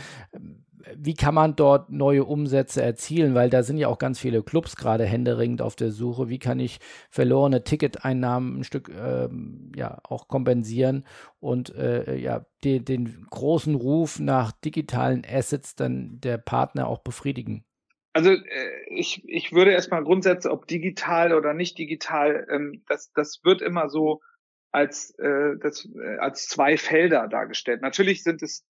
Wie 0.96 1.14
kann 1.14 1.34
man 1.34 1.56
dort 1.56 1.90
neue 1.90 2.24
Umsätze 2.24 2.82
erzielen? 2.82 3.36
Weil 3.36 3.50
da 3.50 3.64
sind 3.64 3.78
ja 3.78 3.88
auch 3.88 3.98
ganz 3.98 4.20
viele 4.20 4.44
Clubs 4.44 4.76
gerade 4.76 5.06
händeringend 5.06 5.62
auf 5.62 5.76
der 5.76 5.92
Suche. 5.92 6.30
Wie 6.30 6.40
kann 6.40 6.60
ich 6.60 6.80
verlorene 7.10 7.64
Ticketeinnahmen 7.64 8.60
ein 8.60 8.64
Stück 8.64 8.90
ähm, 8.90 9.72
ja 9.76 10.00
auch 10.04 10.28
kompensieren 10.28 11.06
und 11.40 11.74
äh, 11.76 12.16
ja 12.16 12.46
den, 12.64 12.86
den 12.86 13.26
großen 13.30 13.76
Ruf 13.76 14.20
nach 14.20 14.52
digitalen 14.52 15.24
Assets 15.28 15.76
dann 15.76 16.20
der 16.22 16.38
Partner 16.38 16.88
auch 16.88 17.00
befriedigen? 17.00 17.66
Also 18.14 18.32
äh, 18.32 18.70
ich, 18.90 19.28
ich 19.28 19.52
würde 19.52 19.72
erstmal 19.72 20.04
grundsätzlich, 20.04 20.52
ob 20.52 20.68
digital 20.68 21.34
oder 21.34 21.54
nicht 21.54 21.78
digital, 21.78 22.48
ähm, 22.50 22.84
das, 22.88 23.12
das 23.12 23.42
wird 23.44 23.62
immer 23.62 23.90
so 23.90 24.22
als, 24.72 25.12
äh, 25.20 25.58
das, 25.62 25.86
äh, 25.86 26.18
als 26.18 26.48
zwei 26.48 26.78
Felder 26.78 27.28
dargestellt. 27.28 27.82
Natürlich 27.82 28.24
sind 28.24 28.42
es 28.42 28.66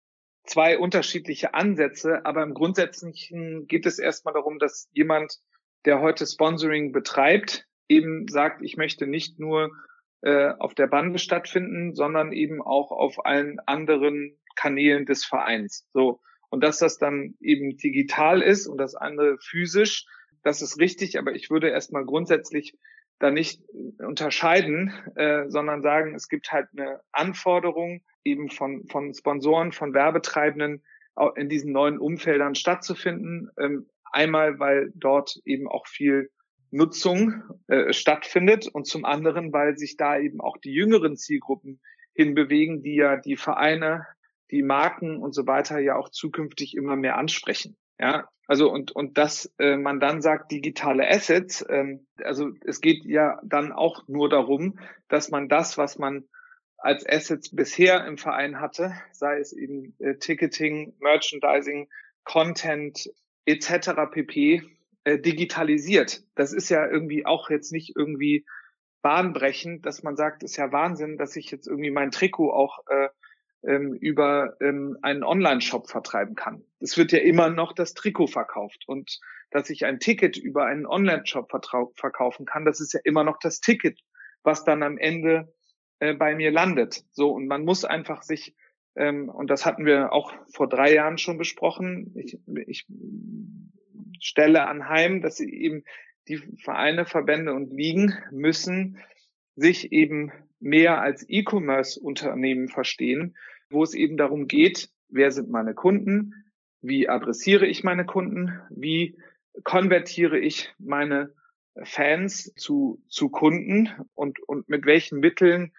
zwei 0.44 0.78
unterschiedliche 0.78 1.54
Ansätze, 1.54 2.26
aber 2.26 2.44
im 2.44 2.54
Grundsätzlichen 2.54 3.68
geht 3.68 3.86
es 3.86 4.00
erstmal 4.00 4.34
darum, 4.34 4.60
dass 4.60 4.90
jemand, 4.94 5.40
der 5.86 6.02
heute 6.02 6.26
Sponsoring 6.26 6.92
betreibt, 6.92 7.68
eben 7.88 8.28
sagt, 8.28 8.62
ich 8.62 8.78
möchte 8.78 9.08
nicht 9.08 9.40
nur 9.40 9.72
äh, 10.22 10.52
auf 10.60 10.74
der 10.76 10.88
Bande 10.88 11.20
stattfinden, 11.20 11.94
sondern 11.94 12.32
eben 12.32 12.62
auch 12.62 12.92
auf 12.92 13.26
allen 13.26 13.60
anderen 13.66 14.38
Kanälen 14.56 15.06
des 15.06 15.26
Vereins. 15.26 15.88
So. 15.92 16.22
Und 16.50 16.64
dass 16.64 16.80
das 16.80 16.98
dann 16.98 17.36
eben 17.40 17.78
digital 17.78 18.42
ist 18.42 18.68
und 18.68 18.78
das 18.78 18.96
andere 18.96 19.38
physisch, 19.40 20.06
das 20.44 20.62
ist 20.62 20.80
richtig, 20.80 21.18
aber 21.18 21.34
ich 21.34 21.50
würde 21.50 21.70
erstmal 21.70 22.06
grundsätzlich 22.06 22.78
da 23.20 23.32
nicht 23.32 23.62
unterscheiden, 24.00 24.94
äh, 25.16 25.50
sondern 25.50 25.82
sagen, 25.82 26.16
es 26.16 26.28
gibt 26.28 26.52
halt 26.52 26.68
eine 26.76 27.00
Anforderung 27.12 28.02
eben 28.24 28.50
von, 28.50 28.88
von 28.88 29.14
Sponsoren, 29.14 29.72
von 29.72 29.94
Werbetreibenden 29.94 30.84
in 31.36 31.50
diesen 31.50 31.72
neuen 31.72 32.00
Umfeldern 32.00 32.56
stattzufinden. 32.56 33.50
Ähm, 33.60 33.88
einmal, 34.12 34.60
weil 34.60 34.92
dort 34.96 35.40
eben 35.46 35.68
auch 35.68 35.88
viel 35.88 36.30
Nutzung 36.72 37.44
äh, 37.68 37.92
stattfindet 37.92 38.68
und 38.68 38.88
zum 38.88 39.06
anderen, 39.06 39.52
weil 39.52 39.78
sich 39.78 39.98
da 39.98 40.18
eben 40.18 40.40
auch 40.40 40.58
die 40.58 40.72
jüngeren 40.72 41.18
Zielgruppen 41.18 41.82
hinbewegen, 42.14 42.82
die 42.82 42.96
ja 42.96 43.18
die 43.18 43.36
Vereine, 43.36 44.08
die 44.52 44.64
Marken 44.64 45.18
und 45.18 45.34
so 45.34 45.48
weiter 45.48 45.80
ja 45.80 45.96
auch 45.96 46.10
zukünftig 46.10 46.76
immer 46.76 46.96
mehr 46.96 47.18
ansprechen. 47.18 47.78
Ja, 48.00 48.30
also 48.48 48.72
und 48.72 48.92
und 48.92 49.18
dass 49.18 49.54
äh, 49.60 49.78
man 49.78 50.00
dann 50.00 50.22
sagt 50.22 50.52
digitale 50.52 51.08
Assets, 51.08 51.64
ähm, 51.70 52.08
also 52.24 52.52
es 52.66 52.82
geht 52.82 53.06
ja 53.06 53.40
dann 53.44 53.72
auch 53.72 54.08
nur 54.08 54.30
darum, 54.30 54.80
dass 55.08 55.30
man 55.30 55.50
das, 55.50 55.78
was 55.78 56.00
man 56.00 56.28
als 56.82 57.08
Assets 57.08 57.56
bisher 57.56 58.06
im 58.06 58.18
Verein 58.18 58.60
hatte, 58.60 58.94
sei 59.12 59.40
es 59.40 59.54
eben 59.54 59.96
äh, 60.00 60.16
Ticketing, 60.16 60.96
Merchandising, 61.00 61.90
Content 62.24 63.10
etc. 63.46 63.92
pp. 64.12 64.64
Äh, 65.04 65.20
digitalisiert. 65.20 66.24
Das 66.36 66.54
ist 66.54 66.70
ja 66.70 66.88
irgendwie 66.88 67.26
auch 67.26 67.50
jetzt 67.50 67.72
nicht 67.72 67.96
irgendwie 67.96 68.46
bahnbrechend, 69.02 69.86
dass 69.86 70.04
man 70.04 70.16
sagt, 70.16 70.44
ist 70.44 70.58
ja 70.58 70.72
Wahnsinn, 70.72 71.18
dass 71.18 71.36
ich 71.36 71.50
jetzt 71.50 71.68
irgendwie 71.68 71.90
mein 71.90 72.12
Trikot 72.12 72.52
auch 72.52 72.80
äh, 72.88 73.10
ähm, 73.64 73.94
über 73.94 74.56
ähm, 74.62 74.98
einen 75.02 75.24
Online-Shop 75.24 75.90
vertreiben 75.90 76.36
kann. 76.36 76.64
Es 76.80 76.98
wird 76.98 77.12
ja 77.12 77.20
immer 77.20 77.50
noch 77.50 77.74
das 77.74 77.94
Trikot 77.96 78.28
verkauft 78.28 78.84
und 78.88 79.20
dass 79.50 79.70
ich 79.70 79.86
ein 79.86 80.00
Ticket 80.00 80.38
über 80.38 80.66
einen 80.66 80.86
Online-Shop 80.86 81.50
verkaufen 81.96 82.46
kann, 82.46 82.64
das 82.64 82.80
ist 82.80 82.94
ja 82.94 83.00
immer 83.04 83.24
noch 83.24 83.38
das 83.40 83.60
Ticket, 83.60 84.00
was 84.44 84.64
dann 84.64 84.84
am 84.84 84.98
Ende 84.98 85.52
äh, 86.02 86.16
bei 86.16 86.36
mir 86.36 86.52
landet. 86.52 87.06
So 87.12 87.32
und 87.32 87.48
man 87.48 87.64
muss 87.64 87.86
einfach 87.86 88.24
sich 88.24 88.56
ähm, 88.96 89.30
und 89.30 89.50
das 89.52 89.66
hatten 89.66 89.86
wir 89.86 90.12
auch 90.12 90.34
vor 90.52 90.68
drei 90.68 90.94
Jahren 90.94 91.20
schon 91.20 91.38
besprochen. 91.38 92.12
Ich, 92.16 92.38
ich 92.68 92.88
stelle 94.20 94.68
anheim, 94.68 95.22
dass 95.22 95.40
eben 95.40 95.84
die 96.28 96.38
Vereine, 96.64 97.06
Verbände 97.06 97.54
und 97.54 97.72
Ligen 97.72 98.16
müssen 98.32 98.98
sich 99.56 99.92
eben 99.92 100.32
mehr 100.60 101.02
als 101.02 101.24
E-Commerce-Unternehmen 101.28 102.68
verstehen, 102.68 103.36
wo 103.70 103.84
es 103.84 103.94
eben 103.94 104.18
darum 104.18 104.48
geht, 104.48 104.90
wer 105.08 105.32
sind 105.32 105.50
meine 105.50 105.76
Kunden, 105.76 106.34
wie 106.82 107.10
adressiere 107.10 107.68
ich 107.68 107.84
meine 107.84 108.06
Kunden, 108.06 108.60
wie 108.72 109.18
konvertiere 109.64 110.40
ich 110.40 110.74
meine 110.80 111.34
Fans 111.84 112.54
zu, 112.56 113.02
zu 113.08 113.30
Kunden 113.30 113.90
und, 114.14 114.40
und 114.48 114.70
mit 114.70 114.86
welchen 114.86 115.20
Mitteln 115.20 115.74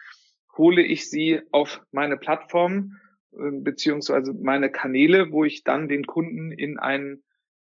hole 0.57 0.83
ich 0.83 1.09
sie 1.09 1.41
auf 1.51 1.81
meine 1.93 2.17
Plattform 2.17 2.99
äh, 3.33 3.51
beziehungsweise 3.51 4.33
meine 4.33 4.71
Kanäle, 4.71 5.33
wo 5.33 5.45
ich 5.45 5.65
dann 5.65 5.89
den 5.89 6.07
Kunden 6.07 6.53
in 6.53 6.79
ein, 6.79 7.23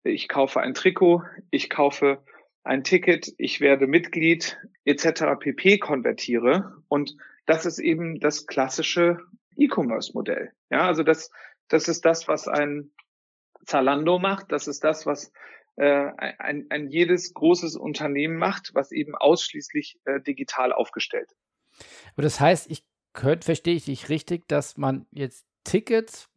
ich 0.03 0.27
kaufe 0.27 0.61
ein 0.61 0.73
Trikot, 0.73 1.23
ich 1.49 1.69
kaufe 1.69 2.23
ein 2.63 2.83
Ticket, 2.83 3.33
ich 3.37 3.59
werde 3.59 3.87
Mitglied 3.87 4.57
etc. 4.85 5.37
pp 5.39 5.79
konvertiere. 5.79 6.77
Und 6.87 7.15
das 7.45 7.65
ist 7.65 7.79
eben 7.79 8.19
das 8.19 8.47
klassische 8.47 9.19
E-Commerce-Modell. 9.57 10.51
Ja, 10.69 10.87
also 10.87 11.03
das, 11.03 11.29
das 11.67 11.87
ist 11.87 12.05
das, 12.05 12.27
was 12.27 12.47
ein 12.47 12.91
Zalando 13.65 14.19
macht. 14.19 14.51
Das 14.51 14.67
ist 14.67 14.83
das, 14.83 15.05
was 15.05 15.31
äh, 15.75 16.11
ein, 16.17 16.67
ein 16.69 16.87
jedes 16.89 17.33
großes 17.33 17.75
Unternehmen 17.75 18.37
macht, 18.37 18.71
was 18.73 18.91
eben 18.91 19.15
ausschließlich 19.15 19.99
äh, 20.05 20.21
digital 20.21 20.71
aufgestellt. 20.71 21.31
Aber 22.13 22.21
das 22.23 22.39
heißt, 22.39 22.69
ich 22.69 22.85
könnte, 23.13 23.45
verstehe 23.45 23.75
ich 23.75 23.85
dich 23.85 24.09
richtig, 24.09 24.47
dass 24.47 24.77
man 24.77 25.07
jetzt 25.11 25.45
Tickets 25.63 26.29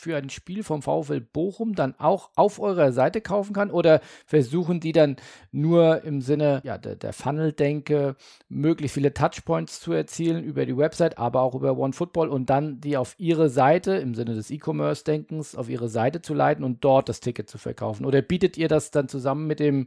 für 0.00 0.16
ein 0.16 0.30
Spiel 0.30 0.62
vom 0.62 0.82
VfL 0.82 1.20
Bochum 1.20 1.74
dann 1.74 1.94
auch 1.98 2.30
auf 2.34 2.58
eurer 2.58 2.92
Seite 2.92 3.20
kaufen 3.20 3.52
kann? 3.52 3.70
Oder 3.70 4.00
versuchen 4.26 4.80
die 4.80 4.92
dann 4.92 5.16
nur 5.52 6.02
im 6.04 6.22
Sinne 6.22 6.62
ja, 6.64 6.78
der, 6.78 6.96
der 6.96 7.12
Funnel-Denke, 7.12 8.16
möglichst 8.48 8.94
viele 8.94 9.12
Touchpoints 9.12 9.80
zu 9.80 9.92
erzielen 9.92 10.42
über 10.42 10.66
die 10.66 10.76
Website, 10.76 11.18
aber 11.18 11.42
auch 11.42 11.54
über 11.54 11.76
OneFootball 11.76 12.28
und 12.28 12.50
dann 12.50 12.80
die 12.80 12.96
auf 12.96 13.14
ihre 13.18 13.50
Seite, 13.50 13.92
im 13.96 14.14
Sinne 14.14 14.34
des 14.34 14.50
E-Commerce-Denkens, 14.50 15.54
auf 15.54 15.68
ihre 15.68 15.88
Seite 15.88 16.22
zu 16.22 16.34
leiten 16.34 16.64
und 16.64 16.82
dort 16.82 17.08
das 17.08 17.20
Ticket 17.20 17.50
zu 17.50 17.58
verkaufen? 17.58 18.06
Oder 18.06 18.22
bietet 18.22 18.56
ihr 18.56 18.68
das 18.68 18.90
dann 18.90 19.08
zusammen 19.08 19.46
mit 19.46 19.60
dem 19.60 19.86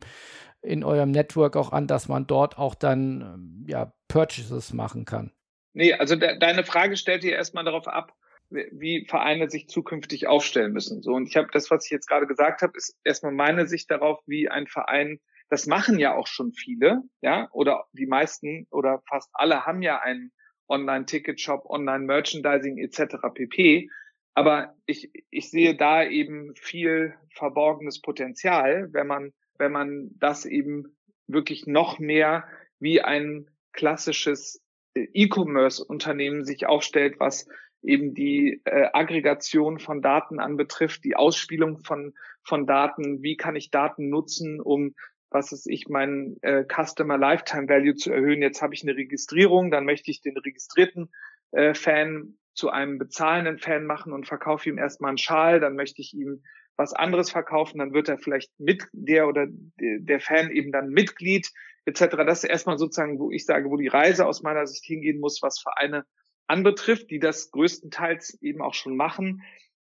in 0.61 0.83
eurem 0.83 1.11
Network 1.11 1.57
auch 1.57 1.71
an, 1.71 1.87
dass 1.87 2.07
man 2.07 2.25
dort 2.25 2.57
auch 2.57 2.75
dann 2.75 3.21
ähm, 3.21 3.65
ja, 3.67 3.93
Purchases 4.07 4.73
machen 4.73 5.05
kann? 5.05 5.31
Nee, 5.73 5.93
also 5.93 6.15
de 6.15 6.37
deine 6.37 6.63
Frage 6.63 6.97
stellt 6.97 7.23
ihr 7.23 7.33
erstmal 7.33 7.63
darauf 7.63 7.87
ab, 7.87 8.13
wie 8.49 9.05
Vereine 9.07 9.49
sich 9.49 9.67
zukünftig 9.67 10.27
aufstellen 10.27 10.73
müssen. 10.73 11.01
So 11.01 11.13
und 11.13 11.27
ich 11.27 11.35
habe 11.35 11.47
das, 11.51 11.71
was 11.71 11.85
ich 11.85 11.91
jetzt 11.91 12.07
gerade 12.07 12.27
gesagt 12.27 12.61
habe, 12.61 12.77
ist 12.77 12.97
erstmal 13.03 13.31
meine 13.31 13.67
Sicht 13.67 13.89
darauf, 13.89 14.19
wie 14.25 14.49
ein 14.49 14.67
Verein. 14.67 15.19
Das 15.49 15.65
machen 15.65 15.99
ja 15.99 16.15
auch 16.15 16.27
schon 16.27 16.53
viele, 16.53 17.01
ja, 17.21 17.49
oder 17.51 17.85
die 17.93 18.05
meisten 18.05 18.67
oder 18.71 19.01
fast 19.07 19.29
alle 19.33 19.65
haben 19.65 19.81
ja 19.81 19.99
einen 19.99 20.31
Online-Ticket-Shop, 20.69 21.65
Online-Merchandising 21.65 22.77
etc. 22.77 23.17
pp. 23.33 23.89
Aber 24.33 24.75
ich, 24.85 25.11
ich 25.29 25.49
sehe 25.49 25.75
da 25.75 26.03
eben 26.03 26.55
viel 26.55 27.15
verborgenes 27.35 28.01
Potenzial, 28.01 28.89
wenn 28.91 29.07
man, 29.07 29.31
wenn 29.57 29.71
man 29.71 30.09
das 30.17 30.45
eben 30.45 30.95
wirklich 31.27 31.67
noch 31.67 31.99
mehr 31.99 32.47
wie 32.79 33.01
ein 33.01 33.49
klassisches 33.73 34.63
äh, 34.95 35.07
E-Commerce-Unternehmen 35.13 36.45
sich 36.45 36.65
aufstellt, 36.65 37.19
was 37.19 37.47
eben 37.83 38.13
die 38.13 38.61
äh, 38.65 38.89
Aggregation 38.93 39.79
von 39.79 40.01
Daten 40.01 40.39
anbetrifft, 40.39 41.03
die 41.03 41.15
Ausspielung 41.15 41.79
von, 41.79 42.13
von 42.43 42.65
Daten, 42.65 43.21
wie 43.21 43.37
kann 43.37 43.55
ich 43.55 43.71
Daten 43.71 44.09
nutzen, 44.09 44.59
um 44.59 44.95
was 45.29 45.51
ist 45.51 45.67
ich, 45.67 45.89
mein 45.89 46.37
äh, 46.41 46.63
Customer 46.63 47.17
Lifetime 47.17 47.67
Value 47.67 47.95
zu 47.95 48.11
erhöhen. 48.11 48.41
Jetzt 48.41 48.61
habe 48.61 48.73
ich 48.73 48.83
eine 48.83 48.95
Registrierung, 48.95 49.71
dann 49.71 49.85
möchte 49.85 50.11
ich 50.11 50.21
den 50.21 50.37
registrierten 50.37 51.11
äh, 51.51 51.73
Fan 51.73 52.37
zu 52.53 52.69
einem 52.69 52.99
bezahlenden 52.99 53.57
Fan 53.57 53.85
machen 53.85 54.13
und 54.13 54.27
verkaufe 54.27 54.69
ihm 54.69 54.77
erstmal 54.77 55.09
einen 55.09 55.17
Schal, 55.17 55.59
dann 55.59 55.75
möchte 55.75 56.01
ich 56.01 56.13
ihm 56.13 56.43
was 56.75 56.93
anderes 56.93 57.31
verkaufen, 57.31 57.79
dann 57.79 57.93
wird 57.93 58.09
er 58.09 58.17
vielleicht 58.17 58.51
mit 58.59 58.87
der 58.93 59.27
oder 59.27 59.47
der 59.77 60.19
Fan 60.19 60.51
eben 60.51 60.71
dann 60.71 60.89
Mitglied 60.89 61.51
etc. 61.85 62.15
Das 62.25 62.43
ist 62.43 62.49
erstmal 62.49 62.77
sozusagen, 62.77 63.19
wo 63.19 63.31
ich 63.31 63.45
sage, 63.45 63.69
wo 63.69 63.77
die 63.77 63.87
Reise 63.87 64.25
aus 64.25 64.41
meiner 64.43 64.65
Sicht 64.67 64.85
hingehen 64.85 65.19
muss, 65.19 65.41
was 65.41 65.59
Vereine 65.59 66.05
anbetrifft, 66.47 67.09
die 67.09 67.19
das 67.19 67.51
größtenteils 67.51 68.41
eben 68.41 68.61
auch 68.61 68.73
schon 68.73 68.95
machen. 68.95 69.43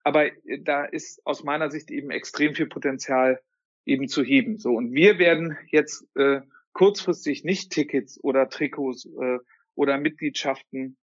Aber 0.04 0.26
äh, 0.26 0.62
da 0.62 0.86
ist 0.86 1.26
aus 1.26 1.44
meiner 1.44 1.72
Sicht 1.72 1.92
eben 1.92 2.12
extrem 2.12 2.56
viel 2.56 2.68
Potenzial 2.68 3.42
eben 3.86 4.08
zu 4.08 4.24
heben. 4.24 4.58
So 4.58 4.74
und 4.74 4.94
wir 4.94 5.20
werden 5.20 5.58
jetzt 5.70 6.06
äh, 6.16 6.42
kurzfristig 6.74 7.44
nicht 7.44 7.72
Tickets 7.72 8.22
oder 8.24 8.50
Trikots 8.50 9.06
äh, 9.06 9.40
oder 9.76 9.98
Mitgliedschaften 9.98 10.98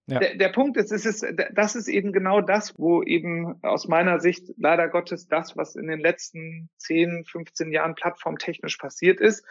Ja. 0.07 0.19
Der, 0.19 0.36
der 0.36 0.49
Punkt 0.49 0.75
ist, 0.77 0.91
es 0.91 1.05
ist, 1.05 1.23
das 1.53 1.75
ist 1.75 1.88
eben 1.88 2.11
genau 2.11 2.41
das, 2.41 2.80
wo 2.80 3.03
eben 3.03 3.63
aus 3.63 3.88
meiner 3.88 4.19
Sicht 4.19 4.51
leider 4.57 4.88
Gottes 4.88 5.27
das, 5.27 5.55
was 5.55 5.75
in 5.75 5.88
den 5.88 5.99
letzten 5.99 6.69
10, 6.77 7.25
15 7.25 7.71
Jahren 7.71 7.93
plattformtechnisch 7.93 8.77
passiert 8.77 9.19
ist, 9.19 9.45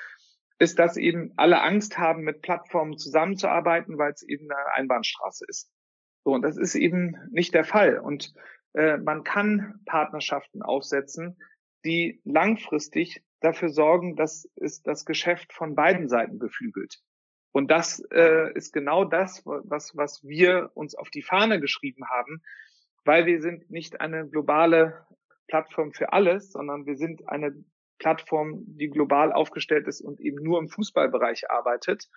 ist, 0.59 0.79
dass 0.79 0.97
eben 0.97 1.33
alle 1.37 1.63
Angst 1.63 1.99
haben, 1.99 2.23
mit 2.23 2.43
Plattformen 2.43 2.99
zusammenzuarbeiten, 2.99 3.99
weil 3.99 4.13
es 4.13 4.23
eben 4.23 4.51
eine 4.51 4.73
Einbahnstraße 4.75 5.45
ist. 5.49 5.71
So, 6.25 6.33
und 6.33 6.43
das 6.43 6.57
ist 6.57 6.75
eben 6.75 7.17
nicht 7.31 7.55
der 7.55 7.65
Fall. 7.65 7.99
Und 7.99 8.35
äh, 8.75 8.99
man 8.99 9.25
kann 9.25 9.81
Partnerschaften 9.87 10.63
aufsetzen, 10.63 11.39
die 11.85 12.21
langfristig 12.25 13.23
dafür 13.41 13.69
sorgen, 13.69 14.17
dass 14.17 14.51
es 14.57 14.83
das 14.83 15.05
Geschäft 15.05 15.53
von 15.53 15.75
beiden 15.75 16.09
Seiten 16.09 16.39
beflügelt. 16.39 16.99
Und 17.53 17.71
das 17.71 18.01
äh, 18.11 18.53
ist 18.55 18.73
genau 18.73 19.05
das, 19.05 19.43
was, 19.45 19.97
was 19.97 20.23
wir 20.25 20.71
uns 20.75 20.95
auf 20.95 21.11
die 21.11 21.23
Fahne 21.23 21.61
geschrieben 21.61 22.05
haben, 22.09 22.43
weil 23.05 23.27
wir 23.27 23.41
sind 23.41 23.71
nicht 23.71 24.01
eine 24.01 24.29
globale 24.29 25.07
Plattform 25.47 25.93
für 25.93 26.13
alles, 26.13 26.53
sondern 26.53 26.85
wir 26.85 26.97
sind 26.97 27.29
eine 27.29 27.53
Plattform, 27.99 28.65
die 28.67 28.89
global 28.89 29.33
aufgestellt 29.33 29.87
ist 29.87 30.01
und 30.01 30.21
eben 30.21 30.43
nur 30.43 30.59
im 30.59 30.69
Fußballbereich 30.69 31.51
arbeitet 31.51 32.09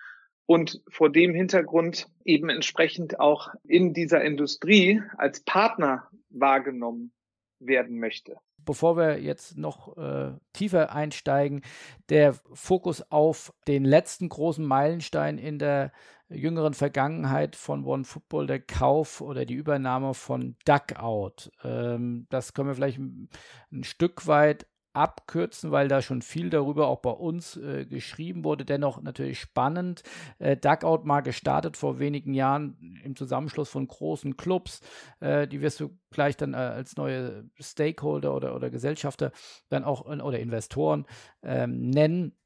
und 0.46 0.82
vor 0.88 1.10
dem 1.10 1.34
Hintergrund 1.34 2.08
eben 2.24 2.48
entsprechend 2.48 3.20
auch 3.20 3.48
in 3.64 3.92
dieser 3.92 4.22
Industrie 4.22 5.02
als 5.16 5.40
Partner 5.40 6.08
wahrgenommen 6.30 7.12
werden 7.58 7.98
möchte. 7.98 8.36
Bevor 8.64 8.96
wir 8.96 9.18
jetzt 9.20 9.58
noch 9.58 9.96
äh, 9.96 10.32
tiefer 10.52 10.92
einsteigen, 10.92 11.62
der 12.10 12.34
Fokus 12.52 13.02
auf 13.10 13.52
den 13.66 13.84
letzten 13.84 14.28
großen 14.28 14.64
Meilenstein 14.64 15.36
in 15.36 15.58
der 15.58 15.90
jüngeren 16.28 16.74
Vergangenheit 16.74 17.56
von 17.56 17.84
One 17.84 18.04
Football, 18.04 18.46
der 18.46 18.60
Kauf 18.60 19.20
oder 19.20 19.44
die 19.44 19.54
Übernahme 19.54 20.14
von 20.14 20.56
Duckout. 20.64 21.50
Ähm, 21.64 22.26
das 22.30 22.54
können 22.54 22.68
wir 22.68 22.74
vielleicht 22.74 22.98
ein, 22.98 23.28
ein 23.72 23.84
Stück 23.84 24.26
weit 24.26 24.66
abkürzen, 24.92 25.70
weil 25.70 25.88
da 25.88 26.02
schon 26.02 26.22
viel 26.22 26.50
darüber 26.50 26.88
auch 26.88 27.00
bei 27.00 27.10
uns 27.10 27.56
äh, 27.56 27.86
geschrieben 27.86 28.44
wurde. 28.44 28.64
Dennoch 28.64 29.02
natürlich 29.02 29.40
spannend. 29.40 30.02
Äh, 30.38 30.56
Duckout 30.56 31.04
mal 31.04 31.20
gestartet 31.20 31.76
vor 31.76 31.98
wenigen 31.98 32.34
Jahren 32.34 33.00
im 33.04 33.16
Zusammenschluss 33.16 33.68
von 33.68 33.86
großen 33.86 34.36
Clubs. 34.36 34.80
Äh, 35.20 35.48
die 35.48 35.60
wirst 35.60 35.80
du 35.80 35.98
gleich 36.10 36.36
dann 36.36 36.54
äh, 36.54 36.58
als 36.58 36.96
neue 36.96 37.50
Stakeholder 37.60 38.34
oder, 38.34 38.54
oder 38.54 38.70
Gesellschafter 38.70 39.32
dann 39.68 39.84
auch 39.84 40.04
oder 40.04 40.38
Investoren 40.38 41.06
ähm, 41.42 41.90
nennen 41.90 42.36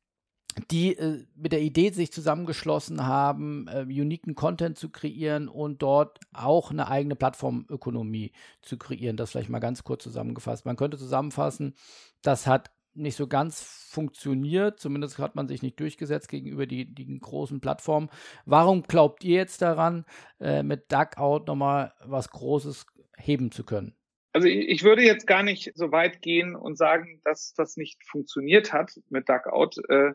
die 0.70 0.96
äh, 0.96 1.26
mit 1.34 1.52
der 1.52 1.60
Idee 1.60 1.90
sich 1.90 2.12
zusammengeschlossen 2.12 3.06
haben, 3.06 3.68
äh, 3.68 3.82
uniken 3.82 4.34
Content 4.34 4.78
zu 4.78 4.90
kreieren 4.90 5.48
und 5.48 5.82
dort 5.82 6.20
auch 6.32 6.70
eine 6.70 6.88
eigene 6.88 7.16
Plattformökonomie 7.16 8.32
zu 8.62 8.78
kreieren. 8.78 9.16
Das 9.16 9.30
vielleicht 9.30 9.50
mal 9.50 9.58
ganz 9.58 9.84
kurz 9.84 10.02
zusammengefasst. 10.02 10.64
Man 10.64 10.76
könnte 10.76 10.98
zusammenfassen, 10.98 11.74
das 12.22 12.46
hat 12.46 12.70
nicht 12.94 13.16
so 13.16 13.26
ganz 13.26 13.62
funktioniert, 13.62 14.80
zumindest 14.80 15.18
hat 15.18 15.36
man 15.36 15.48
sich 15.48 15.62
nicht 15.62 15.78
durchgesetzt 15.78 16.28
gegenüber 16.28 16.66
die, 16.66 16.86
die 16.86 17.18
großen 17.18 17.60
Plattformen. 17.60 18.08
Warum 18.46 18.82
glaubt 18.82 19.22
ihr 19.22 19.36
jetzt 19.36 19.60
daran, 19.62 20.04
äh, 20.40 20.62
mit 20.62 20.90
Duckout 20.90 21.46
nochmal 21.46 21.92
was 22.04 22.30
Großes 22.30 22.86
heben 23.18 23.50
zu 23.50 23.64
können? 23.64 23.94
Also 24.32 24.48
ich 24.48 24.82
würde 24.82 25.02
jetzt 25.02 25.26
gar 25.26 25.42
nicht 25.42 25.72
so 25.76 25.92
weit 25.92 26.20
gehen 26.20 26.56
und 26.56 26.76
sagen, 26.76 27.20
dass 27.24 27.54
das 27.54 27.76
nicht 27.76 28.02
funktioniert 28.06 28.72
hat 28.72 28.92
mit 29.08 29.28
Duckout. 29.28 29.78
Äh, 29.88 30.12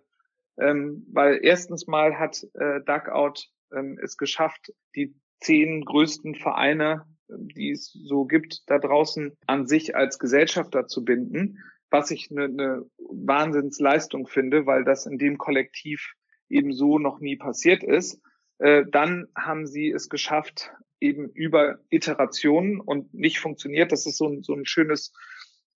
ähm, 0.59 1.07
weil 1.11 1.39
erstens 1.41 1.87
mal 1.87 2.19
hat 2.19 2.43
äh, 2.53 2.81
Duckout 2.85 3.47
ähm, 3.73 3.97
es 4.01 4.17
geschafft, 4.17 4.73
die 4.95 5.15
zehn 5.39 5.83
größten 5.85 6.35
Vereine, 6.35 7.05
die 7.29 7.71
es 7.71 7.91
so 7.91 8.25
gibt, 8.25 8.61
da 8.67 8.77
draußen 8.77 9.35
an 9.47 9.65
sich 9.65 9.95
als 9.95 10.19
Gesellschafter 10.19 10.87
zu 10.87 11.03
binden. 11.03 11.57
Was 11.91 12.09
ich 12.09 12.31
eine, 12.31 12.45
eine 12.45 12.85
Wahnsinnsleistung 12.97 14.27
finde, 14.27 14.65
weil 14.65 14.83
das 14.83 15.05
in 15.05 15.17
dem 15.17 15.37
Kollektiv 15.37 16.13
eben 16.49 16.73
so 16.73 16.97
noch 16.97 17.19
nie 17.19 17.35
passiert 17.35 17.83
ist. 17.83 18.21
Äh, 18.57 18.85
dann 18.89 19.27
haben 19.35 19.67
sie 19.67 19.91
es 19.91 20.09
geschafft, 20.09 20.71
eben 20.99 21.29
über 21.29 21.79
Iterationen 21.89 22.79
und 22.79 23.13
nicht 23.13 23.39
funktioniert. 23.39 23.91
Das 23.91 24.05
ist 24.05 24.17
so 24.17 24.27
ein, 24.27 24.43
so 24.43 24.53
ein 24.53 24.65
schönes, 24.65 25.13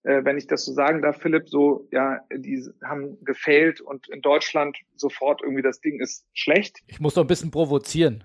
äh, 0.03 0.23
wenn 0.23 0.37
ich 0.37 0.47
das 0.47 0.65
so 0.65 0.73
sagen 0.73 1.01
darf, 1.01 1.19
Philipp, 1.19 1.49
so, 1.49 1.87
ja, 1.91 2.21
die 2.31 2.63
haben 2.83 3.17
gefailt 3.23 3.81
und 3.81 4.07
in 4.07 4.21
Deutschland 4.21 4.77
sofort 4.95 5.41
irgendwie 5.41 5.63
das 5.63 5.81
Ding 5.81 5.99
ist 5.99 6.25
schlecht. 6.33 6.79
Ich 6.87 6.99
muss 6.99 7.15
doch 7.15 7.23
ein 7.23 7.27
bisschen 7.27 7.51
provozieren. 7.51 8.23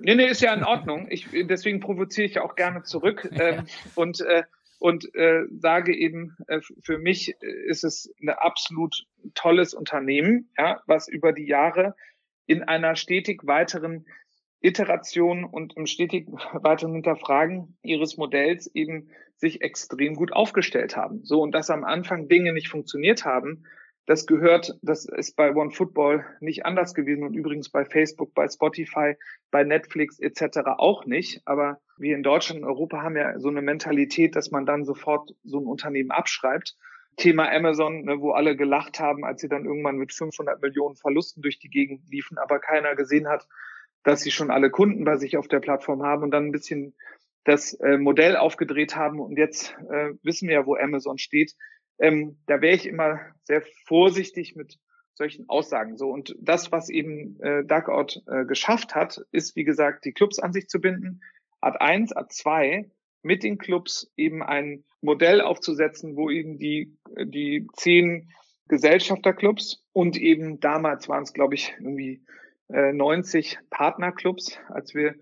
Nee, 0.00 0.14
nee, 0.14 0.28
ist 0.28 0.42
ja 0.42 0.54
in 0.54 0.62
Ordnung. 0.62 1.08
Ich, 1.10 1.28
deswegen 1.32 1.80
provoziere 1.80 2.26
ich 2.26 2.38
auch 2.38 2.54
gerne 2.54 2.84
zurück. 2.84 3.28
Ähm, 3.42 3.64
und 3.96 4.20
äh, 4.20 4.44
und 4.82 5.14
äh, 5.14 5.44
sage 5.60 5.94
eben, 5.96 6.36
äh, 6.48 6.60
für 6.82 6.98
mich 6.98 7.36
ist 7.40 7.84
es 7.84 8.12
ein 8.20 8.30
absolut 8.30 9.06
tolles 9.34 9.74
Unternehmen, 9.74 10.50
ja, 10.58 10.82
was 10.86 11.06
über 11.06 11.32
die 11.32 11.46
Jahre 11.46 11.94
in 12.46 12.64
einer 12.64 12.96
stetig 12.96 13.46
weiteren 13.46 14.06
Iteration 14.60 15.44
und 15.44 15.76
im 15.76 15.86
stetig 15.86 16.26
weiteren 16.52 16.94
Hinterfragen 16.94 17.78
ihres 17.84 18.16
Modells 18.16 18.68
eben 18.74 19.10
sich 19.36 19.62
extrem 19.62 20.14
gut 20.14 20.32
aufgestellt 20.32 20.96
haben. 20.96 21.24
So, 21.24 21.40
und 21.40 21.52
dass 21.52 21.70
am 21.70 21.84
Anfang 21.84 22.26
Dinge 22.26 22.52
nicht 22.52 22.68
funktioniert 22.68 23.24
haben, 23.24 23.64
das 24.06 24.26
gehört, 24.26 24.76
das 24.82 25.04
ist 25.04 25.36
bei 25.36 25.54
OneFootball 25.54 26.26
nicht 26.40 26.66
anders 26.66 26.92
gewesen 26.92 27.22
und 27.22 27.34
übrigens 27.34 27.70
bei 27.70 27.84
Facebook, 27.84 28.34
bei 28.34 28.48
Spotify, 28.48 29.14
bei 29.52 29.62
Netflix 29.62 30.18
etc. 30.18 30.58
auch 30.76 31.06
nicht. 31.06 31.40
Aber 31.44 31.80
wir 32.02 32.14
in 32.14 32.22
Deutschland 32.22 32.62
und 32.62 32.68
Europa 32.68 33.02
haben 33.02 33.16
ja 33.16 33.38
so 33.38 33.48
eine 33.48 33.62
Mentalität, 33.62 34.36
dass 34.36 34.50
man 34.50 34.66
dann 34.66 34.84
sofort 34.84 35.34
so 35.44 35.58
ein 35.58 35.66
Unternehmen 35.66 36.10
abschreibt. 36.10 36.76
Thema 37.16 37.50
Amazon, 37.50 38.04
ne, 38.04 38.20
wo 38.20 38.32
alle 38.32 38.56
gelacht 38.56 39.00
haben, 39.00 39.24
als 39.24 39.40
sie 39.40 39.48
dann 39.48 39.64
irgendwann 39.64 39.96
mit 39.96 40.12
500 40.12 40.60
Millionen 40.60 40.96
Verlusten 40.96 41.42
durch 41.42 41.58
die 41.58 41.68
Gegend 41.68 42.08
liefen, 42.10 42.38
aber 42.38 42.58
keiner 42.58 42.94
gesehen 42.96 43.28
hat, 43.28 43.46
dass 44.02 44.22
sie 44.22 44.30
schon 44.30 44.50
alle 44.50 44.70
Kunden 44.70 45.04
bei 45.04 45.16
sich 45.16 45.36
auf 45.36 45.48
der 45.48 45.60
Plattform 45.60 46.02
haben 46.02 46.22
und 46.22 46.30
dann 46.30 46.46
ein 46.46 46.52
bisschen 46.52 46.94
das 47.44 47.74
äh, 47.74 47.98
Modell 47.98 48.36
aufgedreht 48.36 48.96
haben 48.96 49.20
und 49.20 49.36
jetzt 49.36 49.76
äh, 49.90 50.10
wissen 50.22 50.48
wir 50.48 50.54
ja, 50.54 50.66
wo 50.66 50.76
Amazon 50.76 51.18
steht. 51.18 51.54
Ähm, 51.98 52.38
da 52.46 52.60
wäre 52.60 52.74
ich 52.74 52.86
immer 52.86 53.20
sehr 53.44 53.62
vorsichtig 53.86 54.56
mit 54.56 54.78
solchen 55.14 55.48
Aussagen. 55.48 55.96
So 55.98 56.08
und 56.08 56.34
das, 56.40 56.72
was 56.72 56.88
eben 56.88 57.38
äh, 57.40 57.64
Duckout 57.64 58.22
äh, 58.26 58.44
geschafft 58.44 58.94
hat, 58.94 59.20
ist 59.32 59.56
wie 59.56 59.64
gesagt 59.64 60.04
die 60.04 60.12
Clubs 60.12 60.38
an 60.38 60.52
sich 60.52 60.68
zu 60.68 60.80
binden. 60.80 61.20
Art 61.62 61.80
1, 61.80 62.12
Art 62.12 62.32
2 62.32 62.90
mit 63.22 63.42
den 63.42 63.58
Clubs 63.58 64.10
eben 64.16 64.42
ein 64.42 64.84
Modell 65.00 65.40
aufzusetzen, 65.40 66.16
wo 66.16 66.30
eben 66.30 66.58
die 66.58 66.96
die 67.16 67.66
zehn 67.74 68.30
Gesellschafterclubs 68.68 69.84
und 69.92 70.16
eben 70.16 70.60
damals 70.60 71.08
waren 71.08 71.22
es 71.22 71.32
glaube 71.32 71.54
ich 71.54 71.74
irgendwie 71.78 72.24
äh, 72.68 72.92
90 72.92 73.58
Partnerclubs, 73.70 74.58
als 74.68 74.94
wir 74.94 75.14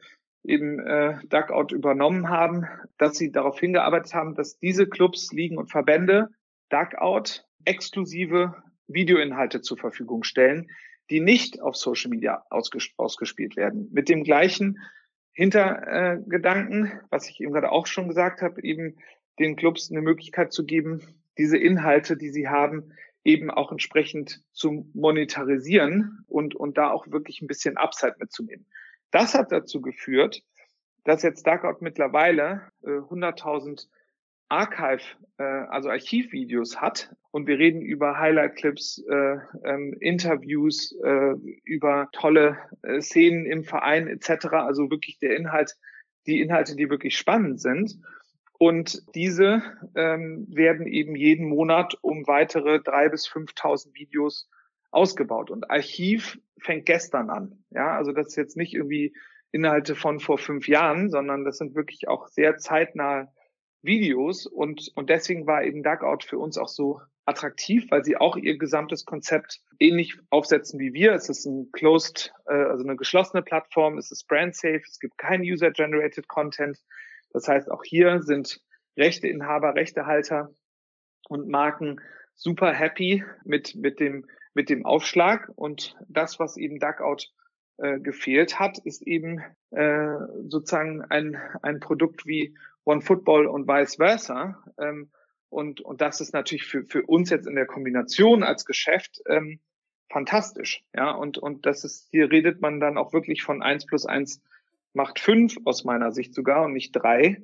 eben 0.45 0.79
äh, 0.81 1.19
Duckout 1.29 1.73
übernommen 1.73 2.29
haben, 2.29 2.67
dass 2.97 3.17
sie 3.17 3.31
darauf 3.31 3.59
hingearbeitet 3.59 4.15
haben, 4.15 4.35
dass 4.35 4.59
diese 4.59 4.87
Clubs, 4.87 5.33
Ligen 5.33 5.59
und 5.59 5.71
Verbände 5.71 6.31
Duckout 6.71 7.45
exklusive 7.65 8.55
Videoinhalte 8.87 9.61
zur 9.61 9.77
Verfügung 9.77 10.23
stellen, 10.23 10.71
die 11.11 11.21
nicht 11.21 11.61
auf 11.61 11.77
Social 11.77 12.11
Media 12.11 12.45
ausges 12.51 12.91
ausgespielt 12.97 13.57
werden. 13.57 13.89
Mit 13.93 14.09
dem 14.09 14.23
gleichen 14.23 14.79
Hintergedanken, 15.33 16.87
äh, 16.87 17.01
was 17.11 17.29
ich 17.29 17.41
eben 17.41 17.53
gerade 17.53 17.73
auch 17.73 17.87
schon 17.87 18.09
gesagt 18.09 18.43
habe, 18.43 18.63
eben 18.63 18.97
den 19.39 19.57
Clubs 19.57 19.91
eine 19.91 20.03
Möglichkeit 20.03 20.53
zu 20.53 20.65
geben, 20.65 21.03
diese 21.39 21.57
Inhalte, 21.57 22.17
die 22.17 22.31
sie 22.31 22.49
haben, 22.49 22.93
eben 23.25 23.51
auch 23.51 23.71
entsprechend 23.71 24.43
zu 24.53 24.89
monetarisieren 24.95 26.25
und, 26.27 26.55
und 26.55 26.79
da 26.79 26.91
auch 26.91 27.07
wirklich 27.11 27.41
ein 27.41 27.47
bisschen 27.47 27.77
Upside 27.77 28.17
mitzunehmen. 28.19 28.67
Das 29.11 29.35
hat 29.35 29.53
dazu 29.53 29.81
geführt, 29.81 30.43
dass 31.05 31.23
jetzt 31.23 31.47
Darkout 31.47 31.79
mittlerweile 31.81 32.71
äh, 32.83 32.89
100.000 32.89 33.89
Archive, 34.51 35.03
äh, 35.39 35.43
also 35.43 35.89
Archivvideos 35.89 36.81
hat 36.81 37.15
und 37.31 37.47
wir 37.47 37.59
reden 37.59 37.83
über 37.83 38.19
Highlight-Clips, 38.19 39.05
äh, 39.09 39.37
ähm, 39.65 39.97
Interviews, 40.01 40.93
äh, 41.03 41.35
über 41.65 42.09
tolle 42.13 42.59
äh, 42.83 43.01
Szenen 43.01 43.47
im 43.47 43.65
Verein 43.65 44.09
etc. 44.09 44.47
Also 44.53 44.91
wirklich 44.91 45.19
der 45.19 45.37
Inhalt, 45.37 45.77
die 46.27 46.41
Inhalte, 46.41 46.77
die 46.77 46.91
wirklich 46.91 47.17
spannend 47.17 47.61
sind. 47.61 47.97
Und 48.59 49.03
diese 49.15 49.63
ähm, 49.95 50.47
werden 50.51 50.87
eben 50.87 51.17
jeden 51.17 51.49
Monat 51.49 51.97
um 52.03 52.27
weitere 52.27 52.81
drei 52.81 53.09
bis 53.09 53.27
5.000 53.27 53.95
Videos 53.95 54.51
ausgebaut. 54.91 55.51
Und 55.51 55.71
Archiv 55.71 56.39
fängt 56.61 56.85
gestern 56.85 57.31
an. 57.31 57.65
Ja, 57.71 57.97
also 57.97 58.13
das 58.13 58.29
ist 58.29 58.37
jetzt 58.37 58.57
nicht 58.57 58.75
irgendwie 58.75 59.15
Inhalte 59.53 59.95
von 59.95 60.21
vor 60.21 60.37
fünf 60.37 60.69
Jahren, 60.69 61.09
sondern 61.09 61.45
das 61.45 61.57
sind 61.57 61.75
wirklich 61.75 62.09
auch 62.09 62.29
sehr 62.29 62.59
zeitnahe 62.59 63.33
Videos 63.83 64.47
und, 64.47 64.91
und 64.95 65.11
deswegen 65.11 65.47
war 65.47 65.65
eben 65.65 65.83
Dugout 65.83 66.25
für 66.27 66.39
uns 66.39 66.59
auch 66.59 66.69
so 66.69 67.01
attraktiv, 67.25 67.87
weil 67.91 68.05
sie 68.05 68.17
auch 68.17 68.37
ihr 68.37 68.59
gesamtes 68.59 69.05
Konzept 69.05 69.61
ähnlich 69.79 70.19
aufsetzen 70.31 70.81
wie 70.81 70.93
wir. 70.93 71.13
Es 71.13 71.29
ist 71.29 71.47
ein 71.47 71.71
closed, 71.73 72.33
äh, 72.47 72.53
also 72.53 72.85
eine 72.85 72.97
geschlossene 72.97 73.43
Plattform, 73.43 73.99
es 73.99 74.11
ist 74.11 74.27
brand 74.27 74.55
safe, 74.55 74.83
es 74.87 74.99
gibt 74.99 75.17
kein 75.17 75.43
user-generated 75.43 76.29
Content. 76.29 76.79
Das 77.33 77.47
heißt, 77.47 77.71
auch 77.71 77.85
hier 77.85 78.23
sind 78.23 78.61
Rechteinhaber, 78.97 79.75
Rechtehalter 79.75 80.51
und 81.29 81.49
Marken 81.49 82.01
super 82.35 82.73
happy 82.73 83.25
mit, 83.45 83.77
mit 83.77 84.01
dem, 84.01 84.27
mit 84.55 84.69
dem 84.69 84.85
Aufschlag. 84.85 85.51
Und 85.55 85.97
das, 86.09 86.41
was 86.41 86.57
eben 86.57 86.81
Dugout 86.81 87.29
äh, 87.79 88.01
gefehlt 88.01 88.59
hat, 88.59 88.79
ist 88.79 89.03
eben 89.07 89.41
äh, 89.71 90.17
sozusagen 90.49 91.03
ein, 91.03 91.41
ein 91.63 91.81
Produkt 91.81 92.27
wie 92.27 92.57
One 92.91 93.01
Football 93.03 93.47
und 93.47 93.69
vice 93.69 93.97
versa. 93.97 94.63
Ähm, 94.79 95.11
und, 95.49 95.81
und 95.81 96.01
das 96.01 96.21
ist 96.21 96.33
natürlich 96.33 96.65
für, 96.65 96.85
für 96.85 97.03
uns 97.03 97.31
jetzt 97.31 97.47
in 97.47 97.55
der 97.55 97.67
Kombination 97.67 98.43
als 98.43 98.65
Geschäft 98.65 99.21
ähm, 99.29 99.61
fantastisch. 100.09 100.83
Ja, 100.95 101.13
und, 101.13 101.39
und 101.39 101.67
das 101.67 101.85
ist, 101.85 102.09
hier 102.11 102.31
redet 102.31 102.61
man 102.61 102.81
dann 102.81 102.99
auch 102.99 103.13
wirklich 103.13 103.43
von 103.43 103.63
eins 103.63 103.87
plus 103.87 104.07
eins 104.07 104.43
macht 104.93 105.21
fünf 105.21 105.57
aus 105.65 105.85
meiner 105.85 106.11
Sicht 106.11 106.35
sogar 106.35 106.65
und 106.65 106.73
nicht 106.73 106.93
drei. 106.93 107.43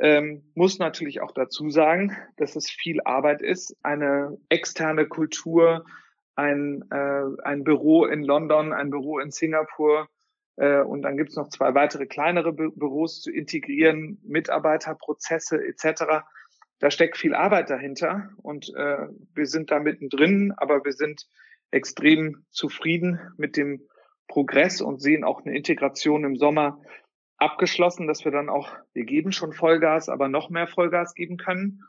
Ähm, 0.00 0.50
muss 0.54 0.78
natürlich 0.78 1.20
auch 1.20 1.32
dazu 1.32 1.70
sagen, 1.70 2.16
dass 2.36 2.56
es 2.56 2.70
viel 2.70 3.00
Arbeit 3.04 3.42
ist, 3.42 3.76
eine 3.82 4.36
externe 4.48 5.06
Kultur, 5.06 5.84
ein, 6.34 6.84
äh, 6.90 7.24
ein 7.42 7.64
Büro 7.64 8.04
in 8.04 8.22
London, 8.22 8.72
ein 8.72 8.90
Büro 8.90 9.18
in 9.18 9.30
Singapur, 9.30 10.08
und 10.58 11.02
dann 11.02 11.16
gibt 11.16 11.30
es 11.30 11.36
noch 11.36 11.48
zwei 11.48 11.74
weitere 11.74 12.06
kleinere 12.06 12.52
Bü 12.52 12.70
Büros 12.70 13.20
zu 13.20 13.30
integrieren, 13.30 14.20
Mitarbeiterprozesse 14.24 15.56
etc. 15.64 16.24
Da 16.80 16.90
steckt 16.90 17.16
viel 17.16 17.34
Arbeit 17.34 17.70
dahinter 17.70 18.30
und 18.42 18.72
äh, 18.74 19.08
wir 19.34 19.46
sind 19.46 19.70
da 19.70 19.80
mittendrin, 19.80 20.52
aber 20.56 20.84
wir 20.84 20.92
sind 20.92 21.26
extrem 21.70 22.44
zufrieden 22.50 23.20
mit 23.36 23.56
dem 23.56 23.82
Progress 24.28 24.80
und 24.80 25.00
sehen 25.00 25.24
auch 25.24 25.44
eine 25.44 25.56
Integration 25.56 26.24
im 26.24 26.36
Sommer 26.36 26.80
abgeschlossen, 27.38 28.06
dass 28.06 28.24
wir 28.24 28.32
dann 28.32 28.48
auch, 28.48 28.70
wir 28.92 29.04
geben 29.04 29.32
schon 29.32 29.52
Vollgas, 29.52 30.08
aber 30.08 30.28
noch 30.28 30.50
mehr 30.50 30.66
Vollgas 30.66 31.14
geben 31.14 31.36
können. 31.36 31.82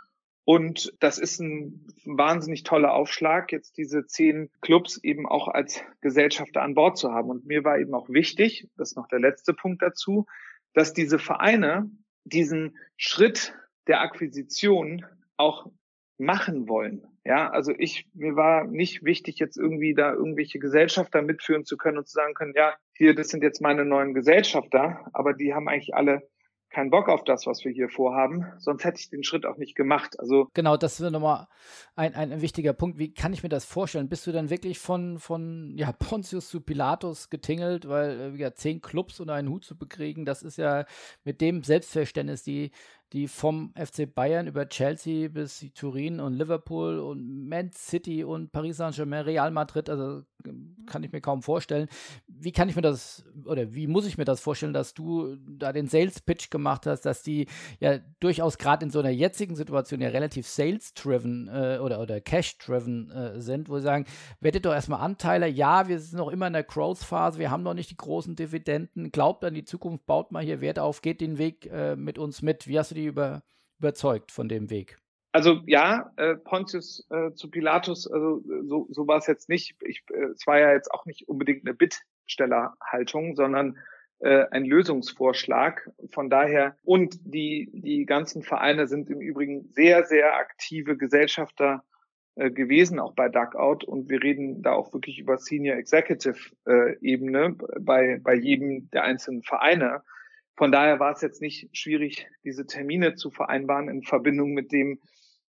Und 0.51 0.95
das 0.99 1.19
ist 1.19 1.39
ein 1.39 1.85
wahnsinnig 2.05 2.63
toller 2.63 2.91
Aufschlag, 2.91 3.51
jetzt 3.51 3.77
diese 3.77 4.07
zehn 4.07 4.49
Clubs 4.61 4.99
eben 5.03 5.27
auch 5.27 5.47
als 5.47 5.83
Gesellschafter 6.01 6.63
an 6.63 6.73
Bord 6.73 6.97
zu 6.97 7.11
haben. 7.11 7.29
Und 7.29 7.45
mir 7.45 7.63
war 7.63 7.77
eben 7.77 7.93
auch 7.93 8.09
wichtig, 8.09 8.67
das 8.75 8.89
ist 8.89 8.95
noch 8.95 9.07
der 9.07 9.19
letzte 9.19 9.53
Punkt 9.53 9.83
dazu, 9.83 10.25
dass 10.73 10.91
diese 10.91 11.19
Vereine 11.19 11.91
diesen 12.23 12.79
Schritt 12.97 13.53
der 13.85 14.01
Akquisition 14.01 15.05
auch 15.37 15.67
machen 16.17 16.67
wollen. 16.67 17.05
Ja, 17.23 17.51
also 17.51 17.71
ich, 17.77 18.07
mir 18.15 18.35
war 18.35 18.63
nicht 18.63 19.03
wichtig, 19.03 19.37
jetzt 19.37 19.55
irgendwie 19.55 19.93
da 19.93 20.13
irgendwelche 20.13 20.57
Gesellschafter 20.57 21.21
mitführen 21.21 21.63
zu 21.63 21.77
können 21.77 21.99
und 21.99 22.07
zu 22.07 22.13
sagen 22.13 22.33
können, 22.33 22.53
ja, 22.55 22.73
hier, 22.93 23.13
das 23.13 23.27
sind 23.27 23.43
jetzt 23.43 23.61
meine 23.61 23.85
neuen 23.85 24.15
Gesellschafter, 24.15 25.05
aber 25.13 25.33
die 25.33 25.53
haben 25.53 25.69
eigentlich 25.69 25.93
alle 25.93 26.27
keinen 26.69 26.89
Bock 26.89 27.09
auf 27.09 27.23
das, 27.23 27.45
was 27.47 27.63
wir 27.65 27.71
hier 27.71 27.89
vorhaben, 27.89 28.45
sonst 28.57 28.83
hätte 28.83 28.99
ich 28.99 29.09
den 29.09 29.23
Schritt 29.23 29.45
auch 29.45 29.57
nicht 29.57 29.75
gemacht. 29.75 30.19
Also 30.19 30.49
genau, 30.53 30.77
das 30.77 30.99
ist 30.99 31.11
nochmal 31.11 31.47
ein, 31.95 32.13
ein 32.13 32.41
wichtiger 32.41 32.73
Punkt. 32.73 32.97
Wie 32.97 33.13
kann 33.13 33.33
ich 33.33 33.43
mir 33.43 33.49
das 33.49 33.65
vorstellen? 33.65 34.09
Bist 34.09 34.27
du 34.27 34.31
dann 34.31 34.49
wirklich 34.49 34.79
von, 34.79 35.19
von 35.19 35.73
ja, 35.77 35.91
Pontius 35.99 36.49
zu 36.49 36.61
Pilatus 36.61 37.29
getingelt, 37.29 37.87
weil 37.87 38.35
äh, 38.35 38.37
ja, 38.37 38.53
zehn 38.53 38.81
Clubs 38.81 39.19
unter 39.19 39.33
einen 39.33 39.49
Hut 39.49 39.65
zu 39.65 39.77
bekriegen, 39.77 40.25
das 40.25 40.43
ist 40.43 40.57
ja 40.57 40.85
mit 41.23 41.41
dem 41.41 41.63
Selbstverständnis, 41.63 42.43
die 42.43 42.71
die 43.13 43.27
vom 43.27 43.73
FC 43.75 44.13
Bayern 44.13 44.47
über 44.47 44.67
Chelsea 44.69 45.29
bis 45.29 45.65
Turin 45.73 46.19
und 46.19 46.33
Liverpool 46.33 46.99
und 46.99 47.47
Man 47.47 47.71
City 47.71 48.23
und 48.23 48.51
Paris 48.51 48.77
Saint-Germain, 48.77 49.25
Real 49.25 49.51
Madrid, 49.51 49.89
also 49.89 50.23
kann 50.85 51.03
ich 51.03 51.11
mir 51.11 51.21
kaum 51.21 51.41
vorstellen. 51.41 51.87
Wie 52.27 52.51
kann 52.51 52.69
ich 52.69 52.75
mir 52.75 52.81
das 52.81 53.25
oder 53.45 53.73
wie 53.73 53.87
muss 53.87 54.05
ich 54.05 54.17
mir 54.17 54.25
das 54.25 54.39
vorstellen, 54.39 54.73
dass 54.73 54.93
du 54.93 55.35
da 55.47 55.73
den 55.73 55.87
Sales 55.87 56.21
Pitch 56.21 56.49
gemacht 56.49 56.85
hast, 56.85 57.01
dass 57.01 57.23
die 57.23 57.47
ja 57.79 57.99
durchaus 58.19 58.57
gerade 58.57 58.85
in 58.85 58.91
so 58.91 58.99
einer 58.99 59.09
jetzigen 59.09 59.55
Situation 59.55 60.01
ja 60.01 60.09
relativ 60.09 60.47
sales-driven 60.47 61.47
äh, 61.47 61.79
oder, 61.79 61.99
oder 61.99 62.21
cash-driven 62.21 63.11
äh, 63.11 63.41
sind, 63.41 63.69
wo 63.69 63.77
sie 63.77 63.83
sagen, 63.83 64.05
werdet 64.39 64.65
doch 64.65 64.73
erstmal 64.73 65.01
Anteile, 65.01 65.47
ja, 65.47 65.87
wir 65.87 65.99
sind 65.99 66.17
noch 66.17 66.29
immer 66.29 66.47
in 66.47 66.53
der 66.53 66.63
Growth-Phase, 66.63 67.39
wir 67.39 67.51
haben 67.51 67.63
noch 67.63 67.73
nicht 67.73 67.91
die 67.91 67.97
großen 67.97 68.35
Dividenden, 68.35 69.11
glaubt 69.11 69.43
an 69.43 69.53
die 69.53 69.65
Zukunft, 69.65 70.05
baut 70.05 70.31
mal 70.31 70.43
hier 70.43 70.61
Wert 70.61 70.79
auf, 70.79 71.01
geht 71.01 71.21
den 71.21 71.37
Weg 71.37 71.65
äh, 71.71 71.95
mit 71.95 72.17
uns 72.17 72.41
mit. 72.41 72.67
Wie 72.67 72.79
hast 72.79 72.91
du 72.91 72.95
die 72.99 73.07
über, 73.07 73.41
überzeugt 73.79 74.31
von 74.31 74.49
dem 74.49 74.69
Weg? 74.69 74.97
Also 75.31 75.61
ja, 75.67 76.11
äh, 76.17 76.35
Pontius 76.35 77.05
äh, 77.11 77.33
zu 77.33 77.51
Pilatus, 77.51 78.07
also 78.11 78.41
so, 78.67 78.87
so 78.89 79.07
war 79.07 79.17
es 79.17 79.27
jetzt 79.27 79.47
nicht. 79.47 79.75
Ich, 79.83 80.03
äh, 80.11 80.31
es 80.33 80.45
war 80.47 80.59
ja 80.59 80.73
jetzt 80.73 80.91
auch 80.91 81.05
nicht 81.05 81.29
unbedingt 81.29 81.65
eine 81.65 81.75
Bittstellerhaltung, 81.75 83.35
sondern 83.35 83.77
äh, 84.19 84.45
ein 84.49 84.65
Lösungsvorschlag. 84.65 85.89
Von 86.11 86.31
daher 86.31 86.75
und 86.83 87.19
die 87.21 87.69
die 87.73 88.05
ganzen 88.05 88.41
Vereine 88.41 88.87
sind 88.87 89.09
im 89.11 89.21
Übrigen 89.21 89.69
sehr 89.71 90.03
sehr 90.05 90.35
aktive 90.35 90.97
Gesellschafter 90.97 91.83
äh, 92.35 92.49
gewesen, 92.49 92.99
auch 92.99 93.13
bei 93.13 93.29
Duckout. 93.29 93.83
Und 93.83 94.09
wir 94.09 94.23
reden 94.23 94.63
da 94.63 94.71
auch 94.71 94.93
wirklich 94.93 95.19
über 95.19 95.37
Senior 95.37 95.77
Executive 95.77 96.39
äh, 96.65 96.97
Ebene 97.01 97.55
bei 97.79 98.19
bei 98.23 98.33
jedem 98.33 98.89
der 98.89 99.03
einzelnen 99.03 99.43
Vereine. 99.43 100.01
Von 100.59 100.73
daher 100.73 100.99
war 100.99 101.13
es 101.13 101.21
jetzt 101.21 101.41
nicht 101.41 101.69
schwierig, 101.71 102.27
diese 102.43 102.65
Termine 102.65 103.15
zu 103.15 103.31
vereinbaren 103.31 103.87
in 103.87 104.03
Verbindung 104.03 104.51
mit 104.51 104.73
dem, 104.73 104.99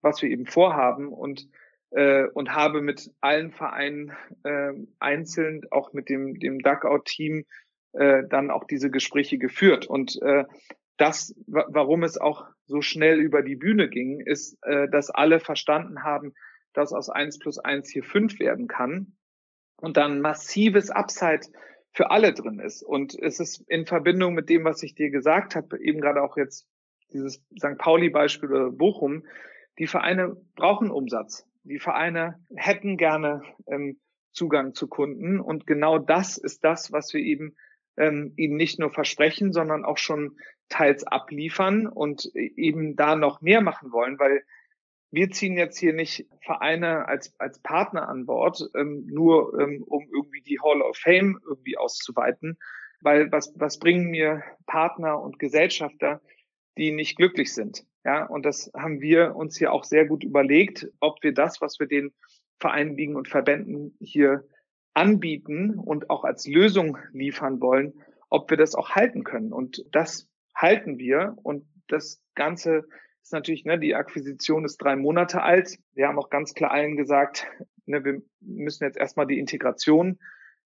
was 0.02 0.24
wir 0.24 0.32
eben 0.32 0.48
vorhaben 0.48 1.10
und 1.10 1.48
äh, 1.92 2.24
und 2.34 2.56
habe 2.56 2.82
mit 2.82 3.12
allen 3.22 3.52
Vereinen 3.52 4.14
äh, 4.42 4.74
einzeln, 4.98 5.62
auch 5.70 5.94
mit 5.94 6.10
dem 6.10 6.40
dem 6.40 6.58
Duckout-Team, 6.58 7.46
äh, 7.94 8.24
dann 8.28 8.50
auch 8.50 8.64
diese 8.64 8.90
Gespräche 8.90 9.38
geführt. 9.38 9.86
Und 9.86 10.20
äh, 10.24 10.46
das, 10.98 11.36
warum 11.46 12.02
es 12.02 12.18
auch 12.18 12.48
so 12.66 12.82
schnell 12.82 13.20
über 13.20 13.44
die 13.44 13.58
Bühne 13.58 13.90
ging, 13.90 14.22
ist, 14.22 14.58
äh, 14.64 14.90
dass 14.90 15.12
alle 15.12 15.40
verstanden 15.40 16.02
haben, 16.02 16.34
dass 16.74 16.94
aus 16.94 17.12
eins 17.12 17.38
plus 17.38 17.60
eins 17.60 17.92
hier 17.92 18.04
fünf 18.04 18.40
werden 18.40 18.68
kann 18.68 19.14
und 19.78 19.98
dann 19.98 20.20
massives 20.20 20.90
Upside 20.90 21.46
für 21.96 22.12
alle 22.12 22.34
drin 22.34 22.60
ist. 22.60 22.84
Und 22.84 23.18
es 23.18 23.40
ist 23.40 23.64
in 23.70 23.86
Verbindung 23.86 24.34
mit 24.34 24.50
dem, 24.50 24.66
was 24.66 24.84
ich 24.84 24.96
dir 24.96 25.10
gesagt 25.10 25.56
habe, 25.56 25.80
eben 25.82 26.02
gerade 26.02 26.22
auch 26.22 26.36
jetzt 26.36 26.68
dieses 27.14 27.36
St. 27.58 27.78
Pauli-Beispiel 27.78 28.52
oder 28.52 28.70
Bochum, 28.70 29.24
die 29.80 29.88
Vereine 29.88 30.36
brauchen 30.56 30.92
Umsatz. 30.92 31.48
Die 31.64 31.80
Vereine 31.80 32.38
hätten 32.54 32.98
gerne 32.98 33.44
ähm, 33.68 33.98
Zugang 34.34 34.74
zu 34.74 34.88
Kunden. 34.88 35.40
Und 35.40 35.66
genau 35.66 35.98
das 35.98 36.38
ist 36.38 36.66
das, 36.66 36.92
was 36.92 37.14
wir 37.14 37.22
eben 37.22 37.56
ähm, 37.96 38.34
ihnen 38.36 38.58
nicht 38.58 38.78
nur 38.78 38.92
versprechen, 38.92 39.54
sondern 39.54 39.86
auch 39.86 39.98
schon 39.98 40.36
teils 40.68 41.06
abliefern 41.06 41.88
und 41.88 42.26
eben 42.36 42.98
da 42.98 43.16
noch 43.16 43.40
mehr 43.40 43.62
machen 43.62 43.94
wollen, 43.94 44.20
weil 44.20 44.44
wir 45.16 45.32
ziehen 45.32 45.58
jetzt 45.58 45.78
hier 45.78 45.94
nicht 45.94 46.28
Vereine 46.42 47.08
als, 47.08 47.34
als 47.40 47.60
Partner 47.60 48.08
an 48.10 48.26
Bord, 48.26 48.70
ähm, 48.76 49.08
nur 49.08 49.60
ähm, 49.60 49.84
um 49.84 50.08
irgendwie 50.14 50.42
die 50.42 50.60
Hall 50.60 50.82
of 50.82 50.98
Fame 50.98 51.40
irgendwie 51.48 51.78
auszuweiten, 51.78 52.58
weil 53.02 53.32
was, 53.32 53.54
was 53.56 53.80
bringen 53.80 54.10
mir 54.10 54.44
Partner 54.66 55.22
und 55.22 55.40
Gesellschafter, 55.40 56.22
die 56.78 56.92
nicht 56.92 57.18
glücklich 57.18 57.54
sind? 57.54 57.86
Ja, 58.04 58.26
und 58.26 58.46
das 58.46 58.72
haben 58.76 59.02
wir 59.02 59.36
uns 59.36 59.58
hier 59.58 59.72
auch 59.72 59.84
sehr 59.84 60.06
gut 60.06 60.24
überlegt, 60.24 60.88
ob 61.00 61.24
wir 61.24 61.34
das, 61.34 61.62
was 61.62 61.80
wir 61.80 61.88
den 61.88 62.14
Vereinen 62.60 62.96
liegen 62.96 63.16
und 63.16 63.28
Verbänden 63.28 63.98
hier 64.00 64.46
anbieten 64.94 65.80
und 65.80 66.10
auch 66.10 66.24
als 66.24 66.46
Lösung 66.46 66.98
liefern 67.14 67.62
wollen, 67.62 67.94
ob 68.30 68.50
wir 68.50 68.58
das 68.58 68.76
auch 68.76 68.92
halten 68.92 69.24
können. 69.24 69.52
Und 69.54 69.86
das 69.92 70.30
halten 70.56 70.98
wir. 70.98 71.36
Und 71.44 71.66
das 71.88 72.22
Ganze 72.36 72.86
ist 73.26 73.34
natürlich, 73.34 73.66
ne, 73.66 73.80
die 73.80 73.96
Akquisition 73.96 74.66
ist 74.66 74.78
drei 74.78 74.96
Monate 74.96 75.42
alt. 75.42 75.80
Wir 75.96 76.08
haben 76.08 76.20
auch 76.20 76.30
ganz 76.30 76.54
klar 76.54 76.70
allen 76.70 76.96
gesagt, 76.96 77.48
ne, 77.88 78.06
wir 78.06 78.22
müssen 78.40 78.84
jetzt 78.84 78.98
erstmal 78.98 79.26
die 79.26 79.40
Integration 79.40 80.20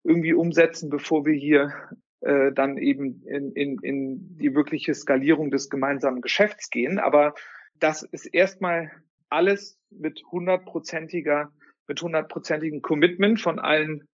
irgendwie 0.03 0.33
umsetzen, 0.33 0.91
bevor 0.91 1.25
wir 1.25 1.35
hier 1.35 1.73
äh, 2.21 2.51
dann 2.53 2.77
eben 2.77 3.23
in, 3.27 3.53
in, 3.53 3.79
in 3.79 4.39
die 4.39 4.57
wirkliche 4.57 4.93
Skalierung 4.93 5.53
des 5.53 5.71
gemeinsamen 5.71 6.21
Geschäfts 6.21 6.69
gehen. 6.69 6.99
Aber 6.99 7.35
das 7.77 8.03
ist 8.03 8.27
erstmal 8.27 8.91
alles 9.29 9.79
mit 9.91 10.21
hundertprozentiger, 10.33 11.53
mit 11.87 12.03
hundertprozentigem 12.03 12.83
Commitment 12.83 13.41
von 13.41 13.61
allen 13.61 14.09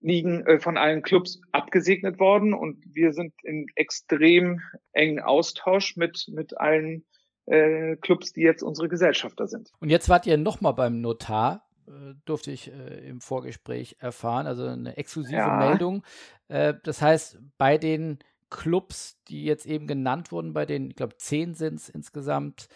Ligen, 0.00 0.44
äh, 0.44 0.58
von 0.58 0.76
allen 0.76 1.02
Clubs 1.02 1.40
abgesegnet 1.52 2.18
worden 2.18 2.52
und 2.52 2.82
wir 2.92 3.12
sind 3.12 3.32
in 3.44 3.66
extrem 3.76 4.60
engen 4.92 5.20
Austausch 5.20 5.96
mit, 5.96 6.26
mit 6.32 6.58
allen 6.58 7.04
äh, 7.50 7.96
Clubs, 7.96 8.32
die 8.32 8.42
jetzt 8.42 8.62
unsere 8.62 8.88
Gesellschafter 8.88 9.46
sind. 9.46 9.72
Und 9.80 9.90
jetzt 9.90 10.08
wart 10.08 10.26
ihr 10.26 10.38
nochmal 10.38 10.74
beim 10.74 11.00
Notar, 11.00 11.68
äh, 11.86 12.14
durfte 12.24 12.52
ich 12.52 12.72
äh, 12.72 13.08
im 13.08 13.20
Vorgespräch 13.20 13.96
erfahren, 13.98 14.46
also 14.46 14.64
eine 14.64 14.96
exklusive 14.96 15.36
ja. 15.36 15.56
Meldung. 15.56 16.04
Äh, 16.48 16.74
das 16.84 17.02
heißt, 17.02 17.38
bei 17.58 17.78
den 17.78 18.18
Clubs, 18.50 19.20
die 19.28 19.44
jetzt 19.44 19.66
eben 19.66 19.86
genannt 19.86 20.32
wurden, 20.32 20.52
bei 20.52 20.66
den, 20.66 20.90
ich 20.90 20.96
glaube, 20.96 21.16
zehn 21.16 21.54
sind 21.54 21.76
es 21.76 21.88
insgesamt, 21.88 22.68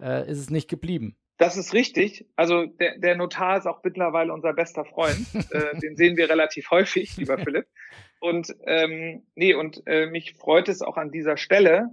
äh, 0.00 0.28
ist 0.30 0.38
es 0.38 0.50
nicht 0.50 0.68
geblieben. 0.68 1.16
Das 1.36 1.56
ist 1.56 1.72
richtig. 1.72 2.26
Also 2.36 2.66
der, 2.66 2.98
der 2.98 3.16
Notar 3.16 3.56
ist 3.56 3.66
auch 3.66 3.82
mittlerweile 3.82 4.32
unser 4.32 4.52
bester 4.52 4.84
Freund. 4.84 5.26
äh, 5.52 5.78
den 5.78 5.96
sehen 5.96 6.16
wir 6.16 6.28
relativ 6.28 6.70
häufig, 6.70 7.16
lieber 7.16 7.38
Philipp. 7.44 7.66
Und 8.20 8.54
ähm, 8.66 9.22
nee, 9.34 9.54
und 9.54 9.82
äh, 9.86 10.06
mich 10.06 10.34
freut 10.34 10.68
es 10.68 10.82
auch 10.82 10.98
an 10.98 11.10
dieser 11.10 11.38
Stelle, 11.38 11.88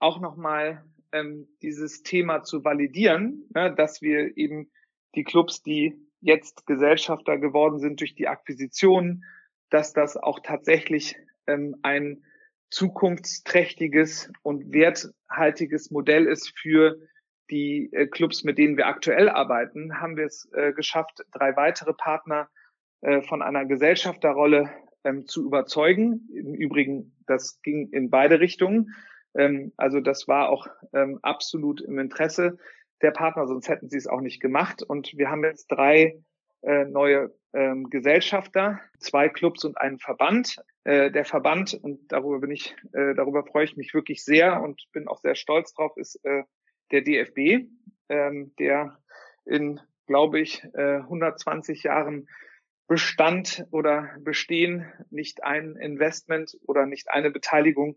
auch 0.00 0.20
nochmal 0.20 0.82
ähm, 1.12 1.48
dieses 1.62 2.02
Thema 2.02 2.42
zu 2.42 2.64
validieren, 2.64 3.44
ne, 3.54 3.74
dass 3.74 4.02
wir 4.02 4.36
eben 4.36 4.70
die 5.14 5.24
Clubs, 5.24 5.62
die 5.62 5.94
jetzt 6.20 6.66
Gesellschafter 6.66 7.38
geworden 7.38 7.78
sind 7.78 8.00
durch 8.00 8.14
die 8.14 8.28
Akquisition, 8.28 9.24
dass 9.70 9.92
das 9.92 10.16
auch 10.16 10.40
tatsächlich 10.40 11.16
ähm, 11.46 11.76
ein 11.82 12.24
zukunftsträchtiges 12.70 14.30
und 14.42 14.72
werthaltiges 14.72 15.90
Modell 15.90 16.26
ist 16.26 16.52
für 16.58 16.98
die 17.50 17.88
äh, 17.92 18.06
Clubs, 18.06 18.44
mit 18.44 18.58
denen 18.58 18.76
wir 18.76 18.86
aktuell 18.86 19.28
arbeiten, 19.28 20.00
haben 20.00 20.16
wir 20.16 20.26
es 20.26 20.48
äh, 20.52 20.72
geschafft, 20.72 21.24
drei 21.32 21.56
weitere 21.56 21.94
Partner 21.94 22.50
äh, 23.00 23.22
von 23.22 23.42
einer 23.42 23.64
Gesellschafterrolle 23.64 24.70
ähm, 25.04 25.26
zu 25.26 25.46
überzeugen. 25.46 26.28
Im 26.34 26.54
Übrigen, 26.54 27.16
das 27.26 27.60
ging 27.62 27.88
in 27.90 28.10
beide 28.10 28.40
Richtungen. 28.40 28.94
Ähm, 29.34 29.72
also 29.76 30.00
das 30.00 30.28
war 30.28 30.48
auch 30.48 30.66
ähm, 30.92 31.18
absolut 31.22 31.80
im 31.80 31.98
Interesse 31.98 32.58
der 33.02 33.10
Partner, 33.12 33.46
sonst 33.46 33.68
hätten 33.68 33.88
sie 33.88 33.98
es 33.98 34.06
auch 34.06 34.20
nicht 34.20 34.40
gemacht. 34.40 34.82
Und 34.82 35.16
wir 35.16 35.30
haben 35.30 35.44
jetzt 35.44 35.68
drei 35.68 36.20
äh, 36.62 36.84
neue 36.84 37.32
ähm, 37.52 37.88
Gesellschafter, 37.90 38.80
zwei 38.98 39.28
Clubs 39.28 39.64
und 39.64 39.78
einen 39.78 39.98
Verband. 39.98 40.56
Äh, 40.84 41.10
der 41.10 41.24
Verband, 41.24 41.74
und 41.74 42.00
darüber 42.10 42.40
bin 42.40 42.50
ich, 42.50 42.74
äh, 42.92 43.14
darüber 43.14 43.44
freue 43.44 43.64
ich 43.64 43.76
mich 43.76 43.94
wirklich 43.94 44.24
sehr 44.24 44.62
und 44.62 44.82
bin 44.92 45.08
auch 45.08 45.20
sehr 45.20 45.34
stolz 45.34 45.72
drauf, 45.74 45.96
ist 45.96 46.16
äh, 46.24 46.42
der 46.90 47.02
DFB, 47.02 47.68
ähm, 48.08 48.54
der 48.58 48.98
in, 49.44 49.80
glaube 50.06 50.40
ich, 50.40 50.64
äh, 50.74 50.98
120 50.98 51.84
Jahren 51.84 52.28
Bestand 52.86 53.66
oder 53.70 54.10
Bestehen 54.20 54.90
nicht 55.10 55.44
ein 55.44 55.76
Investment 55.76 56.56
oder 56.66 56.86
nicht 56.86 57.10
eine 57.10 57.30
Beteiligung 57.30 57.96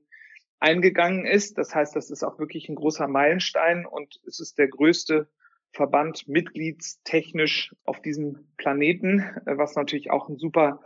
eingegangen 0.62 1.26
ist. 1.26 1.58
Das 1.58 1.76
heißt, 1.76 1.96
das 1.96 2.10
ist 2.10 2.24
auch 2.24 2.40
wirklich 2.40 2.70
ein 2.70 2.76
großer 2.76 3.08
Meilenstein 3.08 3.86
und 3.86 4.20
es 4.26 4.40
ist 4.40 4.58
der 4.58 4.68
größte 4.68 5.28
Verband 5.74 6.28
mitgliedstechnisch 6.28 7.76
auf 7.86 8.02
diesem 8.02 8.48
Planeten, 8.58 9.20
äh, 9.46 9.58
was 9.58 9.76
natürlich 9.76 10.12
auch 10.12 10.30
ein 10.30 10.38
super 10.38 10.82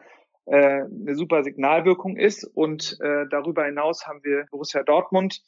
äh, 0.45 0.83
eine 0.83 1.15
super 1.15 1.43
Signalwirkung 1.43 2.17
ist. 2.17 2.43
Und 2.43 2.97
äh, 3.01 3.25
darüber 3.29 3.65
hinaus 3.65 4.07
haben 4.07 4.23
wir 4.23 4.45
Borussia 4.51 4.83
Dortmund 4.83 5.41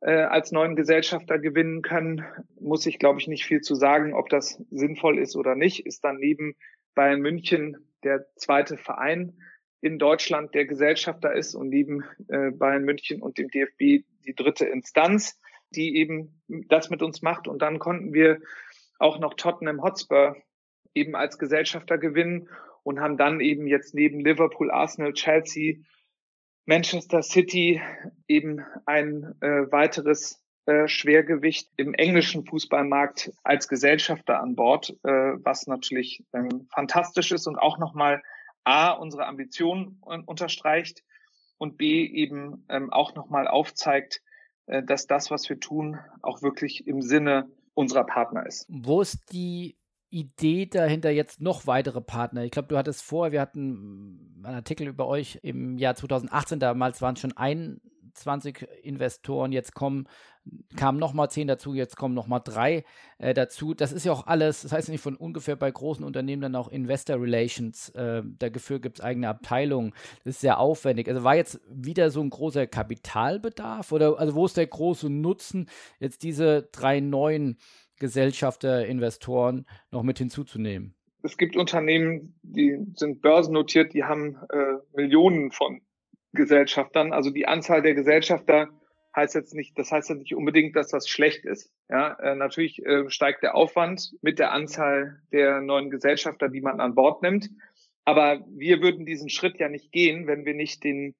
äh, 0.00 0.12
als 0.12 0.52
neuen 0.52 0.76
Gesellschafter 0.76 1.38
gewinnen 1.38 1.82
können. 1.82 2.24
Muss 2.60 2.86
ich, 2.86 2.98
glaube 2.98 3.20
ich, 3.20 3.26
nicht 3.26 3.44
viel 3.44 3.62
zu 3.62 3.74
sagen, 3.74 4.14
ob 4.14 4.28
das 4.28 4.62
sinnvoll 4.70 5.18
ist 5.18 5.36
oder 5.36 5.56
nicht. 5.56 5.86
Ist 5.86 6.04
dann 6.04 6.16
neben 6.16 6.54
Bayern 6.94 7.20
München 7.20 7.76
der 8.04 8.26
zweite 8.36 8.76
Verein 8.76 9.36
in 9.84 9.98
Deutschland, 9.98 10.54
der 10.54 10.64
Gesellschafter 10.64 11.34
ist 11.34 11.54
und 11.54 11.68
neben 11.68 12.04
äh, 12.28 12.50
Bayern 12.52 12.84
München 12.84 13.20
und 13.20 13.36
dem 13.36 13.50
DFB 13.50 14.06
die 14.24 14.34
dritte 14.34 14.64
Instanz, 14.64 15.38
die 15.68 15.98
eben 15.98 16.40
das 16.68 16.88
mit 16.88 17.02
uns 17.02 17.20
macht. 17.20 17.48
Und 17.48 17.60
dann 17.60 17.78
konnten 17.78 18.14
wir 18.14 18.40
auch 18.98 19.18
noch 19.18 19.34
Tottenham 19.34 19.82
Hotspur 19.82 20.36
eben 20.94 21.14
als 21.14 21.38
Gesellschafter 21.38 21.98
gewinnen 21.98 22.48
und 22.82 22.98
haben 22.98 23.18
dann 23.18 23.40
eben 23.40 23.66
jetzt 23.66 23.94
neben 23.94 24.20
Liverpool, 24.20 24.70
Arsenal, 24.70 25.12
Chelsea, 25.12 25.74
Manchester 26.64 27.22
City 27.22 27.82
eben 28.26 28.64
ein 28.86 29.34
äh, 29.42 29.70
weiteres 29.70 30.42
äh, 30.64 30.88
Schwergewicht 30.88 31.68
im 31.76 31.92
englischen 31.92 32.46
Fußballmarkt 32.46 33.32
als 33.42 33.68
Gesellschafter 33.68 34.40
an 34.40 34.54
Bord, 34.54 34.96
äh, 35.02 35.10
was 35.44 35.66
natürlich 35.66 36.24
ähm, 36.32 36.68
fantastisch 36.72 37.32
ist 37.32 37.46
und 37.46 37.58
auch 37.58 37.76
nochmal 37.76 38.22
A, 38.64 38.90
unsere 38.90 39.26
Ambitionen 39.26 39.98
unterstreicht 40.00 41.02
und 41.58 41.76
B, 41.76 42.06
eben 42.06 42.64
ähm, 42.68 42.92
auch 42.92 43.14
nochmal 43.14 43.46
aufzeigt, 43.46 44.22
äh, 44.66 44.82
dass 44.82 45.06
das, 45.06 45.30
was 45.30 45.48
wir 45.48 45.60
tun, 45.60 45.98
auch 46.22 46.42
wirklich 46.42 46.86
im 46.86 47.02
Sinne 47.02 47.50
unserer 47.74 48.04
Partner 48.04 48.46
ist. 48.46 48.66
Wo 48.68 49.00
ist 49.00 49.32
die 49.32 49.76
Idee 50.10 50.66
dahinter 50.66 51.10
jetzt 51.10 51.40
noch 51.40 51.66
weitere 51.66 52.00
Partner? 52.00 52.44
Ich 52.44 52.52
glaube, 52.52 52.68
du 52.68 52.76
hattest 52.76 53.02
vor, 53.02 53.32
wir 53.32 53.40
hatten 53.40 54.40
einen 54.44 54.54
Artikel 54.54 54.86
über 54.86 55.06
euch 55.06 55.40
im 55.42 55.76
Jahr 55.78 55.94
2018, 55.94 56.60
damals 56.60 57.02
waren 57.02 57.14
es 57.14 57.20
schon 57.20 57.36
21 58.14 58.66
Investoren, 58.82 59.52
jetzt 59.52 59.74
kommen 59.74 60.08
kamen 60.76 60.98
nochmal 60.98 61.30
zehn 61.30 61.48
dazu, 61.48 61.72
jetzt 61.72 61.96
kommen 61.96 62.14
nochmal 62.14 62.42
drei 62.44 62.84
äh, 63.16 63.32
dazu. 63.32 63.72
Das 63.72 63.92
ist 63.92 64.04
ja 64.04 64.12
auch 64.12 64.26
alles, 64.26 64.60
das 64.60 64.72
heißt 64.72 64.90
nicht 64.90 65.00
von 65.00 65.16
ungefähr 65.16 65.56
bei 65.56 65.70
großen 65.70 66.04
Unternehmen 66.04 66.42
dann 66.42 66.54
auch 66.54 66.68
Investor 66.68 67.18
Relations. 67.18 67.88
Äh, 67.90 68.22
dafür 68.38 68.78
gibt 68.78 68.98
es 68.98 69.04
eigene 69.04 69.28
Abteilungen. 69.28 69.94
Das 70.24 70.34
ist 70.34 70.40
sehr 70.42 70.58
aufwendig. 70.58 71.08
Also 71.08 71.24
war 71.24 71.34
jetzt 71.34 71.60
wieder 71.70 72.10
so 72.10 72.20
ein 72.20 72.28
großer 72.28 72.66
Kapitalbedarf 72.66 73.90
oder 73.90 74.18
also 74.18 74.34
wo 74.34 74.44
ist 74.44 74.58
der 74.58 74.66
große 74.66 75.08
Nutzen, 75.08 75.70
jetzt 75.98 76.22
diese 76.22 76.68
drei 76.72 77.00
neuen 77.00 77.56
Gesellschafter, 77.98 78.84
Investoren 78.86 79.64
noch 79.90 80.02
mit 80.02 80.18
hinzuzunehmen? 80.18 80.94
Es 81.22 81.38
gibt 81.38 81.56
Unternehmen, 81.56 82.38
die 82.42 82.78
sind 82.96 83.22
börsennotiert, 83.22 83.94
die 83.94 84.04
haben 84.04 84.36
äh, 84.50 84.74
Millionen 84.94 85.52
von 85.52 85.80
Gesellschaftern. 86.34 87.12
Also 87.12 87.30
die 87.30 87.46
Anzahl 87.46 87.82
der 87.82 87.94
Gesellschafter 87.94 88.68
heißt 89.14 89.34
jetzt 89.34 89.54
nicht, 89.54 89.78
das 89.78 89.92
heißt 89.92 90.10
ja 90.10 90.16
nicht 90.16 90.34
unbedingt, 90.34 90.76
dass 90.76 90.88
das 90.88 91.08
schlecht 91.08 91.44
ist. 91.44 91.72
Ja, 91.88 92.14
äh, 92.14 92.34
natürlich 92.34 92.84
äh, 92.84 93.08
steigt 93.10 93.42
der 93.42 93.54
Aufwand 93.54 94.14
mit 94.22 94.38
der 94.38 94.52
Anzahl 94.52 95.20
der 95.32 95.60
neuen 95.60 95.90
Gesellschafter, 95.90 96.48
die 96.48 96.60
man 96.60 96.80
an 96.80 96.94
Bord 96.94 97.22
nimmt. 97.22 97.50
Aber 98.04 98.44
wir 98.48 98.82
würden 98.82 99.06
diesen 99.06 99.28
Schritt 99.28 99.58
ja 99.58 99.68
nicht 99.68 99.92
gehen, 99.92 100.26
wenn 100.26 100.44
wir 100.44 100.54
nicht 100.54 100.84
den 100.84 101.14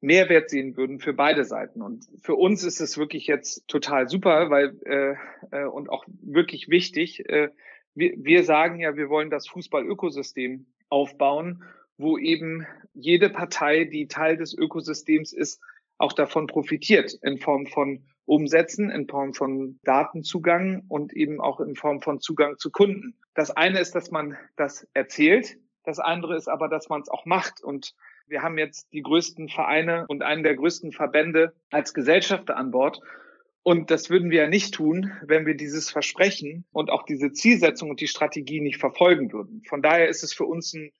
Mehrwert 0.00 0.50
sehen 0.50 0.76
würden 0.76 1.00
für 1.00 1.14
beide 1.14 1.44
Seiten. 1.44 1.80
Und 1.80 2.06
für 2.20 2.34
uns 2.34 2.62
ist 2.64 2.80
es 2.80 2.98
wirklich 2.98 3.26
jetzt 3.26 3.66
total 3.68 4.08
super, 4.08 4.50
weil 4.50 4.76
äh, 4.84 5.14
äh, 5.50 5.64
und 5.66 5.88
auch 5.88 6.04
wirklich 6.22 6.68
wichtig. 6.68 7.28
Äh, 7.28 7.50
wir, 7.94 8.12
wir 8.16 8.44
sagen 8.44 8.80
ja, 8.80 8.96
wir 8.96 9.08
wollen 9.08 9.30
das 9.30 9.48
Fußball-Ökosystem 9.48 10.66
aufbauen, 10.88 11.62
wo 11.96 12.18
eben 12.18 12.66
jede 12.92 13.30
Partei, 13.30 13.84
die 13.84 14.08
Teil 14.08 14.36
des 14.36 14.54
Ökosystems 14.54 15.32
ist, 15.32 15.60
auch 15.98 16.12
davon 16.12 16.46
profitiert 16.46 17.14
in 17.22 17.38
Form 17.38 17.66
von 17.66 18.04
Umsätzen, 18.26 18.90
in 18.90 19.06
Form 19.06 19.34
von 19.34 19.78
Datenzugang 19.84 20.84
und 20.88 21.12
eben 21.12 21.40
auch 21.40 21.60
in 21.60 21.76
Form 21.76 22.00
von 22.00 22.20
Zugang 22.20 22.58
zu 22.58 22.70
Kunden. 22.70 23.14
Das 23.34 23.50
eine 23.50 23.80
ist, 23.80 23.94
dass 23.94 24.10
man 24.10 24.36
das 24.56 24.88
erzählt, 24.94 25.56
das 25.84 25.98
andere 25.98 26.34
ist 26.34 26.48
aber, 26.48 26.68
dass 26.68 26.88
man 26.88 27.02
es 27.02 27.08
auch 27.08 27.26
macht. 27.26 27.62
Und 27.62 27.94
wir 28.26 28.42
haben 28.42 28.58
jetzt 28.58 28.92
die 28.92 29.02
größten 29.02 29.48
Vereine 29.48 30.06
und 30.08 30.22
einen 30.22 30.42
der 30.42 30.56
größten 30.56 30.92
Verbände 30.92 31.54
als 31.70 31.92
Gesellschafter 31.92 32.56
an 32.56 32.70
Bord. 32.70 33.00
Und 33.62 33.90
das 33.90 34.10
würden 34.10 34.30
wir 34.30 34.42
ja 34.42 34.48
nicht 34.48 34.74
tun, 34.74 35.12
wenn 35.22 35.46
wir 35.46 35.54
dieses 35.54 35.90
Versprechen 35.90 36.64
und 36.72 36.90
auch 36.90 37.04
diese 37.04 37.32
Zielsetzung 37.32 37.90
und 37.90 38.00
die 38.00 38.08
Strategie 38.08 38.60
nicht 38.60 38.78
verfolgen 38.78 39.32
würden. 39.32 39.62
Von 39.68 39.82
daher 39.82 40.08
ist 40.08 40.22
es 40.22 40.34
für 40.34 40.44
uns 40.44 40.72
ein 40.74 40.90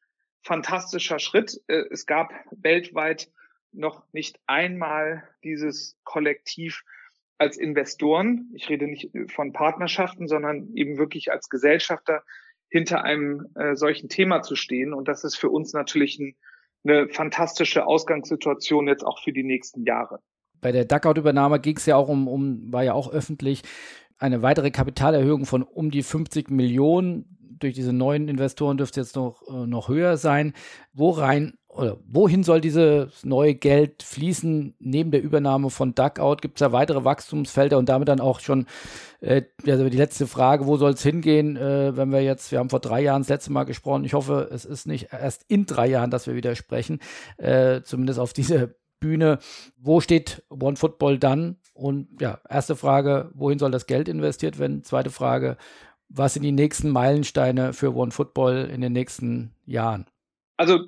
fantastischer 0.44 1.18
Schritt. 1.18 1.60
Äh, 1.66 1.84
es 1.90 2.06
gab 2.06 2.32
weltweit 2.52 3.30
noch 3.72 4.04
nicht 4.12 4.38
einmal 4.46 5.24
dieses 5.42 5.96
Kollektiv 6.04 6.84
als 7.38 7.56
Investoren, 7.56 8.50
ich 8.54 8.68
rede 8.68 8.86
nicht 8.86 9.10
von 9.28 9.52
Partnerschaften, 9.52 10.28
sondern 10.28 10.72
eben 10.74 10.98
wirklich 10.98 11.32
als 11.32 11.48
Gesellschafter 11.48 12.22
hinter 12.68 13.02
einem 13.04 13.46
äh, 13.54 13.74
solchen 13.74 14.08
Thema 14.08 14.42
zu 14.42 14.56
stehen. 14.56 14.94
Und 14.94 15.08
das 15.08 15.24
ist 15.24 15.36
für 15.36 15.50
uns 15.50 15.72
natürlich 15.72 16.18
ein, 16.18 16.36
eine 16.84 17.08
fantastische 17.08 17.86
Ausgangssituation 17.86 18.88
jetzt 18.88 19.04
auch 19.04 19.20
für 19.22 19.32
die 19.32 19.42
nächsten 19.42 19.84
Jahre. 19.84 20.20
Bei 20.60 20.72
der 20.72 20.84
Duckout-Übernahme 20.84 21.60
ging 21.60 21.76
es 21.76 21.86
ja 21.86 21.96
auch 21.96 22.08
um, 22.08 22.28
um, 22.28 22.72
war 22.72 22.84
ja 22.84 22.94
auch 22.94 23.12
öffentlich, 23.12 23.62
eine 24.18 24.42
weitere 24.42 24.70
Kapitalerhöhung 24.70 25.44
von 25.44 25.62
um 25.62 25.90
die 25.90 26.02
50 26.02 26.50
Millionen. 26.50 27.43
Durch 27.58 27.74
diese 27.74 27.92
neuen 27.92 28.28
Investoren 28.28 28.76
dürfte 28.76 29.00
es 29.00 29.08
jetzt 29.08 29.16
noch, 29.16 29.42
äh, 29.48 29.66
noch 29.66 29.88
höher 29.88 30.16
sein. 30.16 30.52
Wo 30.92 31.10
rein 31.10 31.54
oder 31.68 31.98
wohin 32.06 32.44
soll 32.44 32.60
dieses 32.60 33.24
neue 33.24 33.54
Geld 33.54 34.02
fließen? 34.02 34.76
Neben 34.78 35.10
der 35.10 35.22
Übernahme 35.22 35.70
von 35.70 35.94
Duckout 35.94 36.40
gibt 36.40 36.56
es 36.56 36.60
da 36.60 36.72
weitere 36.72 37.04
Wachstumsfelder 37.04 37.78
und 37.78 37.88
damit 37.88 38.08
dann 38.08 38.20
auch 38.20 38.40
schon 38.40 38.66
äh, 39.20 39.42
also 39.66 39.88
die 39.88 39.96
letzte 39.96 40.26
Frage, 40.26 40.66
wo 40.66 40.76
soll 40.76 40.92
es 40.92 41.02
hingehen, 41.02 41.56
äh, 41.56 41.96
wenn 41.96 42.12
wir 42.12 42.22
jetzt, 42.22 42.52
wir 42.52 42.58
haben 42.58 42.70
vor 42.70 42.80
drei 42.80 43.00
Jahren 43.00 43.22
das 43.22 43.28
letzte 43.28 43.52
Mal 43.52 43.64
gesprochen, 43.64 44.04
ich 44.04 44.14
hoffe, 44.14 44.48
es 44.52 44.64
ist 44.64 44.86
nicht 44.86 45.08
erst 45.12 45.44
in 45.48 45.66
drei 45.66 45.88
Jahren, 45.88 46.10
dass 46.10 46.26
wir 46.26 46.34
wieder 46.34 46.54
sprechen, 46.54 47.00
äh, 47.38 47.82
zumindest 47.82 48.20
auf 48.20 48.32
diese 48.32 48.76
Bühne. 49.00 49.38
Wo 49.76 50.00
steht 50.00 50.44
One 50.48 50.76
Football 50.76 51.18
dann? 51.18 51.56
Und 51.72 52.08
ja, 52.20 52.38
erste 52.48 52.76
Frage, 52.76 53.30
wohin 53.34 53.58
soll 53.58 53.70
das 53.70 53.86
Geld 53.86 54.08
investiert 54.08 54.58
werden? 54.58 54.84
Zweite 54.84 55.10
Frage, 55.10 55.56
was 56.08 56.34
sind 56.34 56.42
die 56.42 56.52
nächsten 56.52 56.90
Meilensteine 56.90 57.72
für 57.72 57.94
One 57.94 58.10
Football 58.10 58.70
in 58.72 58.80
den 58.80 58.92
nächsten 58.92 59.54
Jahren? 59.66 60.06
Also 60.56 60.78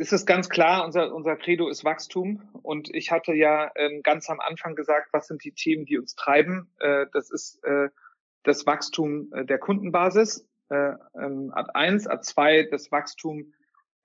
es 0.00 0.12
ist 0.12 0.26
ganz 0.26 0.50
klar, 0.50 0.84
unser, 0.84 1.14
unser 1.14 1.36
Credo 1.36 1.68
ist 1.68 1.84
Wachstum. 1.84 2.42
Und 2.62 2.94
ich 2.94 3.10
hatte 3.10 3.32
ja 3.32 3.70
ähm, 3.74 4.02
ganz 4.02 4.28
am 4.28 4.40
Anfang 4.40 4.74
gesagt, 4.74 5.08
was 5.12 5.28
sind 5.28 5.42
die 5.44 5.52
Themen, 5.52 5.86
die 5.86 5.98
uns 5.98 6.14
treiben. 6.14 6.70
Äh, 6.78 7.06
das 7.12 7.30
ist 7.30 7.62
äh, 7.64 7.88
das 8.42 8.66
Wachstum 8.66 9.32
äh, 9.32 9.44
der 9.44 9.58
Kundenbasis, 9.58 10.46
äh, 10.68 10.92
ähm, 11.18 11.50
Ad 11.54 11.70
1, 11.72 12.06
Ad 12.06 12.22
2 12.22 12.64
das 12.64 12.92
Wachstum 12.92 13.52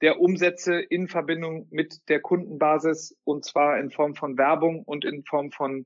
der 0.01 0.19
Umsätze 0.19 0.79
in 0.79 1.07
Verbindung 1.07 1.67
mit 1.69 2.09
der 2.09 2.19
Kundenbasis 2.19 3.15
und 3.23 3.45
zwar 3.45 3.79
in 3.79 3.89
Form 3.89 4.15
von 4.15 4.37
Werbung 4.37 4.83
und 4.83 5.05
in 5.05 5.23
Form 5.23 5.51
von 5.51 5.85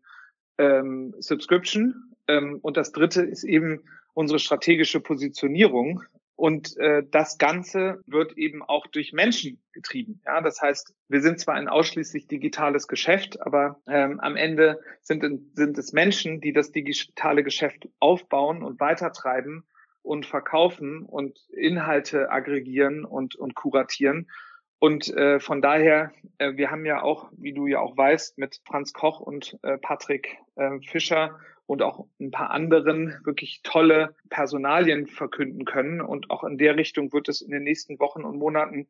ähm, 0.58 1.14
Subscription. 1.20 2.16
Ähm, 2.28 2.60
und 2.62 2.78
das 2.78 2.92
dritte 2.92 3.24
ist 3.24 3.44
eben 3.44 3.84
unsere 4.18 4.40
strategische 4.40 5.00
Positionierung. 5.00 6.02
Und 6.36 6.76
äh, 6.78 7.04
das 7.10 7.38
Ganze 7.38 8.02
wird 8.08 8.36
eben 8.36 8.64
auch 8.64 8.88
durch 8.88 9.14
Menschen 9.14 9.62
getrieben. 9.74 10.22
Ja, 10.26 10.42
das 10.42 10.60
heißt, 10.60 10.96
wir 11.08 11.22
sind 11.22 11.40
zwar 11.40 11.54
ein 11.54 11.68
ausschließlich 11.68 12.28
digitales 12.28 12.88
Geschäft, 12.88 13.40
aber 13.42 13.80
ähm, 13.88 14.20
am 14.20 14.36
Ende 14.36 14.80
sind, 15.02 15.24
sind 15.56 15.78
es 15.78 15.94
Menschen, 15.94 16.42
die 16.42 16.52
das 16.52 16.72
digitale 16.72 17.44
Geschäft 17.44 17.90
aufbauen 18.00 18.64
und 18.64 18.80
weitertreiben 18.80 19.68
und 20.02 20.26
verkaufen 20.26 21.04
und 21.04 21.40
Inhalte 21.52 22.32
aggregieren 22.32 23.06
und, 23.06 23.36
und 23.36 23.54
kuratieren. 23.54 24.32
Und 24.80 25.10
äh, 25.16 25.40
von 25.40 25.62
daher, 25.62 26.12
äh, 26.40 26.56
wir 26.56 26.72
haben 26.72 26.86
ja 26.86 27.04
auch, 27.04 27.30
wie 27.38 27.54
du 27.54 27.68
ja 27.68 27.80
auch 27.82 27.96
weißt, 27.96 28.40
mit 28.40 28.62
Franz 28.66 28.94
Koch 28.94 29.20
und 29.20 29.60
äh, 29.62 29.78
Patrick 29.78 30.38
äh, 30.56 30.80
Fischer 30.82 31.40
und 31.68 31.82
auch 31.82 32.08
ein 32.20 32.32
paar 32.32 32.50
anderen 32.52 33.20
wirklich 33.24 33.62
tolle 33.62 34.16
Personalien 34.30 35.06
verkünden 35.06 35.66
können. 35.66 36.02
Und 36.02 36.32
auch 36.32 36.44
in 36.44 36.58
der 36.58 36.78
Richtung 36.78 37.14
wird 37.14 37.28
es 37.30 37.42
in 37.42 37.52
den 37.52 37.64
nächsten 37.64 38.00
Wochen 38.00 38.24
und 38.24 38.38
Monaten 38.38 38.88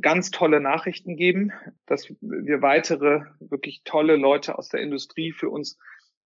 ganz 0.00 0.30
tolle 0.30 0.58
Nachrichten 0.58 1.16
geben, 1.16 1.52
dass 1.86 2.08
wir 2.20 2.62
weitere 2.62 3.20
wirklich 3.40 3.82
tolle 3.84 4.16
Leute 4.16 4.58
aus 4.58 4.70
der 4.70 4.80
Industrie 4.80 5.32
für 5.32 5.50
uns 5.50 5.78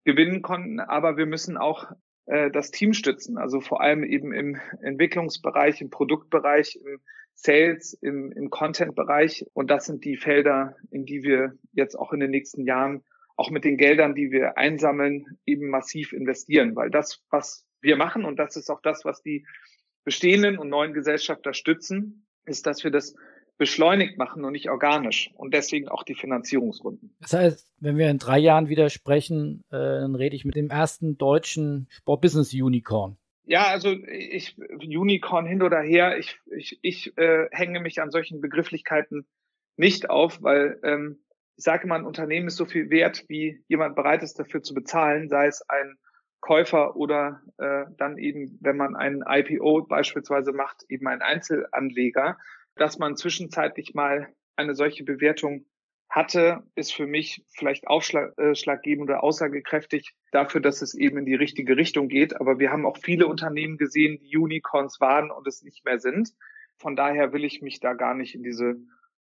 gewinnen 0.05 0.41
konnten. 0.41 0.79
Aber 0.79 1.17
wir 1.17 1.27
müssen 1.27 1.57
auch 1.57 1.91
äh, 2.27 2.51
das 2.53 2.71
Team 2.71 2.93
stützen, 2.93 3.37
also 3.37 3.61
vor 3.61 3.81
allem 3.81 4.05
eben 4.05 4.33
im 4.33 4.57
Entwicklungsbereich, 4.81 5.81
im 5.81 5.91
Produktbereich, 5.91 6.77
im 6.77 7.01
Sales, 7.35 7.93
im, 7.95 8.31
im 8.33 8.51
Content-Bereich. 8.51 9.47
Und 9.53 9.71
das 9.71 9.87
sind 9.87 10.05
die 10.05 10.17
Felder, 10.17 10.77
in 10.93 11.05
die 11.05 11.25
wir 11.25 11.55
jetzt 11.73 11.97
auch 11.97 12.13
in 12.13 12.21
den 12.21 12.31
nächsten 12.31 12.65
Jahren 12.65 13.03
auch 13.39 13.51
mit 13.51 13.65
den 13.65 13.77
Geldern, 13.77 14.17
die 14.17 14.33
wir 14.33 14.59
einsammeln, 14.59 15.39
eben 15.47 15.71
massiv 15.71 16.13
investieren, 16.13 16.75
weil 16.75 16.91
das, 16.91 17.23
was 17.31 17.65
wir 17.81 17.97
machen, 17.97 18.25
und 18.25 18.37
das 18.37 18.57
ist 18.57 18.69
auch 18.69 18.83
das, 18.83 19.05
was 19.05 19.23
die 19.23 19.47
bestehenden 20.05 20.59
und 20.59 20.69
neuen 20.69 20.93
Gesellschafter 20.93 21.55
stützen, 21.55 22.27
ist, 22.47 22.67
dass 22.67 22.83
wir 22.83 22.91
das 22.91 23.15
beschleunigt 23.57 24.19
machen 24.19 24.45
und 24.45 24.53
nicht 24.53 24.71
organisch 24.71 25.31
und 25.35 25.55
deswegen 25.55 25.89
auch 25.89 26.03
die 26.03 26.15
Finanzierungsrunden. 26.15 27.17
Das 27.21 27.33
heißt, 27.33 27.73
wenn 27.79 27.97
wir 27.97 28.11
in 28.11 28.19
drei 28.19 28.39
Jahren 28.39 28.69
wieder 28.69 28.91
sprechen, 28.91 29.63
äh, 29.71 29.77
dann 29.77 30.17
rede 30.17 30.35
ich 30.35 30.45
mit 30.45 30.57
dem 30.57 30.71
ersten 30.71 31.17
deutschen 31.17 31.87
Sportbusiness-Unicorn. 31.91 33.19
Ja, 33.45 33.69
also 33.69 33.93
ich 33.93 34.57
Unicorn 34.59 35.47
hin 35.47 35.63
oder 35.63 35.81
her, 35.81 36.19
ich, 36.19 36.39
ich, 36.57 36.79
ich 36.83 37.17
äh, 37.17 37.47
hänge 37.53 37.81
mich 37.81 38.03
an 38.03 38.11
solchen 38.11 38.41
Begrifflichkeiten 38.41 39.27
nicht 39.77 40.11
auf, 40.11 40.43
weil 40.43 40.81
ähm, 40.83 41.21
ich 41.59 41.65
sage 41.65 41.85
immer, 41.85 41.97
ein 41.97 42.07
Unternehmen 42.07 42.47
ist 42.47 42.57
so 42.57 42.67
viel 42.67 42.89
wert, 42.89 43.25
wie 43.27 43.65
jemand 43.67 43.97
bereit 43.97 44.23
ist, 44.23 44.39
dafür 44.39 44.63
zu 44.63 44.75
bezahlen, 44.75 45.29
sei 45.29 45.49
es 45.49 45.69
ein 45.69 45.97
Käufer 46.41 46.95
oder 46.95 47.43
äh, 47.59 47.87
dann 47.97 48.17
eben, 48.17 48.57
wenn 48.61 48.77
man 48.77 48.95
ein 48.95 49.25
IPO 49.27 49.87
beispielsweise 49.89 50.53
macht, 50.53 50.85
eben 50.89 51.09
ein 51.09 51.21
Einzelanleger, 51.21 52.39
dass 52.77 53.01
man 53.01 53.17
zwischenzeitlich 53.17 53.93
mal 53.95 54.33
eine 54.55 54.77
solche 54.77 55.03
Bewertung 55.03 55.67
hatte, 56.09 56.63
ist 56.77 56.95
für 56.95 57.09
mich 57.09 57.45
vielleicht 57.57 57.89
ausschlaggebend 57.89 59.11
oder 59.11 59.25
aussagekräftig 59.25 60.15
dafür, 60.31 60.61
dass 60.61 60.81
es 60.81 60.95
eben 60.95 61.19
in 61.19 61.27
die 61.27 61.35
richtige 61.35 61.77
Richtung 61.77 62.07
geht. 62.07 62.41
Aber 62.41 62.61
wir 62.61 62.71
haben 62.71 62.87
auch 62.87 62.99
viele 62.99 63.27
Unternehmen 63.27 63.79
gesehen, 63.79 64.21
die 64.21 64.37
Unicorns 64.37 65.01
waren 65.01 65.33
und 65.33 65.47
es 65.49 65.63
nicht 65.63 65.85
mehr 65.85 65.99
sind. 65.99 66.31
Von 66.77 66.95
daher 66.95 67.33
will 67.33 67.45
ich 67.45 67.63
mich 67.63 67.81
da 67.81 67.95
gar 67.95 68.15
nicht 68.15 68.37
in 68.37 68.45
diese 68.45 68.77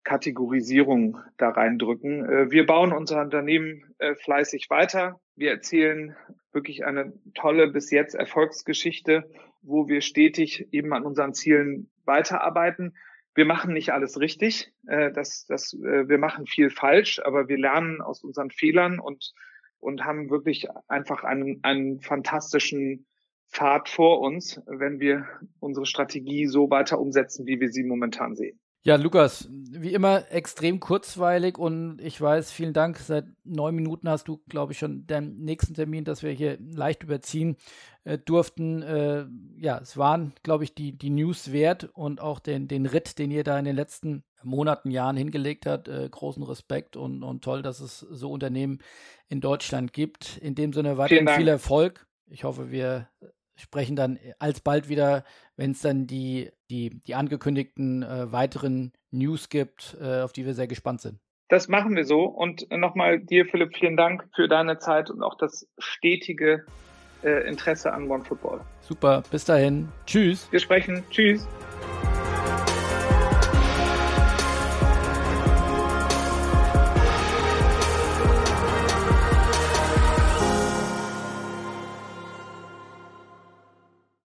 Kategorisierung 0.09 1.19
da 1.37 1.51
reindrücken. 1.51 2.25
Äh, 2.25 2.51
wir 2.51 2.65
bauen 2.65 2.93
unser 2.93 3.21
Unternehmen 3.21 3.95
äh, 3.99 4.15
fleißig 4.15 4.71
weiter. 4.71 5.21
Wir 5.37 5.51
erzählen 5.51 6.17
wirklich 6.51 6.87
eine 6.87 7.13
tolle 7.35 7.69
bis 7.69 7.91
jetzt 7.91 8.15
Erfolgsgeschichte, 8.15 9.31
wo 9.61 9.87
wir 9.87 10.01
stetig 10.01 10.67
eben 10.73 10.95
an 10.95 11.05
unseren 11.05 11.35
Zielen 11.35 11.91
weiterarbeiten 12.07 12.95
wir 13.35 13.45
machen 13.45 13.73
nicht 13.73 13.93
alles 13.93 14.19
richtig, 14.19 14.73
äh, 14.89 15.13
das, 15.13 15.47
das, 15.47 15.73
wir 15.73 16.19
machen 16.19 16.47
viel 16.47 16.71
falsch, 16.71 17.21
aber 17.25 17.47
wir 17.47 17.57
lernen 17.57 18.01
aus 18.01 18.25
unseren 18.25 18.51
Fehlern 18.51 18.99
und, 18.99 19.33
und 19.79 20.05
haben 20.05 20.29
wirklich 20.29 20.67
einfach 20.89 21.23
einen, 21.23 21.61
einen 21.63 22.01
fantastischen 22.01 23.07
Pfad 23.49 23.89
vor 23.89 24.23
uns, 24.23 24.61
wenn 24.67 24.99
wir 24.99 25.25
unsere 25.61 25.87
Strategie 25.87 26.47
so 26.47 26.69
weiter 26.69 26.99
umsetzen, 26.99 27.47
wie 27.47 27.61
wir 27.61 27.69
sie 27.69 27.85
momentan 27.85 28.35
sehen. 28.35 28.59
Ja, 28.89 28.97
Lukas, 28.97 29.47
wie 29.51 29.93
immer 29.93 30.33
extrem 30.33 30.81
kurzweilig 30.81 31.59
und 31.59 32.01
ich 32.01 32.19
weiß, 32.19 32.51
vielen 32.51 32.73
Dank. 32.73 32.97
Seit 32.97 33.27
neun 33.45 33.75
Minuten 33.75 34.09
hast 34.09 34.29
du, 34.29 34.41
glaube 34.49 34.73
ich, 34.73 34.79
schon 34.79 35.07
den 35.07 35.41
nächsten 35.41 35.75
Termin, 35.75 36.05
dass 36.05 36.23
wir 36.23 36.31
hier 36.31 36.57
leicht 36.59 37.03
überziehen 37.03 37.59
äh, 38.05 38.17
durften. 38.17 38.81
Äh, 38.81 39.27
ja, 39.59 39.77
es 39.77 39.99
waren, 39.99 40.33
glaube 40.43 40.65
ich, 40.65 40.75
die, 40.75 40.97
die 40.97 41.11
News 41.11 41.53
wert 41.53 41.91
und 41.93 42.23
auch 42.23 42.41
den, 42.41 42.67
den 42.67 42.87
Ritt, 42.87 43.19
den 43.19 43.31
ihr 43.31 43.45
da 43.45 43.59
in 43.59 43.67
den 43.67 43.77
letzten 43.77 44.25
Monaten, 44.43 44.91
Jahren 44.91 45.19
hingelegt 45.19 45.67
habt. 45.67 45.89
Äh, 45.89 46.09
großen 46.11 46.43
Respekt 46.43 46.97
und, 46.97 47.23
und 47.23 47.45
toll, 47.45 47.61
dass 47.61 47.81
es 47.81 47.99
so 47.99 48.31
Unternehmen 48.31 48.79
in 49.29 49.43
Deutschland 49.43 49.93
gibt. 49.93 50.39
In 50.39 50.55
dem 50.55 50.73
Sinne 50.73 50.97
weiterhin 50.97 51.29
viel 51.29 51.49
Erfolg. 51.49 52.07
Ich 52.31 52.45
hoffe, 52.45 52.71
wir 52.71 53.11
sprechen 53.59 53.97
dann 53.97 54.19
alsbald 54.39 54.89
wieder, 54.89 55.25
wenn 55.57 55.73
es 55.73 55.81
dann 55.81 56.07
die, 56.07 56.51
die, 56.71 57.01
die 57.07 57.15
angekündigten 57.15 58.03
äh, 58.03 58.33
weiteren 58.33 58.93
News 59.11 59.49
gibt, 59.49 59.97
äh, 60.01 60.21
auf 60.21 60.33
die 60.33 60.47
wir 60.47 60.55
sehr 60.55 60.69
gespannt 60.69 61.01
sind. 61.01 61.19
Das 61.49 61.69
machen 61.69 61.97
wir 61.97 62.05
so. 62.05 62.25
Und 62.25 62.71
nochmal 62.71 63.19
dir, 63.21 63.47
Philipp, 63.47 63.77
vielen 63.77 63.97
Dank 63.97 64.29
für 64.35 64.49
deine 64.49 64.79
Zeit 64.79 65.11
und 65.11 65.23
auch 65.23 65.37
das 65.37 65.67
stetige 65.79 66.67
äh, 67.23 67.49
Interesse 67.49 67.93
an 67.93 68.11
OneFootball. 68.11 68.61
Super, 68.81 69.23
bis 69.31 69.45
dahin. 69.45 69.89
Tschüss. 70.07 70.51
Wir 70.53 70.61
sprechen. 70.61 71.03
Tschüss. 71.11 71.47